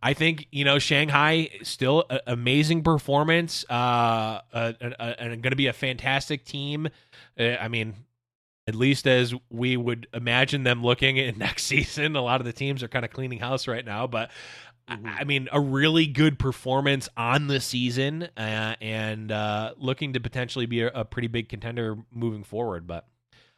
I 0.02 0.14
think 0.14 0.48
you 0.52 0.66
know 0.66 0.80
Shanghai 0.80 1.50
still 1.64 2.06
a, 2.10 2.22
amazing 2.28 2.84
performance, 2.84 3.66
uh, 3.70 4.42
and 4.52 5.42
going 5.42 5.52
to 5.52 5.56
be 5.56 5.68
a 5.68 5.74
fantastic 5.74 6.46
team. 6.46 6.88
Uh, 7.40 7.56
I 7.60 7.68
mean, 7.68 7.96
at 8.70 8.76
least 8.76 9.06
as 9.06 9.34
we 9.50 9.76
would 9.76 10.08
imagine 10.14 10.64
them 10.64 10.82
looking 10.84 11.18
in 11.18 11.38
next 11.38 11.64
season. 11.66 12.16
A 12.16 12.22
lot 12.22 12.40
of 12.40 12.46
the 12.46 12.54
teams 12.54 12.82
are 12.84 12.88
kind 12.88 13.04
of 13.04 13.12
cleaning 13.12 13.40
house 13.40 13.68
right 13.68 13.84
now, 13.84 14.08
but 14.08 14.32
Mhm. 14.90 15.06
I, 15.08 15.20
I 15.20 15.24
mean, 15.24 15.50
a 15.52 15.60
really 15.60 16.08
good 16.08 16.40
performance 16.40 17.08
on 17.16 17.46
the 17.48 17.60
season, 17.60 18.24
uh, 18.36 18.76
and 18.82 19.32
uh, 19.32 19.74
looking 19.78 20.14
to 20.14 20.20
potentially 20.20 20.66
be 20.66 20.82
a, 20.82 20.88
a 20.88 21.06
pretty 21.06 21.28
big 21.28 21.48
contender 21.50 21.98
moving 22.12 22.44
forward. 22.44 22.88
But 22.88 23.06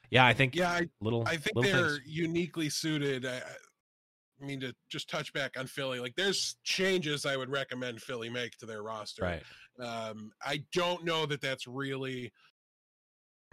yeah, 0.09 0.26
I 0.26 0.34
think 0.34 0.55
Yeah, 0.55 0.72
I, 0.72 0.89
little. 0.99 1.24
I 1.26 1.38
think 1.38 1.55
little 1.55 1.72
they're 1.72 1.89
things. 1.91 2.01
uniquely 2.05 2.70
suited. 2.70 3.26
I, 3.26 3.38
I 4.41 4.45
mean, 4.45 4.59
to 4.59 4.74
just 4.89 5.09
touch 5.09 5.32
back 5.32 5.51
on 5.57 5.68
Philly, 5.68 5.99
like 6.01 6.16
there's 6.18 6.57
changes 6.64 7.26
I 7.26 7.38
would 7.38 7.49
recommend 7.49 8.01
Philly 8.01 8.30
make 8.30 8.57
to 8.57 8.66
their 8.66 8.84
roster. 8.84 9.24
right. 9.24 9.43
Um, 9.80 10.32
I 10.45 10.64
don't 10.74 11.05
know 11.05 11.26
that 11.28 11.39
that's 11.41 11.66
really, 11.66 12.34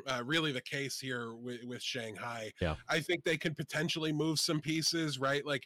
uh, 0.07 0.23
really 0.25 0.53
the 0.53 0.61
case 0.61 0.99
here 0.99 1.35
with, 1.35 1.65
with 1.65 1.83
Shanghai. 1.83 2.53
Yeah. 2.61 2.77
I 2.89 3.01
think 3.01 3.25
they 3.25 3.37
can 3.37 3.55
potentially 3.55 4.13
move 4.13 4.39
some 4.39 4.61
pieces, 4.61 5.19
right? 5.19 5.45
Like 5.45 5.65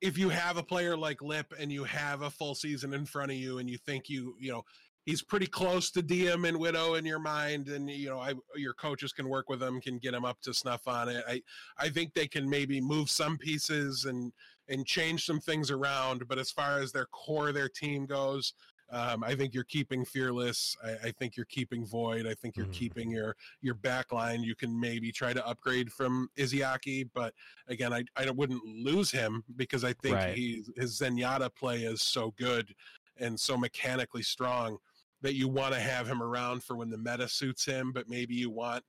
if 0.00 0.18
you 0.18 0.28
have 0.28 0.56
a 0.56 0.62
player 0.62 0.96
like 0.96 1.22
Lip 1.22 1.52
and 1.58 1.72
you 1.72 1.84
have 1.84 2.22
a 2.22 2.30
full 2.30 2.54
season 2.54 2.92
in 2.92 3.06
front 3.06 3.30
of 3.30 3.36
you, 3.36 3.58
and 3.58 3.70
you 3.70 3.78
think 3.78 4.08
you, 4.08 4.34
you 4.38 4.50
know, 4.50 4.64
he's 5.04 5.22
pretty 5.22 5.46
close 5.46 5.90
to 5.92 6.02
Diem 6.02 6.44
and 6.44 6.58
Widow 6.58 6.94
in 6.94 7.04
your 7.04 7.18
mind, 7.18 7.68
and 7.68 7.88
you 7.88 8.08
know, 8.08 8.18
I 8.18 8.34
your 8.56 8.74
coaches 8.74 9.12
can 9.12 9.28
work 9.28 9.48
with 9.48 9.62
him, 9.62 9.80
can 9.80 9.98
get 9.98 10.14
him 10.14 10.24
up 10.24 10.40
to 10.42 10.52
snuff 10.52 10.86
on 10.86 11.08
it. 11.08 11.24
I 11.26 11.42
I 11.78 11.88
think 11.88 12.14
they 12.14 12.26
can 12.26 12.48
maybe 12.48 12.80
move 12.80 13.10
some 13.10 13.38
pieces 13.38 14.04
and 14.04 14.32
and 14.68 14.86
change 14.86 15.24
some 15.24 15.40
things 15.40 15.70
around. 15.70 16.26
But 16.28 16.38
as 16.38 16.50
far 16.50 16.78
as 16.78 16.92
their 16.92 17.06
core, 17.06 17.52
their 17.52 17.68
team 17.68 18.06
goes, 18.06 18.54
um, 18.92 19.24
I 19.24 19.34
think 19.34 19.54
you're 19.54 19.64
keeping 19.64 20.04
fearless. 20.04 20.76
I, 20.84 21.08
I 21.08 21.10
think 21.12 21.34
you're 21.36 21.46
keeping 21.46 21.84
void. 21.86 22.26
I 22.26 22.34
think 22.34 22.56
you're 22.56 22.66
Mhm. 22.66 22.72
keeping 22.72 23.10
your 23.10 23.36
your 23.62 23.74
back 23.74 24.12
line. 24.12 24.42
You 24.42 24.54
can 24.54 24.78
maybe 24.78 25.10
try 25.10 25.32
to 25.32 25.44
upgrade 25.46 25.90
from 25.90 26.28
Izayaki, 26.36 27.08
but 27.14 27.34
again, 27.68 27.92
I 27.92 28.04
I 28.16 28.30
wouldn't 28.30 28.64
lose 28.64 29.10
him 29.10 29.42
because 29.56 29.82
I 29.82 29.94
think 29.94 30.16
Right. 30.16 30.36
he 30.36 30.62
his 30.76 30.98
Zenyatta 31.00 31.54
play 31.54 31.84
is 31.84 32.02
so 32.02 32.32
good 32.32 32.74
and 33.16 33.38
so 33.40 33.56
mechanically 33.56 34.22
strong 34.22 34.78
that 35.22 35.34
you 35.34 35.48
want 35.48 35.72
to 35.74 35.80
have 35.80 36.06
him 36.06 36.22
around 36.22 36.62
for 36.62 36.76
when 36.76 36.90
the 36.90 36.98
meta 36.98 37.28
suits 37.28 37.64
him. 37.64 37.92
But 37.92 38.08
maybe 38.08 38.34
you 38.34 38.50
want 38.50 38.84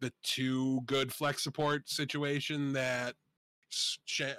the 0.00 0.12
two 0.22 0.82
good 0.82 1.12
flex 1.14 1.42
support 1.42 1.88
situation 1.88 2.72
that 2.74 3.14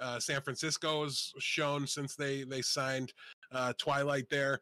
uh, 0.00 0.18
San 0.20 0.40
Francisco 0.40 1.02
has 1.02 1.32
shown 1.38 1.86
since 1.86 2.14
they 2.14 2.44
they 2.44 2.62
signed 2.62 3.12
uh, 3.52 3.72
Twilight 3.78 4.28
there. 4.30 4.60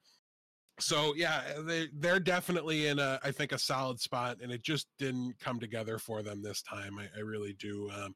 So 0.81 1.15
yeah, 1.15 1.43
they 1.61 1.89
they're 1.95 2.21
definitely 2.21 2.89
in 2.89 2.99
a 2.99 3.21
I 3.23 3.31
think 3.31 3.53
a 3.53 3.59
solid 3.59 4.01
spot, 4.01 4.39
and 4.43 4.51
it 4.51 4.63
just 4.63 4.89
didn't 4.99 5.39
come 5.39 5.61
together 5.61 5.99
for 5.99 6.23
them 6.23 6.43
this 6.43 6.63
time. 6.63 6.99
I, 6.99 7.07
I 7.17 7.21
really 7.21 7.55
do 7.55 7.91
um, 7.97 8.15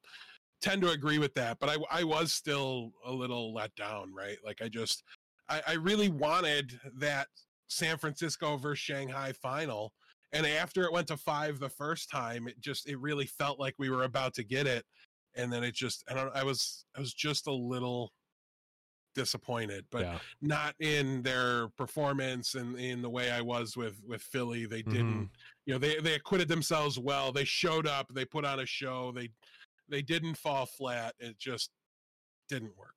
tend 0.61 0.82
to 0.82 0.90
agree 0.90 1.18
with 1.18 1.34
that, 1.34 1.59
but 1.61 1.68
I 1.68 1.76
I 1.90 2.04
was 2.04 2.32
still 2.32 2.92
a 3.04 3.12
little 3.12 3.54
let 3.54 3.74
down, 3.76 4.12
right? 4.12 4.38
Like 4.44 4.61
I 4.61 4.68
just 4.68 5.04
I, 5.48 5.62
I 5.68 5.72
really 5.74 6.09
wanted 6.09 6.78
that 6.98 7.28
San 7.68 7.96
Francisco 7.96 8.56
versus 8.56 8.80
Shanghai 8.80 9.32
final, 9.32 9.92
and 10.32 10.44
after 10.44 10.82
it 10.82 10.92
went 10.92 11.06
to 11.09 11.16
five 11.16 11.61
the 11.61 11.68
first 11.68 12.11
time, 12.11 12.48
it 12.48 12.61
just 12.61 12.88
it 12.88 12.98
really 12.98 13.26
felt 13.26 13.61
like 13.61 13.74
we 13.78 13.90
were 13.90 14.02
about 14.02 14.34
to 14.34 14.42
get 14.42 14.66
it, 14.66 14.84
and 15.36 15.52
then 15.52 15.62
it 15.62 15.74
just 15.74 16.02
I 16.11 16.14
don't 16.14 16.34
I 16.34 16.42
was 16.42 16.84
I 16.96 17.00
was 17.00 17.14
just 17.14 17.46
a 17.46 17.52
little 17.52 18.11
disappointed, 19.18 19.84
but 19.90 20.02
yeah. 20.02 20.18
not 20.40 20.74
in 20.80 21.22
their 21.22 21.68
performance 21.76 22.54
and 22.54 22.78
in 22.78 23.02
the 23.02 23.10
way 23.10 23.30
I 23.30 23.40
was 23.42 23.76
with 23.76 24.00
with 24.06 24.22
Philly. 24.22 24.64
They 24.64 24.82
Mm-hmm. 24.82 24.92
didn't, 24.92 25.30
you 25.66 25.74
know, 25.74 25.78
they 25.78 25.98
they 25.98 26.14
acquitted 26.14 26.48
themselves 26.48 26.98
well. 26.98 27.32
They 27.32 27.44
showed 27.44 27.86
up. 27.86 28.06
They 28.14 28.24
put 28.24 28.44
on 28.44 28.60
a 28.60 28.66
show. 28.66 29.12
They 29.12 29.28
they 29.88 30.00
didn't 30.02 30.36
fall 30.36 30.64
flat. 30.66 31.14
It 31.18 31.38
just 31.38 31.70
didn't 32.48 32.76
work. 32.78 32.94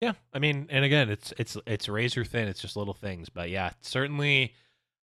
Yeah, 0.00 0.12
I 0.32 0.38
mean, 0.38 0.68
and 0.70 0.84
again, 0.84 1.10
it's 1.10 1.32
it's 1.38 1.56
it's 1.66 1.88
razor 1.88 2.24
thin. 2.24 2.46
It's 2.46 2.60
just 2.60 2.76
little 2.76 2.94
things, 2.94 3.28
but 3.28 3.50
yeah, 3.50 3.70
certainly 3.80 4.54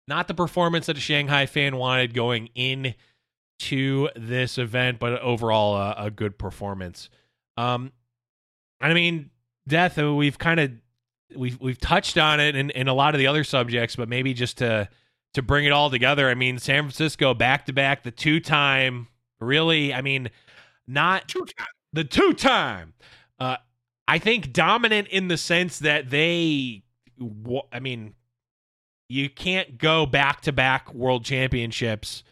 not 0.08 0.28
the 0.28 0.34
performance 0.34 0.86
that 0.86 0.98
a 0.98 1.02
Shanghai 1.02 1.48
fan 1.48 1.76
wanted 1.78 2.14
going 2.14 2.50
in 2.56 2.94
to 3.58 4.10
this 4.16 4.58
event, 4.58 5.00
but 5.00 5.20
overall 5.22 5.76
a, 5.76 5.96
a 6.06 6.12
good 6.12 6.38
performance. 6.38 7.10
Um, 7.58 7.92
I 8.80 8.94
mean, 8.94 9.32
death. 9.68 9.98
We've 9.98 10.38
kind 10.38 10.60
of 10.60 10.72
we've 11.36 11.60
we've 11.60 11.80
touched 11.80 12.18
on 12.18 12.40
it 12.40 12.56
in, 12.56 12.70
in 12.72 12.88
a 12.88 12.94
lot 12.94 13.16
of 13.16 13.20
the 13.20 13.28
other 13.28 13.44
subjects, 13.44 13.96
but 13.96 14.10
maybe 14.10 14.34
just 14.34 14.58
to 14.60 14.90
to 15.34 15.42
bring 15.42 15.66
it 15.66 15.72
all 15.72 15.90
together. 15.90 16.30
I 16.30 16.34
mean, 16.36 16.60
San 16.60 16.84
Francisco 16.84 17.34
back 17.34 17.66
to 17.66 17.74
back, 17.74 18.04
the 18.04 18.12
two 18.12 18.40
time, 18.40 19.08
really. 19.40 19.94
I 19.94 20.02
mean, 20.02 20.30
not 20.88 21.28
Two 21.28 21.46
times. 21.46 21.70
the 21.94 22.04
two 22.04 22.34
time. 22.34 22.94
Uh, 23.40 23.58
I 24.08 24.20
think 24.20 24.54
dominant 24.54 25.08
in 25.10 25.28
the 25.28 25.38
sense 25.38 25.80
that 25.80 26.10
they, 26.10 26.84
I 27.72 27.80
mean, 27.80 28.14
you 29.10 29.30
can't 29.30 29.78
go 29.78 30.06
back 30.06 30.42
to 30.42 30.52
back 30.52 30.94
world 30.94 31.26
championships 31.26 32.24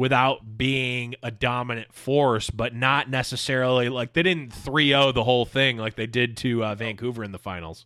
without 0.00 0.56
being 0.56 1.14
a 1.22 1.30
dominant 1.30 1.92
force, 1.92 2.48
but 2.48 2.74
not 2.74 3.10
necessarily 3.10 3.90
like 3.90 4.14
they 4.14 4.22
didn't 4.22 4.50
3 4.50 4.88
0 4.88 5.12
the 5.12 5.24
whole 5.24 5.44
thing 5.44 5.76
like 5.76 5.94
they 5.94 6.06
did 6.06 6.38
to 6.38 6.64
uh, 6.64 6.74
Vancouver 6.74 7.22
in 7.22 7.32
the 7.32 7.38
finals. 7.38 7.84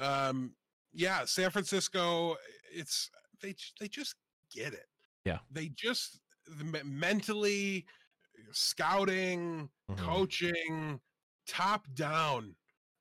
Um, 0.00 0.54
yeah, 0.94 1.26
San 1.26 1.50
Francisco. 1.50 2.36
It's 2.74 3.10
they 3.42 3.54
they 3.78 3.88
just 3.88 4.14
get 4.50 4.72
it. 4.72 4.86
Yeah. 5.26 5.38
they 5.50 5.68
just 5.68 6.20
the 6.46 6.64
mentally 6.84 7.84
scouting, 8.52 9.68
Mhm. 9.90 9.98
coaching, 9.98 11.00
top 11.46 11.86
down. 11.94 12.54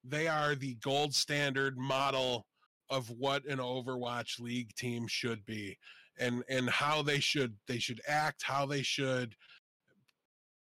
They 0.04 0.28
are 0.28 0.56
the 0.56 0.76
gold 0.76 1.14
standard 1.16 1.78
model 1.78 2.48
of 2.90 3.10
what 3.12 3.46
an 3.46 3.60
Overwatch 3.60 4.40
League 4.42 4.76
team 4.76 5.08
should 5.08 5.46
be, 5.46 5.78
and 6.18 6.44
and 6.50 6.70
how 6.70 7.02
they 7.02 7.20
should 7.20 7.58
they 7.68 7.80
should 7.80 8.02
act, 8.08 8.44
how 8.44 8.66
they 8.66 8.82
should 8.82 9.36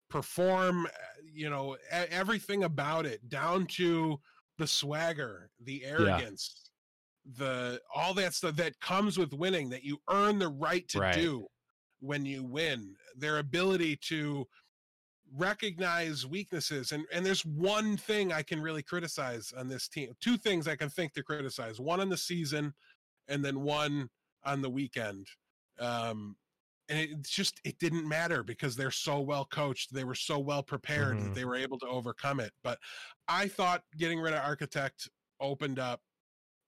perform. 0.09 0.85
uh, 0.85 0.89
You 1.23 1.49
know, 1.49 1.77
everything 1.89 2.63
about 2.63 3.05
it, 3.05 3.27
down 3.29 3.65
to 3.67 4.19
the 4.57 4.67
swagger, 4.67 5.49
the 5.59 5.83
arrogance, 5.83 6.69
the 7.25 7.81
all 7.93 8.13
that 8.15 8.33
stuff 8.33 8.55
that 8.57 8.79
comes 8.81 9.17
with 9.17 9.33
winning 9.33 9.69
that 9.69 9.83
you 9.83 9.97
earn 10.09 10.39
the 10.39 10.49
right 10.49 10.87
to 10.89 10.99
Right. 10.99 11.13
do 11.13 11.47
when 11.99 12.25
you 12.25 12.43
win. 12.43 12.95
Their 13.15 13.39
ability 13.39 13.95
to 14.09 14.47
recognize 15.35 16.27
weaknesses 16.27 16.91
and 16.91 17.05
and 17.11 17.25
there's 17.25 17.43
one 17.45 17.97
thing 17.97 18.31
I 18.31 18.43
can 18.43 18.61
really 18.61 18.83
criticize 18.83 19.51
on 19.53 19.67
this 19.67 19.87
team. 19.87 20.13
Two 20.19 20.37
things 20.37 20.67
I 20.67 20.75
can 20.75 20.89
think 20.89 21.13
to 21.13 21.23
criticize. 21.23 21.79
One 21.79 21.99
on 21.99 22.09
the 22.09 22.17
season 22.17 22.75
and 23.27 23.43
then 23.43 23.61
one 23.61 24.09
on 24.45 24.61
the 24.61 24.69
weekend. 24.69 25.27
Um 25.79 26.35
and 26.89 26.99
it 26.99 27.11
it's 27.11 27.29
just 27.29 27.61
it 27.63 27.79
didn't 27.79 28.07
matter 28.07 28.43
because 28.43 28.75
they're 28.75 28.91
so 28.91 29.19
well 29.21 29.45
coached 29.45 29.93
they 29.93 30.03
were 30.03 30.13
so 30.13 30.37
well 30.37 30.61
prepared 30.61 31.15
Mhm. 31.17 31.23
that 31.23 31.33
they 31.35 31.45
were 31.45 31.55
able 31.55 31.79
to 31.79 31.87
overcome 31.87 32.41
it 32.41 32.51
but 32.61 32.77
i 33.29 33.47
thought 33.47 33.83
getting 33.97 34.19
rid 34.19 34.33
of 34.33 34.43
architect 34.43 35.09
opened 35.39 35.79
up 35.79 36.01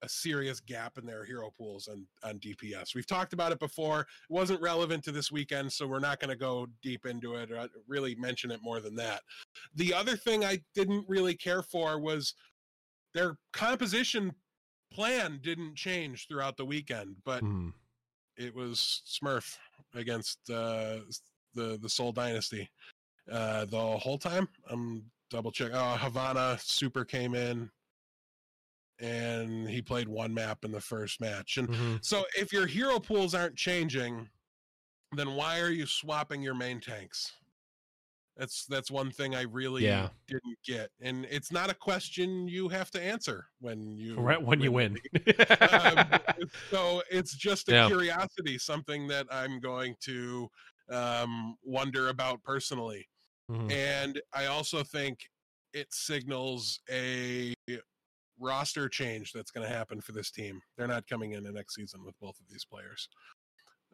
a 0.03 0.07
serious 0.09 0.61
gap 0.61 0.97
in 0.97 1.05
their 1.05 1.26
hero 1.26 1.51
pools 1.57 1.89
on 1.89 2.07
on 2.23 2.39
dps 2.39 2.95
we've 2.95 3.05
talked 3.05 3.34
about 3.34 3.51
it 3.51 3.59
before 3.59 4.01
it 4.01 4.07
wasn't 4.30 4.61
relevant 4.61 5.03
to 5.03 5.11
this 5.11 5.34
weekend 5.34 5.71
so 5.71 5.86
we're 5.86 5.99
not 5.99 6.17
going 6.21 6.30
to 6.30 6.36
go 6.38 6.65
deep 6.82 7.05
into 7.05 7.36
it 7.36 7.51
or 7.51 7.57
uh, 7.57 7.67
really 7.86 8.15
mention 8.15 8.51
it 8.51 8.61
more 8.63 8.80
than 8.80 8.95
that 8.95 9.21
the 9.76 9.93
other 9.93 10.15
thing 10.15 10.45
i 10.45 10.57
didn't 10.76 11.03
really 11.09 11.36
care 11.36 11.61
for 11.61 11.99
was 11.99 12.34
their 13.13 13.38
composition 13.51 14.34
plan 14.91 15.39
didn't 15.41 15.75
change 15.75 16.27
throughout 16.27 16.57
the 16.57 16.65
weekend 16.65 17.15
but 17.23 17.43
Mhm. 17.43 17.73
it 18.38 18.53
was 18.53 19.01
Smurf 19.05 19.57
against 19.93 20.49
uh, 20.49 21.01
the 21.53 21.77
the 21.77 21.89
Seoul 21.89 22.11
Dynasty 22.11 22.69
uh, 23.31 23.65
the 23.65 23.97
whole 23.97 24.17
time. 24.17 24.47
I'm 24.69 25.09
double 25.29 25.51
check. 25.51 25.71
Oh, 25.73 25.95
Havana 25.95 26.57
Super 26.59 27.05
came 27.05 27.33
in, 27.33 27.71
and 28.99 29.69
he 29.69 29.81
played 29.81 30.07
one 30.07 30.33
map 30.33 30.63
in 30.63 30.71
the 30.71 30.81
first 30.81 31.19
match. 31.21 31.57
And 31.57 31.69
Mhm. 31.69 32.03
so, 32.05 32.25
if 32.38 32.53
your 32.53 32.67
hero 32.67 32.99
pools 32.99 33.33
aren't 33.33 33.57
changing, 33.57 34.29
then 35.13 35.36
why 35.36 35.59
are 35.61 35.71
you 35.71 35.86
swapping 35.86 36.41
your 36.41 36.55
main 36.55 36.79
tanks? 36.79 37.33
That's 38.38 38.65
that's 38.65 38.91
one 38.91 39.11
thing 39.11 39.33
I 39.33 39.43
really 39.43 39.83
Yeah. 39.86 40.09
didn't 40.27 40.57
get, 40.65 40.89
and 41.01 41.25
it's 41.29 41.51
not 41.51 41.69
a 41.69 41.73
question 41.73 42.47
you 42.49 42.67
have 42.69 42.91
to 42.91 43.01
answer 43.01 43.45
when 43.59 43.95
you 43.95 44.19
Right 44.19 44.41
when 44.41 44.59
you 44.59 44.71
win. 44.73 44.97
um, 45.71 46.03
so 46.69 47.01
it's 47.09 47.33
just 47.36 47.69
a 47.69 47.73
Yeah. 47.73 47.88
curiosity, 47.88 48.57
something 48.57 49.07
that 49.07 49.27
I'm 49.31 49.59
going 49.59 49.95
to 50.01 50.49
um, 50.89 51.55
wonder 51.63 52.09
about 52.09 52.43
personally. 52.43 53.07
Mhm. 53.49 53.71
And 53.71 54.21
I 54.33 54.47
also 54.47 54.83
think 54.83 55.19
it 55.73 55.88
signals 55.93 56.79
a 56.91 57.53
roster 58.38 58.89
change 58.89 59.31
that's 59.31 59.49
going 59.51 59.67
to 59.67 59.73
happen 59.73 60.01
for 60.01 60.11
this 60.11 60.29
team. 60.29 60.61
They're 60.77 60.88
not 60.88 61.07
coming 61.07 61.31
in 61.31 61.43
the 61.43 61.51
next 61.53 61.75
season 61.75 62.03
with 62.03 62.19
both 62.19 62.38
of 62.39 62.47
these 62.49 62.65
players. 62.65 63.07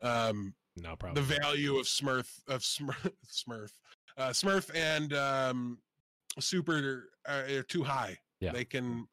Um, 0.01 0.55
No 0.75 0.95
problem. 0.95 1.23
the 1.23 1.35
value 1.39 1.77
of 1.77 1.85
Smurf 1.85 2.41
of 2.47 2.61
Smurf 2.61 3.11
Smurf 3.27 3.71
uh, 4.17 4.29
Smurf 4.29 4.69
and 4.75 5.13
um, 5.13 5.77
Super 6.39 7.09
are, 7.27 7.45
are 7.57 7.63
too 7.63 7.83
high. 7.83 8.17
Yeah. 8.39 8.51
They 8.51 8.65
can 8.65 9.07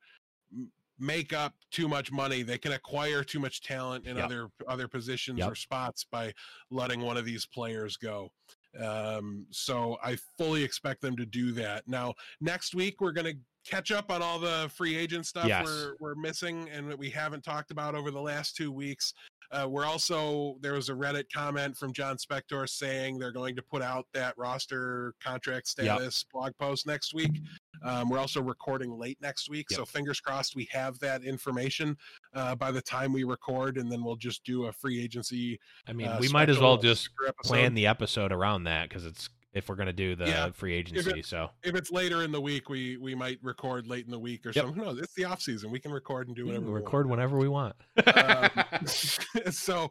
make 0.98 1.32
up 1.32 1.54
too 1.70 1.86
much 1.88 2.10
money. 2.10 2.42
They 2.42 2.58
can 2.58 2.72
acquire 2.72 3.22
too 3.22 3.38
much 3.38 3.62
talent 3.62 4.06
in 4.06 4.16
Yep. 4.16 4.24
other 4.24 4.48
other 4.66 4.88
positions 4.88 5.38
Yep. 5.38 5.52
or 5.52 5.54
spots 5.54 6.04
by 6.04 6.32
letting 6.70 7.00
one 7.00 7.16
of 7.16 7.24
these 7.24 7.46
players 7.46 7.96
go. 7.96 8.32
Um, 8.78 9.46
so 9.50 9.98
I 10.02 10.16
fully 10.36 10.62
expect 10.62 11.00
them 11.00 11.16
to 11.16 11.24
do 11.26 11.52
that. 11.52 11.86
Now, 11.88 12.14
next 12.40 12.74
week 12.74 13.00
we're 13.00 13.12
going 13.12 13.32
to 13.32 13.38
catch 13.68 13.90
up 13.92 14.10
on 14.10 14.22
all 14.22 14.38
the 14.38 14.70
free 14.74 14.96
agent 14.96 15.26
stuff 15.26 15.46
Yes. 15.46 15.64
we're 15.64 15.94
we're 16.00 16.14
missing 16.14 16.68
and 16.70 16.90
that 16.90 16.98
we 16.98 17.10
haven't 17.10 17.42
talked 17.44 17.70
about 17.70 17.94
over 17.94 18.10
the 18.10 18.20
last 18.20 18.56
two 18.56 18.72
weeks. 18.72 19.12
Uh, 19.50 19.66
we're 19.66 19.86
also 19.86 20.56
there 20.60 20.74
was 20.74 20.90
a 20.90 20.92
Reddit 20.92 21.24
comment 21.34 21.74
from 21.76 21.92
Jon 21.92 22.16
Spector 22.18 22.68
saying 22.68 23.18
they're 23.18 23.32
going 23.32 23.56
to 23.56 23.62
put 23.62 23.80
out 23.80 24.06
that 24.12 24.36
roster 24.36 25.14
contract 25.24 25.72
Yep. 25.78 25.86
status 25.96 26.24
blog 26.32 26.52
post 26.58 26.86
next 26.86 27.14
week. 27.14 27.40
Um, 27.82 28.10
we're 28.10 28.18
also 28.18 28.42
recording 28.42 28.98
late 28.98 29.16
next 29.22 29.48
week, 29.48 29.66
so 29.70 29.84
fingers 29.86 30.20
crossed 30.20 30.54
we 30.56 30.68
have 30.72 30.98
that 30.98 31.22
information 31.24 31.96
uh, 32.34 32.54
by 32.56 32.70
the 32.72 32.82
time 32.82 33.12
we 33.12 33.24
record, 33.24 33.78
and 33.78 33.90
then 33.90 34.02
we'll 34.04 34.16
just 34.16 34.44
do 34.44 34.64
a 34.66 34.72
free 34.72 35.02
agency. 35.02 35.58
I 35.86 35.92
mean, 35.94 36.08
uh, 36.08 36.18
we 36.20 36.28
might 36.28 36.50
as 36.50 36.58
well 36.58 36.76
just 36.76 37.08
episode. 37.26 37.48
plan 37.48 37.74
the 37.74 37.86
episode 37.86 38.32
around 38.32 38.64
that 38.64 38.88
because 38.88 39.06
it's 39.06 39.30
if 39.52 39.68
we're 39.68 39.74
gonna 39.76 39.92
do 39.92 40.14
the 40.14 40.26
Yeah. 40.26 40.50
free 40.50 40.74
agency. 40.74 41.22
so 41.22 41.50
If 41.62 41.74
it's 41.74 41.90
later 41.90 42.22
in 42.22 42.32
the 42.32 42.40
week, 42.40 42.68
we 42.68 42.96
we 42.98 43.14
might 43.14 43.38
record 43.42 43.86
late 43.86 44.04
in 44.04 44.10
the 44.10 44.18
week 44.18 44.44
or 44.46 44.50
Yep. 44.50 44.64
something. 44.66 44.82
No, 44.84 44.90
it's 44.90 45.14
the 45.14 45.24
off 45.24 45.40
season. 45.42 45.70
We 45.70 45.80
can 45.80 45.90
record 45.92 46.26
and 46.28 46.36
do 46.36 46.46
whatever. 46.46 46.66
we 46.66 46.72
record 46.72 47.06
want. 47.06 47.18
whenever 47.18 47.38
we 47.38 47.48
want. 47.48 47.74
Um, 48.14 48.50
so 49.50 49.90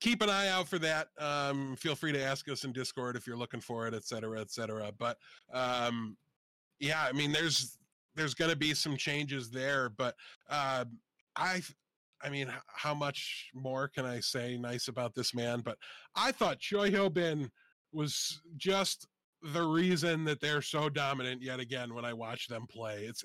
keep 0.00 0.22
an 0.22 0.30
eye 0.30 0.48
out 0.48 0.68
for 0.68 0.78
that. 0.80 1.08
Um, 1.18 1.76
feel 1.76 1.94
free 1.94 2.12
to 2.12 2.22
ask 2.22 2.48
us 2.48 2.64
in 2.64 2.72
Discord 2.72 3.16
if 3.16 3.26
you're 3.26 3.36
looking 3.36 3.60
for 3.60 3.86
it, 3.86 3.94
et 3.94 4.04
cetera, 4.04 4.40
et 4.40 4.50
cetera. 4.50 4.92
But 4.96 5.18
um, 5.52 6.16
yeah, 6.78 7.02
I 7.08 7.12
mean, 7.12 7.32
there's 7.32 7.78
there's 8.14 8.34
going 8.34 8.50
to 8.50 8.56
be 8.56 8.74
some 8.74 8.96
changes 8.96 9.50
there, 9.50 9.88
but 9.88 10.14
uh, 10.48 10.84
I, 11.34 11.60
I 12.22 12.28
mean, 12.28 12.48
how 12.68 12.94
much 12.94 13.50
more 13.54 13.88
can 13.88 14.06
I 14.06 14.20
say 14.20 14.56
nice 14.56 14.86
about 14.86 15.16
this 15.16 15.34
man? 15.34 15.60
But 15.60 15.78
I 16.14 16.30
thought 16.30 16.60
Choi 16.60 16.90
Hyo 16.92 17.12
Bin 17.12 17.50
was 17.94 18.40
just 18.56 19.06
the 19.52 19.62
reason 19.62 20.24
that 20.24 20.40
they're 20.40 20.62
so 20.62 20.88
dominant 20.88 21.42
yet 21.42 21.60
again 21.60 21.92
when 21.94 22.04
I 22.04 22.14
watch 22.14 22.48
them 22.48 22.66
play. 22.66 23.04
It's 23.04 23.22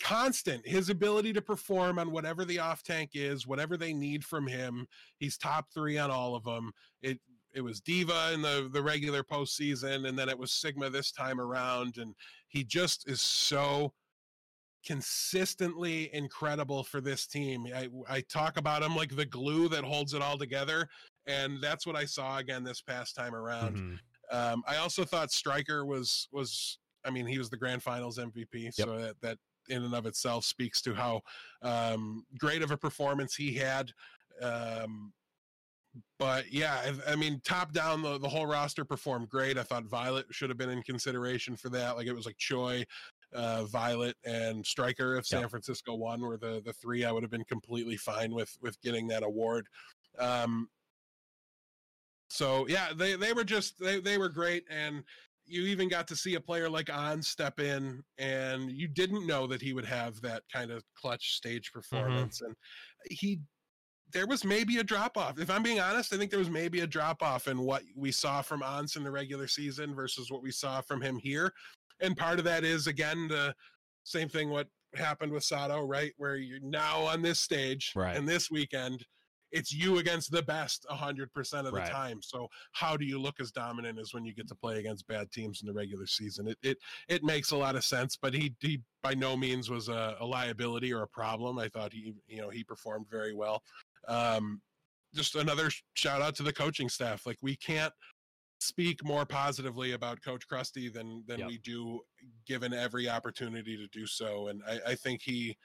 constant. 0.00 0.66
His 0.66 0.90
ability 0.90 1.32
to 1.32 1.40
perform 1.40 1.98
on 1.98 2.10
whatever 2.10 2.44
the 2.44 2.58
off 2.58 2.82
tank 2.82 3.12
is, 3.14 3.46
whatever 3.46 3.78
they 3.78 3.94
need 3.94 4.22
from 4.22 4.46
him. 4.46 4.86
He's 5.18 5.38
top 5.38 5.68
three 5.72 5.96
on 5.96 6.10
all 6.10 6.34
of 6.34 6.44
them. 6.44 6.72
It 7.00 7.18
it 7.54 7.62
was 7.62 7.80
D.Va 7.80 8.32
in 8.32 8.42
the 8.42 8.68
the 8.72 8.82
regular 8.82 9.22
postseason, 9.22 10.06
and 10.08 10.18
then 10.18 10.28
it 10.28 10.38
was 10.38 10.52
Sigma 10.52 10.90
this 10.90 11.10
time 11.10 11.40
around, 11.40 11.96
and 11.98 12.14
he 12.48 12.64
just 12.64 13.08
is 13.08 13.20
so 13.20 13.94
consistently 14.84 16.12
incredible 16.14 16.82
for 16.84 17.00
this 17.00 17.26
team. 17.26 17.66
I 17.74 17.88
I 18.08 18.20
talk 18.22 18.56
about 18.58 18.82
him 18.82 18.94
like 18.96 19.14
the 19.14 19.24
glue 19.26 19.68
that 19.68 19.84
holds 19.84 20.12
it 20.12 20.22
all 20.22 20.36
together, 20.36 20.88
and 21.26 21.62
that's 21.62 21.86
what 21.86 21.96
I 21.96 22.04
saw 22.04 22.38
again 22.38 22.64
this 22.64 22.82
past 22.82 23.14
time 23.14 23.34
around. 23.34 23.76
Mhm. 23.76 23.98
Um, 24.32 24.64
I 24.66 24.76
also 24.76 25.04
thought 25.04 25.30
Striker 25.30 25.84
was 25.84 26.28
was 26.32 26.78
I 27.04 27.10
mean 27.10 27.26
he 27.26 27.38
was 27.38 27.50
the 27.50 27.56
grand 27.56 27.82
finals 27.82 28.18
MVP, 28.18 28.72
so 28.74 28.98
that 28.98 29.20
that 29.20 29.38
in 29.68 29.84
and 29.84 29.94
of 29.94 30.06
itself 30.06 30.44
speaks 30.44 30.80
to 30.82 30.94
how 30.94 31.20
um, 31.62 32.24
great 32.38 32.62
of 32.62 32.70
a 32.70 32.76
performance 32.76 33.34
he 33.36 33.52
had. 33.54 33.92
Um, 34.40 35.12
but 36.18 36.50
yeah, 36.50 36.80
I, 37.06 37.12
I 37.12 37.16
mean, 37.16 37.40
top 37.44 37.72
down, 37.72 38.02
the, 38.02 38.18
the 38.18 38.28
whole 38.28 38.46
roster 38.46 38.84
performed 38.84 39.28
great. 39.28 39.58
I 39.58 39.62
thought 39.62 39.84
Violet 39.84 40.26
should 40.30 40.48
have 40.48 40.56
been 40.56 40.70
in 40.70 40.82
consideration 40.82 41.54
for 41.54 41.68
that. 41.70 41.96
Like 41.96 42.06
it 42.06 42.14
was 42.14 42.24
like 42.24 42.38
Choi, 42.38 42.84
uh, 43.34 43.64
Violet, 43.64 44.16
and 44.24 44.64
Striker. 44.64 45.16
If 45.16 45.26
San. 45.26 45.48
Francisco 45.48 45.94
won, 45.94 46.20
were 46.22 46.38
the 46.38 46.62
the 46.64 46.72
three, 46.72 47.04
I 47.04 47.12
would 47.12 47.22
have 47.22 47.30
been 47.30 47.44
completely 47.44 47.96
fine 47.96 48.32
with 48.32 48.56
with 48.62 48.80
getting 48.80 49.06
that 49.08 49.22
award. 49.22 49.66
Um, 50.18 50.68
so 52.32 52.66
yeah, 52.66 52.92
they 52.96 53.14
they 53.14 53.34
were 53.34 53.44
just 53.44 53.78
they 53.78 54.00
they 54.00 54.16
were 54.16 54.30
great, 54.30 54.64
and 54.70 55.04
you 55.44 55.64
even 55.64 55.86
got 55.86 56.08
to 56.08 56.16
see 56.16 56.34
a 56.36 56.40
player 56.40 56.68
like 56.70 56.90
On 56.90 57.20
step 57.20 57.60
in, 57.60 58.02
and 58.16 58.70
you 58.70 58.88
didn't 58.88 59.26
know 59.26 59.46
that 59.46 59.60
he 59.60 59.74
would 59.74 59.84
have 59.84 60.18
that 60.22 60.42
kind 60.50 60.70
of 60.70 60.82
clutch 60.98 61.34
stage 61.34 61.70
mm-hmm. 61.70 61.80
performance, 61.80 62.40
and 62.40 62.56
he 63.10 63.40
there 64.14 64.26
was 64.26 64.46
maybe 64.46 64.78
a 64.78 64.84
drop 64.84 65.18
off. 65.18 65.38
If 65.38 65.50
I'm 65.50 65.62
being 65.62 65.80
honest, 65.80 66.14
I 66.14 66.16
think 66.16 66.30
there 66.30 66.38
was 66.38 66.48
maybe 66.48 66.80
a 66.80 66.86
drop 66.86 67.22
off 67.22 67.48
in 67.48 67.58
what 67.58 67.82
we 67.94 68.10
saw 68.10 68.40
from 68.40 68.62
Ons 68.62 68.96
in 68.96 69.04
the 69.04 69.10
regular 69.10 69.46
season 69.46 69.94
versus 69.94 70.30
what 70.30 70.42
we 70.42 70.50
saw 70.50 70.80
from 70.80 71.02
him 71.02 71.18
here, 71.18 71.52
and 72.00 72.16
part 72.16 72.38
of 72.38 72.46
that 72.46 72.64
is 72.64 72.86
again 72.86 73.28
the 73.28 73.54
same 74.04 74.30
thing 74.30 74.48
what 74.48 74.68
happened 74.94 75.32
with 75.32 75.44
Sato, 75.44 75.82
right? 75.82 76.12
Where 76.16 76.36
you're 76.36 76.60
now 76.62 77.02
on 77.02 77.20
this 77.20 77.40
stage 77.40 77.92
Right. 77.94 78.16
and 78.16 78.26
this 78.26 78.50
weekend 78.50 79.04
it's 79.52 79.72
you 79.72 79.98
against 79.98 80.30
the 80.32 80.42
best 80.42 80.86
100% 80.90 81.66
of 81.66 81.74
the 81.74 81.82
Right. 81.82 81.90
time. 81.90 82.22
So 82.22 82.48
how 82.72 82.96
do 82.96 83.04
you 83.04 83.20
look 83.20 83.38
as 83.40 83.52
dominant 83.52 83.98
as 83.98 84.12
when 84.14 84.24
you 84.24 84.34
get 84.34 84.48
to 84.48 84.54
play 84.54 84.78
against 84.80 85.06
bad 85.06 85.30
teams 85.30 85.60
in 85.62 85.66
the 85.68 85.74
regular 85.74 86.06
season? 86.06 86.48
It 86.48 86.58
it, 86.62 86.78
it 87.08 87.22
makes 87.22 87.50
a 87.52 87.56
lot 87.56 87.76
of 87.76 87.84
sense 87.84 88.16
but 88.16 88.34
he 88.34 88.56
he 88.60 88.82
by 89.02 89.14
no 89.14 89.36
means 89.36 89.68
was 89.70 89.88
a, 89.88 90.16
a 90.20 90.26
liability 90.26 90.92
or 90.92 91.02
a 91.02 91.08
problem. 91.08 91.58
I 91.58 91.68
thought 91.68 91.92
he 91.92 92.14
you 92.26 92.40
know 92.40 92.50
he 92.50 92.64
performed 92.64 93.08
very 93.10 93.34
well. 93.34 93.62
Um 94.08 94.62
just 95.14 95.34
another 95.36 95.70
shout 95.94 96.22
out 96.22 96.34
to 96.36 96.42
the 96.42 96.52
coaching 96.52 96.88
staff. 96.88 97.26
Like 97.26 97.36
we 97.42 97.54
can't 97.56 97.92
speak 98.60 99.04
more 99.04 99.26
positively 99.26 99.92
about 99.92 100.22
coach 100.22 100.46
Crusty 100.46 100.88
than 100.88 101.24
than 101.26 101.40
Yep. 101.40 101.48
we 101.48 101.58
do 101.58 102.00
given 102.46 102.72
every 102.72 103.08
opportunity 103.08 103.76
to 103.76 103.86
do 103.88 104.06
so. 104.06 104.48
And 104.48 104.62
i 104.66 104.80
i 104.92 104.94
think 104.94 105.20
he 105.22 105.56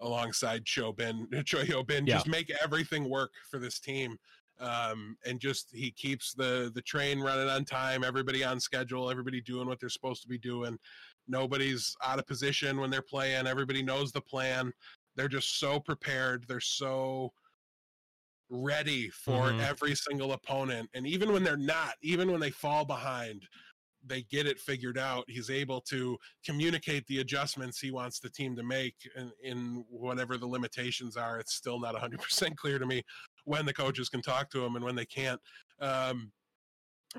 alongside 0.00 0.64
Chobin, 0.64 1.28
Choi 1.44 1.82
Bin, 1.84 2.06
Yeah. 2.06 2.14
just 2.16 2.28
make 2.28 2.50
everything 2.62 3.08
work 3.08 3.32
for 3.50 3.58
this 3.58 3.78
team. 3.80 4.18
Um, 4.60 5.18
and 5.26 5.40
just 5.40 5.72
he 5.74 5.90
keeps 5.90 6.32
the 6.32 6.70
the 6.74 6.82
train 6.82 7.20
running 7.20 7.48
on 7.48 7.64
time, 7.64 8.04
everybody 8.04 8.44
on 8.44 8.60
schedule, 8.60 9.10
everybody 9.10 9.40
doing 9.40 9.66
what 9.66 9.80
they're 9.80 9.88
supposed 9.88 10.22
to 10.22 10.28
be 10.28 10.38
doing. 10.38 10.78
Nobody's 11.26 11.96
out 12.04 12.20
of 12.20 12.26
position 12.26 12.78
when 12.78 12.88
they're 12.90 13.02
playing. 13.02 13.48
Everybody 13.48 13.82
knows 13.82 14.12
the 14.12 14.20
plan. 14.20 14.72
They're 15.16 15.26
just 15.28 15.58
so 15.58 15.80
prepared. 15.80 16.46
They're 16.46 16.60
so 16.60 17.32
ready 18.48 19.08
for 19.10 19.50
Mhm. 19.52 19.60
every 19.60 19.94
single 19.94 20.32
opponent. 20.32 20.88
And 20.94 21.06
even 21.06 21.32
when 21.32 21.42
they're 21.42 21.56
not, 21.56 21.96
even 22.02 22.30
when 22.30 22.40
they 22.40 22.50
fall 22.50 22.84
behind, 22.84 23.48
they 24.06 24.22
get 24.22 24.46
it 24.46 24.58
figured 24.58 24.98
out. 24.98 25.24
He's 25.28 25.50
able 25.50 25.80
to 25.82 26.18
communicate 26.44 27.06
the 27.06 27.20
adjustments 27.20 27.78
he 27.80 27.90
wants 27.90 28.20
the 28.20 28.30
team 28.30 28.54
to 28.56 28.62
make 28.62 28.96
in, 29.16 29.32
in 29.42 29.84
whatever 29.88 30.36
the 30.36 30.46
limitations 30.46 31.16
are. 31.16 31.38
It's 31.38 31.54
still 31.54 31.80
not 31.80 31.94
100% 31.94 32.56
clear 32.56 32.78
to 32.78 32.86
me 32.86 33.02
when 33.44 33.66
the 33.66 33.72
coaches 33.74 34.08
can 34.08 34.22
talk 34.22 34.50
to 34.50 34.64
him 34.64 34.76
and 34.76 34.84
when 34.84 34.94
they 34.94 35.06
can't. 35.06 35.40
Um, 35.80 36.32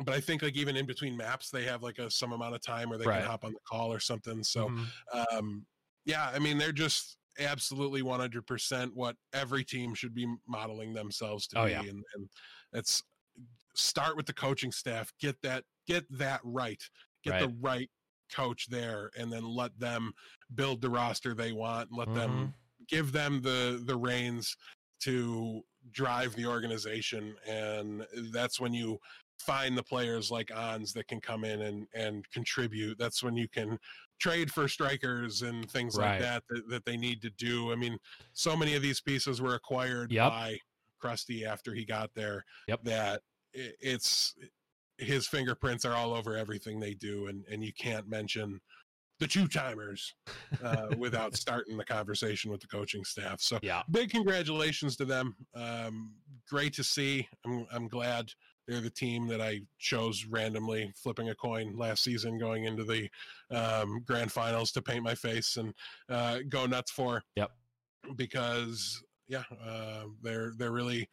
but 0.03 0.13
I 0.13 0.19
think 0.19 0.41
like 0.41 0.57
even 0.57 0.75
in 0.75 0.85
between 0.85 1.15
maps, 1.15 1.49
they 1.49 1.63
have 1.63 1.81
like 1.81 1.99
a 1.99 2.11
some 2.11 2.33
amount 2.33 2.53
of 2.55 2.61
time 2.61 2.89
where 2.89 2.97
they 2.97 3.05
Right. 3.05 3.19
can 3.21 3.25
hop 3.29 3.45
on 3.45 3.53
the 3.53 3.59
call 3.67 3.91
or 3.93 3.99
something. 3.99 4.43
So 4.43 4.69
Mhm. 4.69 4.87
um, 5.31 5.65
yeah, 6.05 6.29
I 6.29 6.39
mean, 6.39 6.57
they're 6.57 6.71
just 6.73 7.17
absolutely 7.39 8.01
100% 8.01 8.93
what 8.93 9.17
every 9.33 9.63
team 9.63 9.93
should 9.95 10.13
be 10.13 10.27
modeling 10.47 10.93
themselves 10.93 11.47
to 11.47 11.59
Oh, 11.59 11.65
be. 11.65 11.71
yeah. 11.71 11.79
And, 11.81 12.03
and 12.13 12.29
it's 12.73 13.03
start 13.75 14.15
with 14.15 14.25
the 14.25 14.33
coaching 14.33 14.71
staff, 14.71 15.11
get 15.19 15.41
that, 15.41 15.65
get 15.87 16.05
that 16.17 16.41
right, 16.43 16.81
get 17.23 17.39
the 17.39 17.55
right 17.61 17.89
coach 18.33 18.67
there, 18.69 19.11
and 19.17 19.31
then 19.31 19.43
let 19.43 19.77
them 19.79 20.13
build 20.55 20.81
the 20.81 20.89
roster 20.89 21.33
they 21.33 21.51
want, 21.51 21.89
let 21.91 22.07
Mm-hmm. 22.09 22.17
them 22.17 22.53
give 22.87 23.11
them 23.11 23.41
the, 23.41 23.81
the 23.85 23.95
reins 23.95 24.55
to 25.01 25.61
drive 25.91 26.35
the 26.35 26.45
organization. 26.45 27.35
And 27.47 28.05
that's 28.31 28.59
when 28.59 28.73
you 28.73 28.99
find 29.39 29.77
the 29.77 29.83
players 29.83 30.29
like 30.31 30.55
Ons 30.55 30.93
that 30.93 31.07
can 31.07 31.19
come 31.19 31.43
in 31.43 31.61
and, 31.63 31.87
and 31.93 32.29
contribute. 32.31 32.97
That's 32.99 33.23
when 33.23 33.35
you 33.35 33.47
can 33.47 33.77
trade 34.19 34.51
for 34.51 34.67
strikers 34.67 35.41
and 35.41 35.69
things 35.69 35.95
Right. 35.97 36.11
like 36.11 36.21
that, 36.21 36.43
that 36.49 36.69
that 36.69 36.85
they 36.85 36.95
need 36.97 37.21
to 37.23 37.29
do. 37.31 37.71
I 37.71 37.75
mean, 37.75 37.97
so 38.33 38.55
many 38.55 38.75
of 38.75 38.81
these 38.81 39.01
pieces 39.01 39.41
were 39.41 39.55
acquired 39.55 40.11
Yep. 40.11 40.29
by 40.29 40.57
Crusty 40.99 41.43
after 41.45 41.73
he 41.73 41.85
got 41.85 42.11
there. 42.13 42.45
Yep. 42.67 42.83
That 42.83 43.21
it's 43.53 44.35
his 44.97 45.27
fingerprints 45.27 45.85
are 45.85 45.93
all 45.93 46.13
over 46.13 46.35
everything 46.35 46.79
they 46.79 46.93
do, 46.93 47.27
and 47.27 47.45
and 47.49 47.63
you 47.63 47.73
can't 47.73 48.07
mention 48.07 48.59
the 49.19 49.27
two 49.27 49.47
timers 49.47 50.13
uh, 50.61 50.87
without 50.97 51.35
starting 51.37 51.77
the 51.77 51.85
conversation 51.85 52.51
with 52.51 52.59
the 52.59 52.67
coaching 52.67 53.05
staff. 53.05 53.39
So 53.39 53.59
Yeah. 53.61 53.83
big 53.89 54.09
congratulations 54.09 54.97
to 54.97 55.05
them. 55.05 55.35
Um, 55.53 56.15
great 56.49 56.73
to 56.73 56.83
see. 56.83 57.27
I'm 57.45 57.65
I'm 57.71 57.87
glad 57.87 58.31
they're 58.67 58.81
the 58.81 58.89
team 58.89 59.27
that 59.27 59.41
I 59.41 59.61
chose 59.77 60.25
randomly, 60.25 60.91
flipping 60.95 61.29
a 61.29 61.35
coin 61.35 61.77
last 61.77 62.03
season, 62.03 62.39
going 62.39 62.65
into 62.65 62.83
the 62.83 63.07
um, 63.51 64.01
grand 64.05 64.31
finals 64.31 64.71
to 64.71 64.81
paint 64.81 65.03
my 65.03 65.13
face 65.15 65.57
and 65.57 65.73
uh, 66.09 66.39
go 66.49 66.65
nuts 66.65 66.91
for. 66.91 67.21
Yep. 67.35 67.51
Because 68.15 69.03
yeah, 69.27 69.43
uh, 69.65 70.05
they're 70.21 70.53
they're 70.57 70.71
really 70.71 71.09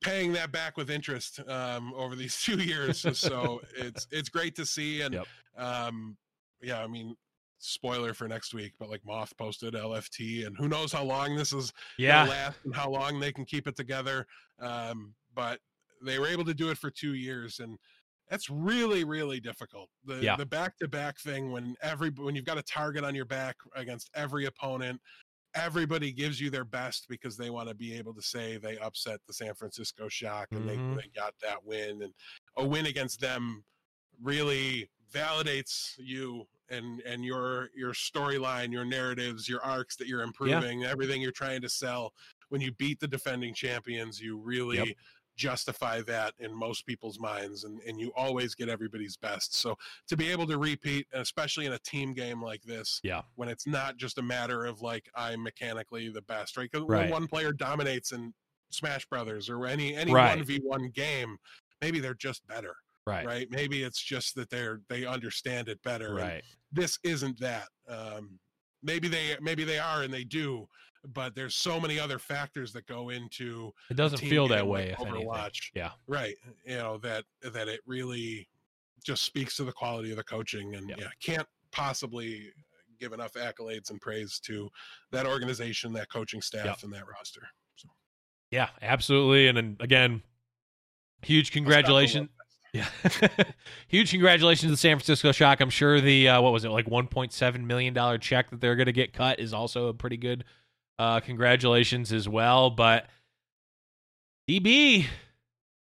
paying 0.00 0.32
that 0.34 0.52
back 0.52 0.76
with 0.76 0.90
interest 0.90 1.40
um, 1.48 1.92
over 1.94 2.14
these 2.16 2.40
two 2.42 2.58
years. 2.62 3.04
so 3.18 3.60
it's 3.76 4.06
it's 4.10 4.28
great 4.28 4.54
to 4.56 4.66
see 4.66 5.00
and 5.02 5.14
Yep. 5.14 5.26
um, 5.56 6.16
yeah, 6.62 6.82
I 6.82 6.86
mean. 6.86 7.14
Spoiler 7.60 8.14
for 8.14 8.28
next 8.28 8.54
week, 8.54 8.74
but 8.78 8.88
like 8.88 9.04
Moth 9.04 9.36
posted 9.36 9.74
LFT, 9.74 10.46
and 10.46 10.56
who 10.56 10.68
knows 10.68 10.92
how 10.92 11.02
long 11.02 11.34
this 11.34 11.52
is 11.52 11.72
Yeah. 11.98 12.22
last 12.22 12.56
and 12.64 12.72
how 12.72 12.88
long 12.88 13.18
they 13.18 13.32
can 13.32 13.44
keep 13.44 13.66
it 13.66 13.74
together. 13.74 14.28
Um, 14.60 15.16
but 15.34 15.58
they 16.00 16.20
were 16.20 16.28
able 16.28 16.44
to 16.44 16.54
do 16.54 16.70
it 16.70 16.78
for 16.78 16.88
two 16.88 17.14
years, 17.14 17.58
and 17.58 17.76
that's 18.30 18.48
really, 18.48 19.02
really 19.02 19.40
difficult. 19.40 19.90
The 20.04 20.18
Yeah. 20.22 20.36
the 20.36 20.46
back 20.46 20.76
to 20.78 20.86
back 20.86 21.18
thing 21.18 21.50
when 21.50 21.74
every 21.82 22.10
when 22.10 22.36
you've 22.36 22.44
got 22.44 22.58
a 22.58 22.62
target 22.62 23.02
on 23.02 23.16
your 23.16 23.24
back 23.24 23.56
against 23.74 24.08
every 24.14 24.44
opponent, 24.44 25.00
everybody 25.54 26.12
gives 26.12 26.40
you 26.40 26.50
their 26.50 26.64
best 26.64 27.08
because 27.08 27.36
they 27.36 27.50
want 27.50 27.68
to 27.68 27.74
be 27.74 27.94
able 27.94 28.14
to 28.14 28.22
say 28.22 28.56
they 28.58 28.78
upset 28.78 29.20
the 29.26 29.32
San 29.32 29.54
Francisco 29.54 30.08
Shock 30.08 30.48
and 30.52 30.62
Mhm. 30.68 30.96
they, 30.96 31.02
they 31.02 31.08
got 31.14 31.34
that 31.42 31.64
win, 31.64 32.02
and 32.02 32.12
a 32.56 32.66
win 32.66 32.86
against 32.86 33.20
them 33.20 33.64
really 34.20 34.90
validates 35.12 35.94
you 35.98 36.46
and 36.70 37.00
and 37.00 37.24
your 37.24 37.70
your 37.74 37.92
storyline 37.94 38.70
your 38.70 38.84
narratives 38.84 39.48
your 39.48 39.62
arcs 39.62 39.96
that 39.96 40.06
you're 40.06 40.20
improving 40.20 40.84
everything 40.84 41.22
you're 41.22 41.32
trying 41.32 41.62
to 41.62 41.68
sell. 41.68 42.12
When 42.50 42.60
you 42.60 42.72
beat 42.72 43.00
the 43.00 43.08
defending 43.08 43.54
champions 43.54 44.20
you 44.20 44.36
really 44.36 44.76
justify 45.38 46.02
that 46.02 46.34
in 46.40 46.52
most 46.52 46.84
people's 46.84 47.18
minds 47.20 47.62
and 47.62 47.80
and 47.86 47.98
you 48.00 48.12
always 48.16 48.56
get 48.56 48.68
everybody's 48.68 49.16
best 49.16 49.54
so 49.54 49.76
to 50.08 50.16
be 50.16 50.28
able 50.30 50.46
to 50.48 50.58
repeat 50.58 51.06
especially 51.14 51.64
in 51.64 51.72
a 51.74 51.78
team 51.78 52.12
game 52.12 52.42
like 52.42 52.60
this 52.62 53.00
Yeah. 53.04 53.22
when 53.36 53.48
it's 53.48 53.64
not 53.66 53.96
just 53.96 54.18
a 54.18 54.22
matter 54.22 54.64
of 54.66 54.82
like 54.82 55.08
i'm 55.14 55.40
mechanically 55.42 56.08
the 56.08 56.22
best 56.22 56.56
right 56.56 56.68
because 56.70 56.84
Right. 56.88 57.02
when 57.02 57.10
one 57.10 57.26
player 57.28 57.52
dominates 57.52 58.10
in 58.10 58.34
smash 58.70 59.06
brothers 59.06 59.48
or 59.48 59.64
any 59.64 59.94
any 59.94 60.12
Right. 60.12 60.36
1v1 60.40 60.92
game 60.92 61.38
maybe 61.80 62.00
they're 62.00 62.14
just 62.14 62.44
better 62.48 62.74
Right. 63.06 63.24
right 63.24 63.48
maybe 63.50 63.84
it's 63.84 64.02
just 64.02 64.34
that 64.34 64.50
they're 64.50 64.80
they 64.88 65.06
understand 65.06 65.68
it 65.68 65.80
better 65.84 66.14
Right. 66.14 66.42
this 66.72 66.98
isn't 67.04 67.38
that 67.38 67.68
um 67.86 68.40
maybe 68.82 69.08
they 69.08 69.36
maybe 69.40 69.64
they 69.64 69.78
are 69.78 70.02
and 70.02 70.12
they 70.12 70.24
do 70.24 70.66
but 71.14 71.34
there's 71.34 71.54
so 71.54 71.80
many 71.80 71.98
other 71.98 72.18
factors 72.18 72.72
that 72.72 72.84
go 72.86 73.10
into 73.10 73.72
It 73.88 73.94
doesn't 73.94 74.18
feel 74.18 74.48
that 74.48 74.66
way. 74.66 74.94
like. 74.98 75.08
Overwatch. 75.08 75.70
Yeah. 75.74 75.90
right 76.08 76.34
you 76.66 76.76
know 76.76 76.98
that 76.98 77.24
that 77.42 77.68
it 77.68 77.80
really 77.86 78.48
just 79.04 79.22
speaks 79.22 79.56
to 79.56 79.64
the 79.64 79.72
quality 79.72 80.10
of 80.10 80.16
the 80.16 80.24
coaching, 80.24 80.74
and 80.74 80.88
Yep. 80.88 80.98
yeah, 81.00 81.08
can't 81.22 81.46
possibly 81.70 82.50
give 82.98 83.12
enough 83.12 83.34
accolades 83.34 83.90
and 83.90 84.00
praise 84.00 84.40
to 84.40 84.68
that 85.12 85.24
organization, 85.24 85.92
that 85.92 86.10
coaching 86.10 86.42
staff, 86.42 86.64
Yep. 86.64 86.78
and 86.82 86.92
that 86.94 87.06
roster. 87.06 87.48
So 87.76 87.88
Yeah, 88.50 88.70
absolutely. 88.82 89.46
And 89.46 89.56
then 89.56 89.76
again, 89.78 90.20
huge 91.22 91.52
congratulations. 91.52 92.28
Yeah. 92.72 92.88
Huge 93.88 94.10
congratulations 94.10 94.68
to 94.68 94.70
the 94.70 94.76
San 94.76 94.96
Francisco 94.96 95.32
Shock. 95.32 95.60
I'm 95.60 95.70
sure 95.70 96.00
the 96.00 96.28
uh, 96.28 96.42
what 96.42 96.52
was 96.52 96.64
it 96.64 96.70
like 96.70 96.86
1.7 96.86 97.64
million 97.64 97.94
dollar 97.94 98.18
check 98.18 98.50
that 98.50 98.60
they're 98.60 98.76
going 98.76 98.86
to 98.86 98.92
get 98.92 99.12
cut 99.12 99.40
is 99.40 99.52
also 99.52 99.88
a 99.88 99.94
pretty 99.94 100.16
good 100.16 100.44
uh, 100.98 101.20
congratulations 101.20 102.12
as 102.12 102.28
well. 102.28 102.70
But 102.70 103.06
DB, 104.48 105.06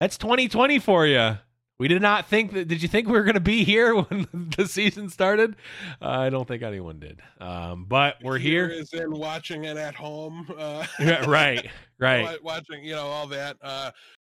that's 0.00 0.18
2020 0.18 0.78
for 0.78 1.06
you. 1.06 1.38
We 1.78 1.88
did 1.88 2.00
not 2.00 2.26
think 2.26 2.54
that. 2.54 2.68
Did 2.68 2.80
you 2.82 2.88
think 2.88 3.06
we 3.06 3.12
were 3.12 3.24
going 3.24 3.34
to 3.34 3.40
be 3.40 3.62
here 3.62 3.94
when 4.00 4.26
the 4.56 4.66
season 4.66 5.10
started? 5.10 5.56
Uh, 6.00 6.08
I 6.08 6.30
don't 6.30 6.48
think 6.48 6.62
anyone 6.62 6.98
did. 6.98 7.20
Um, 7.38 7.84
but 7.86 8.16
we're 8.22 8.38
here. 8.38 8.68
Is 8.68 8.94
in 8.94 9.10
watching 9.10 9.64
it 9.64 9.76
at 9.76 9.94
home. 9.94 10.50
Uh, 10.56 10.86
Yeah, 10.98 11.28
right, 11.28 11.68
right. 11.98 12.42
Watching, 12.42 12.82
you 12.82 12.94
know, 12.94 13.06
all 13.06 13.26
that. 13.26 13.56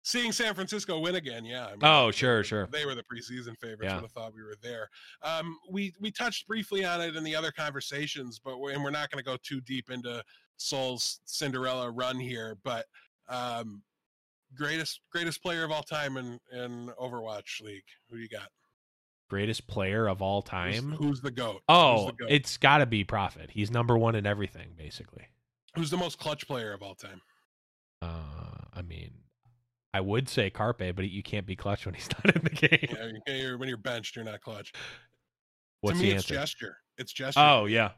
Seeing 0.03 0.31
San 0.31 0.55
Francisco 0.55 0.99
win 0.99 1.15
again. 1.15 1.45
Yeah. 1.45 1.67
I 1.67 1.71
mean, 1.71 1.79
Oh, 1.83 2.09
sure, 2.11 2.43
sure. 2.43 2.67
They 2.71 2.85
were 2.85 2.95
the 2.95 3.03
preseason 3.03 3.55
favorites. 3.57 3.83
Yeah. 3.83 3.95
Would 3.95 4.03
have 4.03 4.11
thought 4.11 4.33
we 4.33 4.41
were 4.41 4.55
there. 4.61 4.89
Um, 5.21 5.57
we 5.69 5.93
we 5.99 6.09
touched 6.11 6.47
briefly 6.47 6.83
on 6.83 7.01
it 7.01 7.15
in 7.15 7.23
the 7.23 7.35
other 7.35 7.51
conversations, 7.51 8.39
but 8.43 8.59
we're, 8.59 8.71
and 8.71 8.83
we're 8.83 8.89
not 8.89 9.11
going 9.11 9.23
to 9.23 9.29
go 9.29 9.37
too 9.43 9.61
deep 9.61 9.91
into 9.91 10.23
Seoul's 10.57 11.19
Cinderella 11.25 11.91
run 11.91 12.19
here. 12.19 12.57
But 12.63 12.87
um, 13.29 13.83
greatest 14.55 15.01
greatest 15.11 15.41
player 15.43 15.63
of 15.63 15.71
all 15.71 15.83
time 15.83 16.17
in 16.17 16.39
in 16.51 16.89
Overwatch 16.99 17.61
League. 17.61 17.83
Who 18.09 18.17
do 18.17 18.21
you 18.23 18.29
got? 18.29 18.49
Greatest 19.29 19.65
player 19.67 20.07
of 20.07 20.21
all 20.21 20.41
time. 20.41 20.91
Who's, 20.91 21.21
the 21.21 21.31
goat? 21.31 21.61
Oh, 21.69 22.07
the, 22.07 22.11
goat? 22.11 22.27
it's 22.29 22.57
got 22.57 22.79
to 22.79 22.85
be 22.85 23.05
Profit. 23.05 23.49
He's 23.51 23.71
number 23.71 23.97
one 23.97 24.13
in 24.15 24.25
everything, 24.25 24.73
basically. 24.75 25.25
who's 25.73 25.89
the 25.89 25.95
most 25.95 26.19
clutch 26.19 26.45
player 26.47 26.73
of 26.73 26.83
all 26.83 26.95
time? 26.95 27.21
Uh, 28.01 28.65
I 28.73 28.81
mean, 28.81 29.11
I 29.93 29.99
would 30.01 30.29
say 30.29 30.49
Carpe, 30.49 30.95
but 30.95 31.09
you 31.09 31.21
can't 31.23 31.45
be 31.45 31.55
clutch 31.55 31.85
when 31.85 31.95
he's 31.95 32.09
not 32.25 32.35
in 32.35 32.43
the 32.43 32.49
game. 32.49 32.95
Yeah, 32.97 33.07
you- 33.27 33.41
you're, 33.41 33.57
when 33.57 33.67
you're 33.67 33.77
benched, 33.77 34.15
you're 34.15 34.25
not 34.25 34.41
clutch. 34.41 34.71
What's 35.81 35.97
to 35.99 36.03
me, 36.03 36.11
the 36.11 36.17
it's 36.17 36.25
gesture. 36.25 36.77
It's 36.97 37.11
gesture. 37.11 37.39
Oh 37.41 37.65
yeah, 37.65 37.91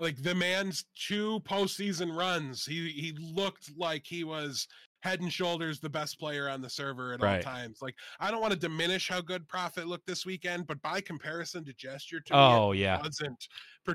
like 0.00 0.20
the 0.22 0.34
man's 0.34 0.84
two 0.96 1.40
postseason 1.40 2.16
runs, 2.16 2.64
he 2.64 2.88
he 2.90 3.12
looked 3.18 3.70
like 3.76 4.02
he 4.04 4.24
was 4.24 4.66
head 5.04 5.20
and 5.20 5.32
shoulders 5.32 5.78
the 5.78 5.88
best 5.88 6.18
player 6.18 6.48
on 6.48 6.60
the 6.60 6.68
server 6.68 7.12
at 7.12 7.22
Right. 7.22 7.36
all 7.36 7.52
times. 7.52 7.78
Like 7.80 7.94
I 8.18 8.32
don't 8.32 8.40
want 8.40 8.52
to 8.52 8.58
diminish 8.58 9.08
how 9.08 9.20
good 9.20 9.46
Profit 9.46 9.86
looked 9.86 10.06
this 10.08 10.26
weekend, 10.26 10.66
but 10.66 10.82
by 10.82 11.00
comparison 11.00 11.64
to 11.66 11.72
Gesture, 11.74 12.18
to 12.20 12.34
Oh, 12.34 12.38
me, 12.48 12.54
it 12.54 12.58
oh, 12.58 12.72
yeah. 12.72 13.00
wasn't. 13.02 13.46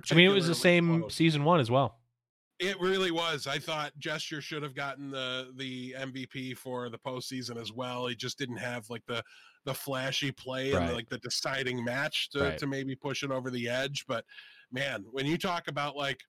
I 0.09 0.15
mean, 0.15 0.29
it 0.29 0.33
was 0.33 0.47
the 0.47 0.55
same 0.55 1.01
close. 1.01 1.13
season 1.15 1.43
one 1.43 1.59
as 1.59 1.69
well. 1.69 1.99
It 2.59 2.79
really 2.79 3.11
was. 3.11 3.47
I 3.47 3.57
thought 3.59 3.97
Gesture 3.97 4.41
should 4.41 4.63
have 4.63 4.75
gotten 4.75 5.09
the 5.09 5.51
the 5.57 5.95
MVP 5.97 6.55
for 6.57 6.89
the 6.89 6.99
postseason 6.99 7.59
as 7.59 7.71
well. 7.73 8.07
He 8.07 8.15
just 8.15 8.37
didn't 8.37 8.57
have 8.57 8.89
like 8.89 9.05
the 9.07 9.23
the 9.65 9.73
flashy 9.73 10.31
play 10.31 10.71
and 10.73 10.85
Right. 10.87 10.93
like 10.93 11.09
the 11.09 11.17
deciding 11.19 11.83
match 11.83 12.29
to, 12.31 12.39
Right. 12.41 12.57
to 12.57 12.67
maybe 12.67 12.95
push 12.95 13.23
it 13.23 13.31
over 13.31 13.49
the 13.49 13.69
edge. 13.69 14.05
But 14.07 14.25
man, 14.71 15.05
when 15.11 15.25
you 15.25 15.37
talk 15.37 15.67
about 15.67 15.95
like 15.95 16.21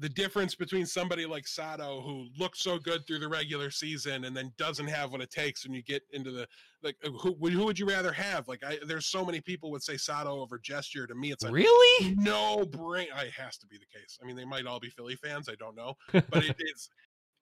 the 0.00 0.08
difference 0.08 0.54
between 0.54 0.86
somebody 0.86 1.26
like 1.26 1.46
Sado 1.46 2.00
who 2.00 2.26
looks 2.38 2.60
so 2.60 2.78
good 2.78 3.06
through 3.06 3.18
the 3.20 3.28
regular 3.28 3.70
season 3.70 4.24
and 4.24 4.34
then 4.36 4.50
doesn't 4.56 4.86
have 4.88 5.12
what 5.12 5.20
it 5.20 5.30
takes 5.30 5.64
when 5.64 5.74
you 5.74 5.82
get 5.82 6.02
into 6.12 6.30
the 6.32 6.48
like 6.82 6.96
uh, 7.04 7.10
who 7.10 7.32
would- 7.38 7.52
who 7.52 7.64
would 7.66 7.78
you 7.78 7.86
rather 7.86 8.10
have? 8.12 8.48
Like 8.48 8.64
I 8.64 8.78
there's 8.86 9.06
so 9.06 9.24
many 9.24 9.40
people 9.40 9.70
would 9.70 9.82
say 9.82 9.96
Sado 9.96 10.40
over 10.40 10.58
Gesture. 10.58 11.06
To 11.06 11.14
me, 11.14 11.30
it's 11.32 11.44
like 11.44 11.52
Really? 11.52 12.14
no 12.16 12.64
brain. 12.64 13.08
It 13.14 13.32
has 13.32 13.58
to 13.58 13.66
be 13.66 13.76
the 13.76 13.86
case. 13.98 14.18
I 14.22 14.26
mean, 14.26 14.36
they 14.36 14.44
might 14.46 14.66
all 14.66 14.80
be 14.80 14.90
Philly 14.90 15.16
fans. 15.16 15.48
I 15.48 15.54
don't 15.56 15.76
know, 15.76 15.94
but 16.12 16.44
it 16.44 16.56
is 16.74 16.88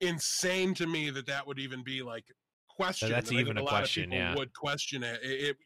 insane 0.01 0.73
to 0.75 0.87
me 0.87 1.09
that 1.11 1.25
that 1.27 1.45
would 1.47 1.59
even 1.59 1.83
be 1.83 2.01
like 2.01 2.25
questioned. 2.69 3.11
that's 3.13 3.31
even 3.31 3.57
a 3.57 3.61
lot 3.63 3.67
of 3.73 3.77
question, 3.79 4.03
people 4.05 4.17
yeah. 4.17 4.35
Would 4.35 4.53
question 4.53 5.03
it. 5.03 5.19
It, 5.23 5.49
it. 5.49 5.57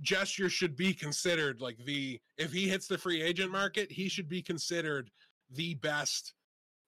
Gesture 0.00 0.48
should 0.48 0.76
be 0.76 0.94
considered 0.94 1.60
like 1.60 1.76
the 1.84 2.18
if 2.38 2.52
he 2.52 2.68
hits 2.68 2.86
the 2.86 2.96
free 2.96 3.20
agent 3.20 3.50
market, 3.52 3.92
he 3.92 4.08
should 4.08 4.28
be 4.28 4.40
considered 4.40 5.10
the 5.50 5.74
best 5.74 6.34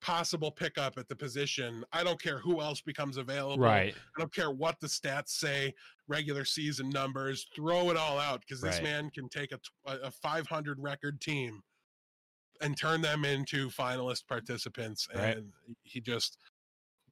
possible 0.01 0.51
pickup 0.51 0.99
at 0.99 1.09
the 1.09 1.15
position. 1.15 1.85
I 1.93 2.03
don't 2.03 2.21
care 2.21 2.39
who 2.39 2.61
else 2.61 2.81
becomes 2.81 3.17
available. 3.19 3.63
right. 3.63 3.95
I 3.95 4.21
don't 4.21 4.35
care 4.35 4.51
what 4.51 4.81
the 4.81 4.89
stats 4.89 5.29
say, 5.29 5.75
regular 6.09 6.45
season 6.45 6.91
numbers, 6.91 7.47
throw 7.55 7.91
it 7.91 7.97
all 7.97 8.19
out 8.19 8.41
because 8.41 8.61
this 8.61 8.77
Right. 8.77 8.83
man 8.85 9.11
can 9.11 9.29
take 9.29 9.53
a, 9.53 9.61
a 9.87 9.99
a 10.09 10.11
500 10.11 10.81
record 10.81 11.21
team 11.21 11.63
and 12.61 12.77
turn 12.77 13.01
them 13.01 13.25
into 13.25 13.69
finalist 13.69 14.27
participants. 14.27 15.07
Right. 15.15 15.37
And 15.39 15.53
he 15.85 16.01
just 16.01 16.39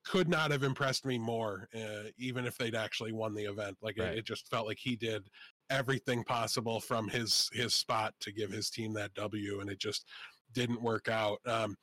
could 0.05 0.29
not 0.29 0.51
have 0.51 0.63
impressed 0.65 1.05
me 1.05 1.19
more, 1.19 1.69
uh, 1.75 2.05
even 2.19 2.45
if 2.47 2.57
they'd 2.59 2.75
actually 2.75 3.13
won 3.13 3.35
the 3.35 3.45
event. 3.45 3.77
Like 3.83 3.99
Right. 3.99 4.13
it, 4.15 4.19
it 4.19 4.25
just 4.25 4.49
felt 4.49 4.67
like 4.67 4.79
he 4.79 4.97
did 4.97 5.29
everything 5.69 6.25
possible 6.25 6.81
from 6.81 7.09
his 7.09 7.49
his 7.53 7.73
spot 7.75 8.15
to 8.21 8.33
give 8.33 8.51
his 8.51 8.69
team 8.71 8.93
that 8.95 9.15
W, 9.15 9.61
and 9.61 9.71
it 9.71 9.79
just 9.79 10.07
didn't 10.53 10.81
work 10.83 11.09
out. 11.09 11.39
Um, 11.47 11.77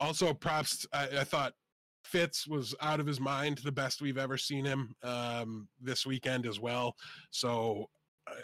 also, 0.00 0.34
props. 0.34 0.86
I, 0.92 1.04
I 1.20 1.24
thought 1.24 1.52
Fitz 2.04 2.46
was 2.46 2.74
out 2.80 3.00
of 3.00 3.06
his 3.06 3.20
mind, 3.20 3.58
the 3.58 3.72
best 3.72 4.02
we've 4.02 4.18
ever 4.18 4.36
seen 4.36 4.64
him 4.64 4.94
um, 5.02 5.68
this 5.80 6.04
weekend 6.06 6.46
as 6.46 6.60
well. 6.60 6.94
So 7.30 7.88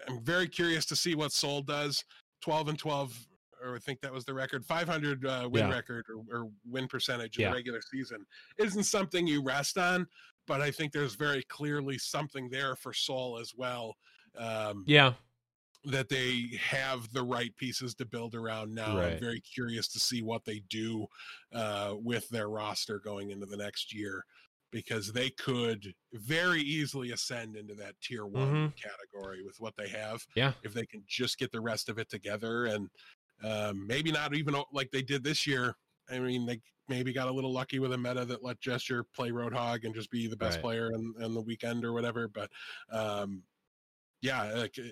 I'm 0.09 0.23
very 0.23 0.49
curious 0.49 0.85
to 0.87 0.97
see 0.97 1.15
what 1.15 1.33
Seoul 1.33 1.63
does. 1.63 2.05
12 2.43 2.69
and 2.69 2.79
12, 2.79 3.27
or 3.63 3.77
I 3.77 3.79
think 3.79 4.01
that 4.01 4.13
was 4.13 4.25
the 4.25 4.33
record, 4.33 4.65
500 4.65 5.27
uh, 5.27 5.49
win 5.51 5.69
Yeah. 5.69 5.75
record 5.75 6.07
or, 6.09 6.39
or 6.45 6.49
win 6.67 6.89
percentage 6.89 7.37
in 7.37 7.43
Yeah. 7.43 7.49
the 7.51 7.57
regular 7.57 7.81
season 7.83 8.25
isn't 8.59 8.85
something 8.85 9.27
you 9.27 9.43
rest 9.43 9.77
on, 9.77 10.07
but 10.47 10.63
I 10.63 10.71
think 10.71 10.93
there's 10.93 11.15
very 11.15 11.43
clearly 11.45 11.99
something 11.99 12.49
there 12.49 12.77
for 12.77 12.95
Seoul 12.95 13.39
as 13.39 13.53
well. 13.55 13.95
Um, 14.39 14.85
Yeah. 14.87 15.13
That 15.85 16.09
they 16.09 16.51
have 16.61 17.11
the 17.13 17.23
right 17.23 17.57
pieces 17.57 17.95
to 17.95 18.05
build 18.05 18.35
around 18.35 18.75
now. 18.75 18.99
I'm 18.99 19.19
very 19.19 19.41
curious 19.41 19.89
to 19.89 19.99
see 20.01 20.23
what 20.23 20.45
they 20.45 20.61
do 20.69 21.07
uh, 21.55 21.95
with 21.97 22.29
their 22.29 22.49
roster 22.49 22.99
going 22.99 23.31
into 23.31 23.47
the 23.47 23.57
next 23.57 23.95
year 23.95 24.25
because 24.73 25.11
they 25.13 25.31
could 25.31 25.93
very 26.13 26.61
easily 26.61 27.13
ascend 27.13 27.57
into 27.57 27.75
that 27.75 27.95
tier 28.01 28.27
one 28.27 28.73
category 28.81 29.43
with 29.43 29.59
what 29.59 29.75
they 29.77 29.89
have. 29.89 30.21
Mm-hmm. 30.21 30.39
Yeah. 30.39 30.53
If 30.63 30.75
they 30.75 30.87
can 30.87 31.03
just 31.07 31.39
get 31.39 31.51
the 31.51 31.61
rest 31.61 31.89
of 31.89 31.99
it 31.99 32.09
together 32.09 32.67
and 32.67 32.89
um, 33.43 33.87
maybe 33.87 34.13
not 34.13 34.35
even 34.35 34.55
like 34.73 34.91
they 34.91 35.03
did 35.03 35.25
this 35.25 35.47
year. 35.47 35.75
I 36.11 36.19
mean, 36.19 36.45
they 36.45 36.61
maybe 36.89 37.13
got 37.13 37.29
a 37.29 37.33
little 37.33 37.53
lucky 37.53 37.79
with 37.79 37.93
a 37.93 37.99
meta 37.99 38.25
that 38.27 38.45
let 38.45 38.61
Gesture 38.61 39.05
play 39.15 39.31
Roadhog 39.31 39.85
and 39.85 39.95
just 39.95 40.11
be 40.11 40.27
the 40.27 40.37
best 40.37 40.57
Right. 40.57 40.63
player 40.63 40.91
in, 40.93 41.15
in 41.21 41.35
the 41.35 41.41
weekend 41.41 41.85
or 41.85 41.93
whatever. 41.93 42.29
But 42.29 42.51
um, 42.93 43.43
yeah, 44.21 44.53
like 44.53 44.79
eh, 44.79 44.91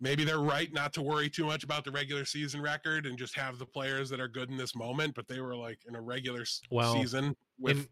maybe 0.00 0.24
they're 0.24 0.40
right 0.40 0.72
not 0.72 0.92
to 0.94 1.02
worry 1.02 1.28
too 1.28 1.44
much 1.46 1.64
about 1.64 1.84
the 1.84 1.90
regular 1.90 2.24
season 2.24 2.60
record 2.60 3.06
and 3.06 3.18
just 3.18 3.34
have 3.36 3.58
the 3.58 3.66
players 3.66 4.08
that 4.10 4.20
are 4.20 4.28
good 4.28 4.50
in 4.50 4.56
this 4.56 4.74
moment. 4.74 5.14
But 5.14 5.26
they 5.28 5.40
were 5.40 5.56
like 5.56 5.78
in 5.88 5.94
a 5.96 6.00
regular 6.00 6.44
Well, 6.70 6.94
season 6.94 7.36
with 7.58 7.78
in- 7.78 7.88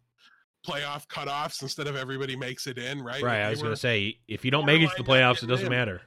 playoff 0.66 1.06
cutoffs 1.08 1.62
instead 1.62 1.86
of 1.86 1.96
everybody 1.96 2.36
makes 2.36 2.66
it 2.66 2.78
in, 2.78 3.02
right? 3.02 3.22
Right. 3.22 3.42
I 3.42 3.50
was 3.50 3.60
going 3.60 3.74
to 3.74 3.80
say, 3.80 4.18
if 4.28 4.44
you 4.44 4.50
don't 4.50 4.66
make 4.66 4.80
it 4.82 4.90
to 4.96 5.02
the 5.02 5.08
playoffs, 5.08 5.42
it 5.42 5.46
doesn't 5.46 5.66
in. 5.66 5.72
matter. 5.72 6.00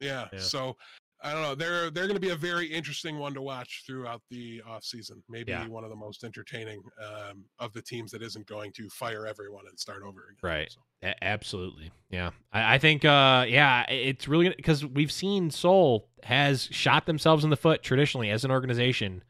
Yeah. 0.00 0.28
Yeah. 0.32 0.38
So 0.38 0.76
I 1.22 1.32
don't 1.32 1.42
know. 1.42 1.54
They're 1.54 1.90
they're 1.90 2.06
going 2.06 2.14
to 2.16 2.20
be 2.20 2.30
a 2.30 2.36
very 2.36 2.66
interesting 2.66 3.18
one 3.18 3.34
to 3.34 3.42
watch 3.42 3.82
throughout 3.86 4.22
the 4.30 4.62
off 4.66 4.84
season. 4.84 5.22
Maybe 5.28 5.52
Yeah. 5.52 5.66
one 5.68 5.84
of 5.84 5.90
the 5.90 5.96
most 5.96 6.24
entertaining 6.24 6.82
um, 7.04 7.44
of 7.58 7.72
the 7.74 7.82
teams 7.82 8.10
that 8.12 8.22
isn't 8.22 8.46
going 8.46 8.72
to 8.72 8.88
fire 8.88 9.26
everyone 9.26 9.64
and 9.68 9.78
start 9.78 10.02
over 10.02 10.20
again. 10.30 10.38
Right. 10.42 10.70
So, 10.72 10.80
A- 11.02 11.22
absolutely. 11.24 11.90
Yeah. 12.08 12.30
I, 12.52 12.76
I 12.76 12.78
think, 12.78 13.04
uh, 13.04 13.44
yeah, 13.48 13.84
it's 13.90 14.28
really 14.28 14.48
because 14.48 14.84
we've 14.86 15.12
seen 15.12 15.50
Seoul 15.50 16.08
has 16.22 16.68
shot 16.70 17.04
themselves 17.04 17.44
in 17.44 17.50
the 17.50 17.56
foot 17.56 17.82
traditionally 17.82 18.30
as 18.30 18.44
an 18.44 18.50
organization 18.50 19.22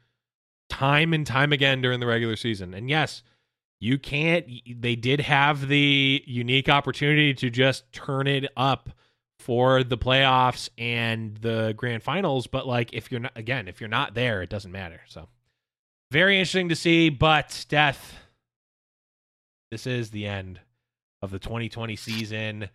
time 0.68 1.12
and 1.12 1.26
time 1.26 1.52
again 1.52 1.82
during 1.82 1.98
the 1.98 2.06
regular 2.06 2.36
season. 2.36 2.72
And 2.72 2.88
yes, 2.88 3.24
you 3.80 3.98
can't, 3.98 4.46
they 4.78 4.94
did 4.94 5.20
have 5.22 5.66
the 5.66 6.22
unique 6.26 6.68
opportunity 6.68 7.34
to 7.34 7.50
just 7.50 7.90
turn 7.92 8.26
it 8.28 8.44
up 8.56 8.90
for 9.40 9.82
the 9.82 9.98
playoffs 9.98 10.68
and 10.78 11.36
the 11.38 11.74
grand 11.76 12.02
finals. 12.02 12.46
But 12.46 12.66
like, 12.66 12.92
if 12.92 13.10
you're 13.10 13.20
not, 13.20 13.32
again, 13.36 13.68
if 13.68 13.80
you're 13.80 13.88
not 13.88 14.14
there, 14.14 14.42
it 14.42 14.50
doesn't 14.50 14.72
matter. 14.72 15.00
So 15.08 15.28
very 16.10 16.38
interesting 16.38 16.68
to 16.68 16.76
see. 16.76 17.08
But 17.08 17.64
death, 17.68 18.14
this 19.70 19.86
is 19.86 20.10
the 20.10 20.26
end 20.26 20.60
of 21.22 21.30
the 21.30 21.38
2020 21.38 21.96
season. 21.96 22.68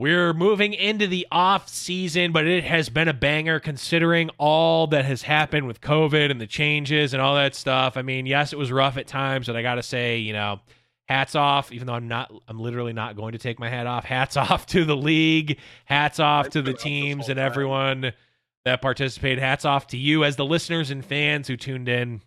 We're 0.00 0.32
moving 0.32 0.74
into 0.74 1.08
the 1.08 1.26
off 1.32 1.68
season, 1.68 2.30
but 2.30 2.46
it 2.46 2.62
has 2.62 2.88
been 2.88 3.08
a 3.08 3.12
banger 3.12 3.58
considering 3.58 4.30
all 4.38 4.86
that 4.88 5.04
has 5.04 5.22
happened 5.22 5.66
with 5.66 5.80
COVID 5.80 6.30
and 6.30 6.40
the 6.40 6.46
changes 6.46 7.14
and 7.14 7.20
all 7.20 7.34
that 7.34 7.56
stuff. 7.56 7.96
I 7.96 8.02
mean, 8.02 8.24
yes, 8.24 8.52
it 8.52 8.58
was 8.58 8.70
rough 8.70 8.96
at 8.96 9.08
times, 9.08 9.48
but 9.48 9.56
I 9.56 9.62
got 9.62 9.74
to 9.74 9.82
say, 9.82 10.18
you 10.18 10.32
know, 10.32 10.60
hats 11.08 11.34
off. 11.34 11.72
Even 11.72 11.86
though 11.86 11.94
I'm 11.94 12.08
not, 12.08 12.32
I'm 12.46 12.60
literally 12.60 12.92
not 12.92 13.16
going 13.16 13.32
to 13.32 13.38
take 13.38 13.58
my 13.58 13.68
hat 13.68 13.86
off. 13.86 14.04
Hats 14.04 14.36
off 14.36 14.66
to 14.66 14.84
the 14.84 14.96
league. 14.96 15.58
Hats 15.84 16.20
off 16.20 16.46
I've 16.46 16.52
to 16.52 16.62
the 16.62 16.74
teams 16.74 17.28
and 17.28 17.36
time. 17.36 17.46
everyone 17.46 18.12
that 18.64 18.82
participated. 18.82 19.38
Hats 19.38 19.64
off 19.64 19.86
to 19.88 19.96
you 19.96 20.24
as 20.24 20.36
the 20.36 20.44
listeners 20.44 20.90
and 20.90 21.04
fans 21.04 21.48
who 21.48 21.56
tuned 21.56 21.88
in 21.88 22.22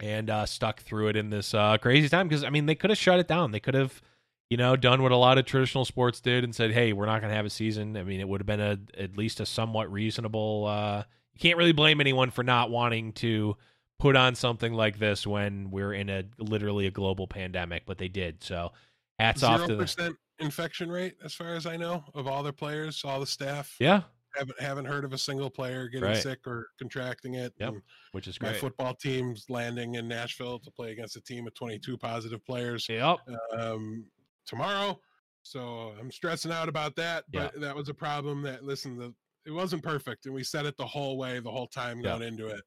and 0.00 0.30
uh, 0.30 0.46
stuck 0.46 0.80
through 0.80 1.08
it 1.08 1.16
in 1.16 1.30
this 1.30 1.54
uh, 1.54 1.78
crazy 1.78 2.08
time. 2.08 2.28
Because 2.28 2.44
I 2.44 2.50
mean, 2.50 2.66
they 2.66 2.74
could 2.74 2.90
have 2.90 2.98
shut 2.98 3.20
it 3.20 3.28
down. 3.28 3.52
They 3.52 3.60
could 3.60 3.74
have, 3.74 4.02
you 4.48 4.56
know, 4.56 4.76
done 4.76 5.02
what 5.02 5.12
a 5.12 5.16
lot 5.16 5.38
of 5.38 5.44
traditional 5.44 5.84
sports 5.84 6.20
did 6.20 6.42
and 6.44 6.54
said, 6.54 6.72
"Hey, 6.72 6.92
we're 6.92 7.06
not 7.06 7.20
going 7.20 7.30
to 7.30 7.36
have 7.36 7.46
a 7.46 7.50
season." 7.50 7.96
I 7.96 8.02
mean, 8.02 8.20
it 8.20 8.28
would 8.28 8.40
have 8.40 8.46
been 8.46 8.60
a 8.60 8.78
at 8.98 9.16
least 9.16 9.40
a 9.40 9.46
somewhat 9.46 9.92
reasonable. 9.92 10.66
Uh, 10.66 11.04
you 11.34 11.40
can't 11.40 11.58
really 11.58 11.72
blame 11.72 12.00
anyone 12.00 12.30
for 12.30 12.42
not 12.42 12.70
wanting 12.70 13.12
to 13.14 13.56
put 14.00 14.16
on 14.16 14.34
something 14.34 14.72
like 14.72 14.98
this 14.98 15.26
when 15.26 15.70
we're 15.70 15.92
in 15.92 16.08
a 16.10 16.24
literally 16.38 16.86
a 16.86 16.90
global 16.90 17.26
pandemic, 17.26 17.84
but 17.86 17.98
they 17.98 18.08
did. 18.08 18.42
So, 18.42 18.72
hats 19.18 19.42
off 19.42 19.58
Zero 19.58 19.68
to 19.68 19.76
the 19.76 19.82
percent 19.82 20.16
infection 20.40 20.90
rate, 20.90 21.16
as 21.24 21.34
far 21.34 21.54
as 21.54 21.66
I 21.66 21.76
know, 21.76 22.02
of 22.14 22.26
all 22.26 22.42
their 22.42 22.52
players, 22.52 23.04
all 23.04 23.20
the 23.20 23.26
staff. 23.26 23.76
yeah, 23.78 24.02
Haven't 24.34 24.60
haven't 24.60 24.84
heard 24.86 25.04
of 25.04 25.12
a 25.12 25.18
single 25.18 25.50
player 25.50 25.88
getting 25.88 26.08
Right. 26.08 26.16
sick 26.16 26.46
or 26.46 26.68
contracting 26.78 27.34
it. 27.34 27.52
Yep. 27.58 27.74
which 28.12 28.26
is 28.26 28.38
great. 28.38 28.52
My 28.52 28.58
football 28.58 28.94
team's 28.94 29.44
landing 29.50 29.94
in 29.96 30.08
Nashville 30.08 30.58
to 30.60 30.70
play 30.70 30.92
against 30.92 31.16
a 31.16 31.20
team 31.20 31.46
of 31.46 31.54
22 31.54 31.96
positive 31.98 32.44
players 32.44 32.88
Yep. 32.88 33.18
um, 33.58 34.06
tomorrow. 34.46 34.98
So 35.42 35.94
I'm 35.98 36.10
stressing 36.10 36.52
out 36.52 36.68
about 36.68 36.96
that. 36.96 37.24
But 37.32 37.58
that 37.60 37.74
was 37.76 37.88
a 37.88 37.94
problem 37.94 38.42
that, 38.42 38.64
listen, 38.64 38.96
the, 38.96 39.14
it 39.46 39.50
wasn't 39.52 39.82
perfect. 39.82 40.26
And 40.26 40.34
we 40.34 40.44
said 40.44 40.66
it 40.66 40.76
the 40.76 40.86
whole 40.86 41.16
way, 41.18 41.40
the 41.40 41.50
whole 41.50 41.66
time 41.66 42.00
going 42.02 42.22
into 42.22 42.46
it. 42.48 42.60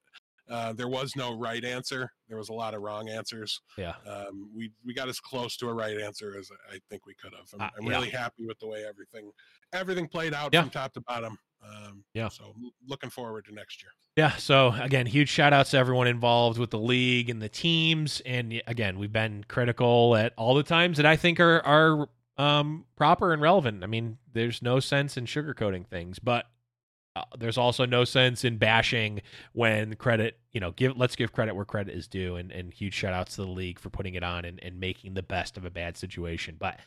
Uh, 0.50 0.74
there 0.74 0.88
was 0.90 1.16
no 1.16 1.38
right 1.38 1.64
answer. 1.64 2.12
There 2.28 2.38
was 2.38 2.50
a 2.50 2.54
lot 2.54 2.74
of 2.74 2.82
wrong 2.82 3.08
answers. 3.10 3.62
Yeah. 3.78 3.94
Um, 4.06 4.50
we 4.56 4.72
we 4.86 4.94
got 4.94 5.08
as 5.08 5.20
close 5.20 5.56
to 5.58 5.70
a 5.70 5.74
right 5.74 5.98
answer 6.00 6.36
as 6.38 6.50
I 6.72 6.80
think 6.90 7.06
we 7.06 7.14
could 7.16 7.34
have. 7.34 7.48
I'm, 7.54 7.62
Uh, 7.62 7.70
I'm 7.78 7.86
yeah. 7.86 7.90
really 7.92 8.10
happy 8.10 8.46
with 8.46 8.60
the 8.60 8.68
way 8.68 8.84
everything 8.86 9.32
everything 9.72 10.08
played 10.08 10.34
out 10.34 10.50
Yeah. 10.54 10.62
from 10.62 10.70
top 10.72 10.94
to 10.94 11.02
bottom. 11.02 11.38
Um, 11.66 12.04
Yeah. 12.14 12.28
So 12.28 12.54
looking 12.88 13.10
forward 13.10 13.46
to 13.46 13.54
next 13.54 13.82
year. 13.82 13.92
Yeah. 14.18 14.36
So 14.36 14.74
again, 14.74 15.06
huge 15.06 15.30
shout 15.30 15.54
outs 15.54 15.72
to 15.72 15.78
everyone 15.78 16.08
involved 16.08 16.60
with 16.60 16.72
the 16.72 16.78
league 16.80 17.30
and 17.30 17.42
the 17.42 17.50
teams. 17.50 18.22
And 18.26 18.62
again, 18.68 19.00
we've 19.00 19.14
been 19.14 19.46
critical 19.48 20.16
at 20.18 20.34
all 20.38 20.56
the 20.56 20.64
times 20.64 20.98
that 20.98 21.06
I 21.06 21.16
think 21.16 21.40
are 21.40 21.62
are 21.66 22.10
um, 22.38 22.86
proper 22.96 23.32
and 23.32 23.42
relevant. 23.42 23.84
I 23.84 23.88
mean, 23.88 24.18
there's 24.34 24.62
no 24.62 24.80
sense 24.80 25.16
in 25.18 25.26
sugarcoating 25.26 25.88
things, 25.88 26.18
but 26.20 26.48
uh, 27.16 27.24
there's 27.38 27.58
also 27.58 27.86
no 27.86 28.04
sense 28.04 28.44
in 28.44 28.58
bashing 28.58 29.22
when 29.54 29.96
credit, 29.96 30.40
you 30.52 30.60
know, 30.60 30.72
give 30.72 30.98
let's 30.98 31.16
give 31.16 31.32
credit 31.32 31.56
where 31.56 31.66
credit 31.66 31.96
is 31.96 32.08
due. 32.08 32.36
And, 32.36 32.52
and 32.52 32.74
huge 32.74 32.94
shout 32.94 33.14
outs 33.14 33.36
to 33.36 33.42
the 33.42 33.48
league 33.48 33.80
for 33.80 33.90
putting 33.90 34.16
it 34.16 34.24
on 34.24 34.46
and, 34.46 34.60
and 34.64 34.80
making 34.80 35.14
the 35.14 35.24
best 35.24 35.58
of 35.58 35.66
a 35.66 35.70
bad 35.70 35.96
situation. 35.98 36.56
But 36.58 36.80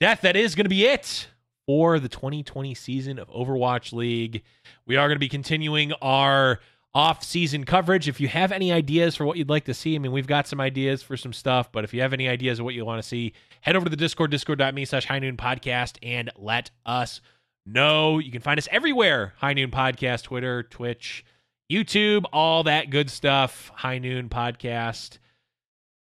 death, 0.00 0.22
that 0.22 0.36
is 0.36 0.54
going 0.54 0.64
to 0.64 0.70
be 0.70 0.86
it 0.86 1.28
for 1.66 1.98
the 1.98 2.08
2020 2.08 2.74
season 2.74 3.18
of 3.18 3.28
Overwatch 3.28 3.92
League. 3.92 4.44
We 4.86 4.96
are 4.96 5.08
going 5.08 5.16
to 5.16 5.20
be 5.20 5.28
continuing 5.28 5.92
our 6.00 6.60
off-season 6.94 7.64
coverage. 7.64 8.08
If 8.08 8.20
you 8.20 8.28
have 8.28 8.52
any 8.52 8.72
ideas 8.72 9.16
for 9.16 9.26
what 9.26 9.36
you'd 9.36 9.50
like 9.50 9.66
to 9.66 9.74
see, 9.74 9.94
I 9.94 9.98
mean, 9.98 10.12
we've 10.12 10.26
got 10.26 10.46
some 10.46 10.62
ideas 10.62 11.02
for 11.02 11.14
some 11.14 11.34
stuff, 11.34 11.70
but 11.70 11.84
if 11.84 11.92
you 11.92 12.00
have 12.00 12.14
any 12.14 12.26
ideas 12.26 12.58
of 12.58 12.64
what 12.64 12.72
you 12.72 12.86
want 12.86 13.02
to 13.02 13.06
see, 13.06 13.34
head 13.60 13.76
over 13.76 13.84
to 13.84 13.90
the 13.90 13.96
Discord, 13.96 14.30
discord.me 14.30 14.86
slash 14.86 15.04
high 15.04 15.18
noon 15.18 15.36
podcast, 15.36 15.98
and 16.02 16.30
let 16.38 16.70
us 16.86 17.20
know. 17.66 18.18
You 18.18 18.30
can 18.30 18.42
find 18.42 18.58
us 18.58 18.68
everywhere. 18.70 19.34
High 19.38 19.52
Noon 19.52 19.70
Podcast, 19.70 20.24
Twitter, 20.24 20.62
Twitch, 20.62 21.24
YouTube, 21.70 22.24
all 22.32 22.62
that 22.64 22.90
good 22.90 23.10
stuff. 23.10 23.70
High 23.74 23.98
Noon 23.98 24.28
Podcast. 24.28 25.18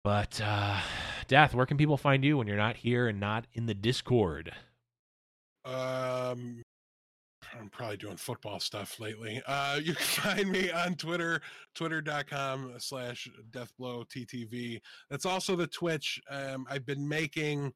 But 0.03 0.41
uh 0.41 0.81
Death, 1.29 1.55
where 1.55 1.67
can 1.67 1.77
people 1.77 1.97
find 1.97 2.25
you 2.25 2.39
when 2.39 2.47
you're 2.47 2.57
not 2.57 2.77
here 2.77 3.09
and 3.09 3.19
not 3.19 3.47
in 3.53 3.67
the 3.67 3.75
Discord? 3.75 4.53
Um, 5.65 6.63
I'm 7.59 7.69
probably 7.71 7.97
doing 7.97 8.17
football 8.17 8.61
stuff 8.61 9.01
lately. 9.01 9.43
Uh, 9.47 9.81
you 9.83 9.95
can 9.95 10.05
find 10.23 10.51
me 10.51 10.71
on 10.71 10.95
Twitter, 10.95 11.41
twitter.com 11.75 12.75
slash 12.79 13.29
deathblowttv. 13.51 14.81
That's 15.11 15.27
also 15.27 15.57
the 15.57 15.67
Twitch. 15.67 16.21
Um, 16.31 16.67
I've 16.71 16.87
been 16.87 17.09
making 17.09 17.73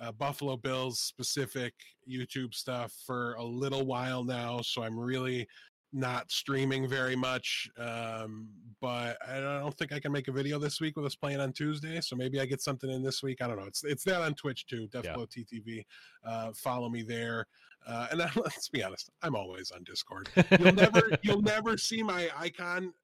uh, 0.00 0.12
Buffalo 0.12 0.56
Bills 0.56 1.00
specific 1.00 1.74
YouTube 2.08 2.54
stuff 2.54 2.92
for 3.06 3.34
a 3.34 3.44
little 3.44 3.84
while 3.84 4.24
now, 4.24 4.60
so 4.62 4.82
I'm 4.82 4.98
really 4.98 5.46
not 5.92 6.30
streaming 6.30 6.88
very 6.88 7.14
much. 7.14 7.68
Um, 7.78 8.48
but 8.80 9.18
I 9.28 9.40
don't 9.40 9.76
think 9.76 9.92
I 9.92 10.00
can 10.00 10.12
make 10.12 10.28
a 10.28 10.32
video 10.32 10.58
this 10.58 10.80
week 10.80 10.96
with 10.96 11.04
us 11.04 11.14
playing 11.14 11.40
on 11.40 11.52
Tuesday, 11.52 12.00
so 12.00 12.16
maybe 12.16 12.40
I 12.40 12.46
get 12.46 12.62
something 12.62 12.90
in 12.90 13.02
this 13.02 13.22
week. 13.22 13.42
I 13.42 13.46
don't 13.46 13.58
know. 13.58 13.66
It's 13.66 13.84
it's 13.84 14.04
that 14.04 14.22
on 14.22 14.34
Twitch 14.34 14.66
too, 14.66 14.88
Deathblow 14.88 15.28
TTV. 15.28 15.84
Uh, 16.24 16.52
follow 16.54 16.88
me 16.88 17.02
there. 17.02 17.46
Uh, 17.86 18.08
and 18.10 18.20
then, 18.20 18.30
let's 18.36 18.68
be 18.68 18.82
honest, 18.82 19.10
I'm 19.22 19.36
always 19.36 19.70
on 19.70 19.84
Discord. 19.84 20.28
You'll 20.58 20.74
never 20.74 21.10
you'll 21.22 21.42
never 21.42 21.76
see 21.76 22.02
my 22.02 22.30
icon 22.36 22.94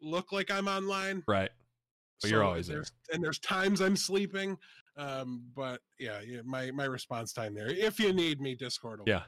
look 0.00 0.32
like 0.32 0.50
I'm 0.50 0.68
online. 0.68 1.24
Right. 1.26 1.50
But 2.20 2.30
you're 2.30 2.44
always 2.44 2.66
there. 2.66 2.84
And 3.12 3.22
there's 3.22 3.38
times 3.38 3.80
I'm 3.80 3.96
sleeping. 3.96 4.58
Um, 4.96 5.42
but 5.54 5.80
yeah, 5.98 6.20
yeah, 6.26 6.40
my 6.44 6.70
my 6.72 6.84
response 6.84 7.32
time 7.32 7.54
there. 7.54 7.68
If 7.68 8.00
you 8.00 8.12
need 8.12 8.40
me, 8.40 8.54
Discord. 8.54 9.00
Will 9.00 9.08
Yeah. 9.08 9.22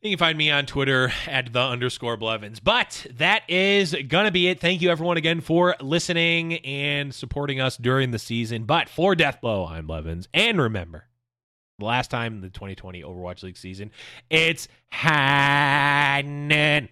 You 0.00 0.10
can 0.10 0.18
find 0.18 0.36
me 0.36 0.50
on 0.50 0.66
Twitter 0.66 1.12
at 1.28 1.52
the 1.52 1.60
underscore 1.60 2.16
Blevins. 2.16 2.58
But 2.58 3.06
that 3.18 3.48
is 3.48 3.94
going 4.08 4.24
to 4.24 4.32
be 4.32 4.48
it. 4.48 4.58
Thank 4.58 4.82
you, 4.82 4.90
everyone, 4.90 5.16
again, 5.16 5.40
for 5.40 5.76
listening 5.80 6.54
and 6.64 7.14
supporting 7.14 7.60
us 7.60 7.76
during 7.76 8.10
the 8.10 8.18
season. 8.18 8.64
But 8.64 8.88
for 8.88 9.14
Deathblow, 9.14 9.70
I'm 9.70 9.86
Blevins. 9.86 10.26
And 10.34 10.60
remember, 10.60 11.04
the 11.78 11.84
last 11.84 12.10
time 12.10 12.34
in 12.34 12.40
the 12.40 12.48
2020 12.48 13.00
Overwatch 13.02 13.44
League 13.44 13.56
season, 13.56 13.92
it's 14.28 14.66
High 14.90 16.24
Noon. 16.26 16.88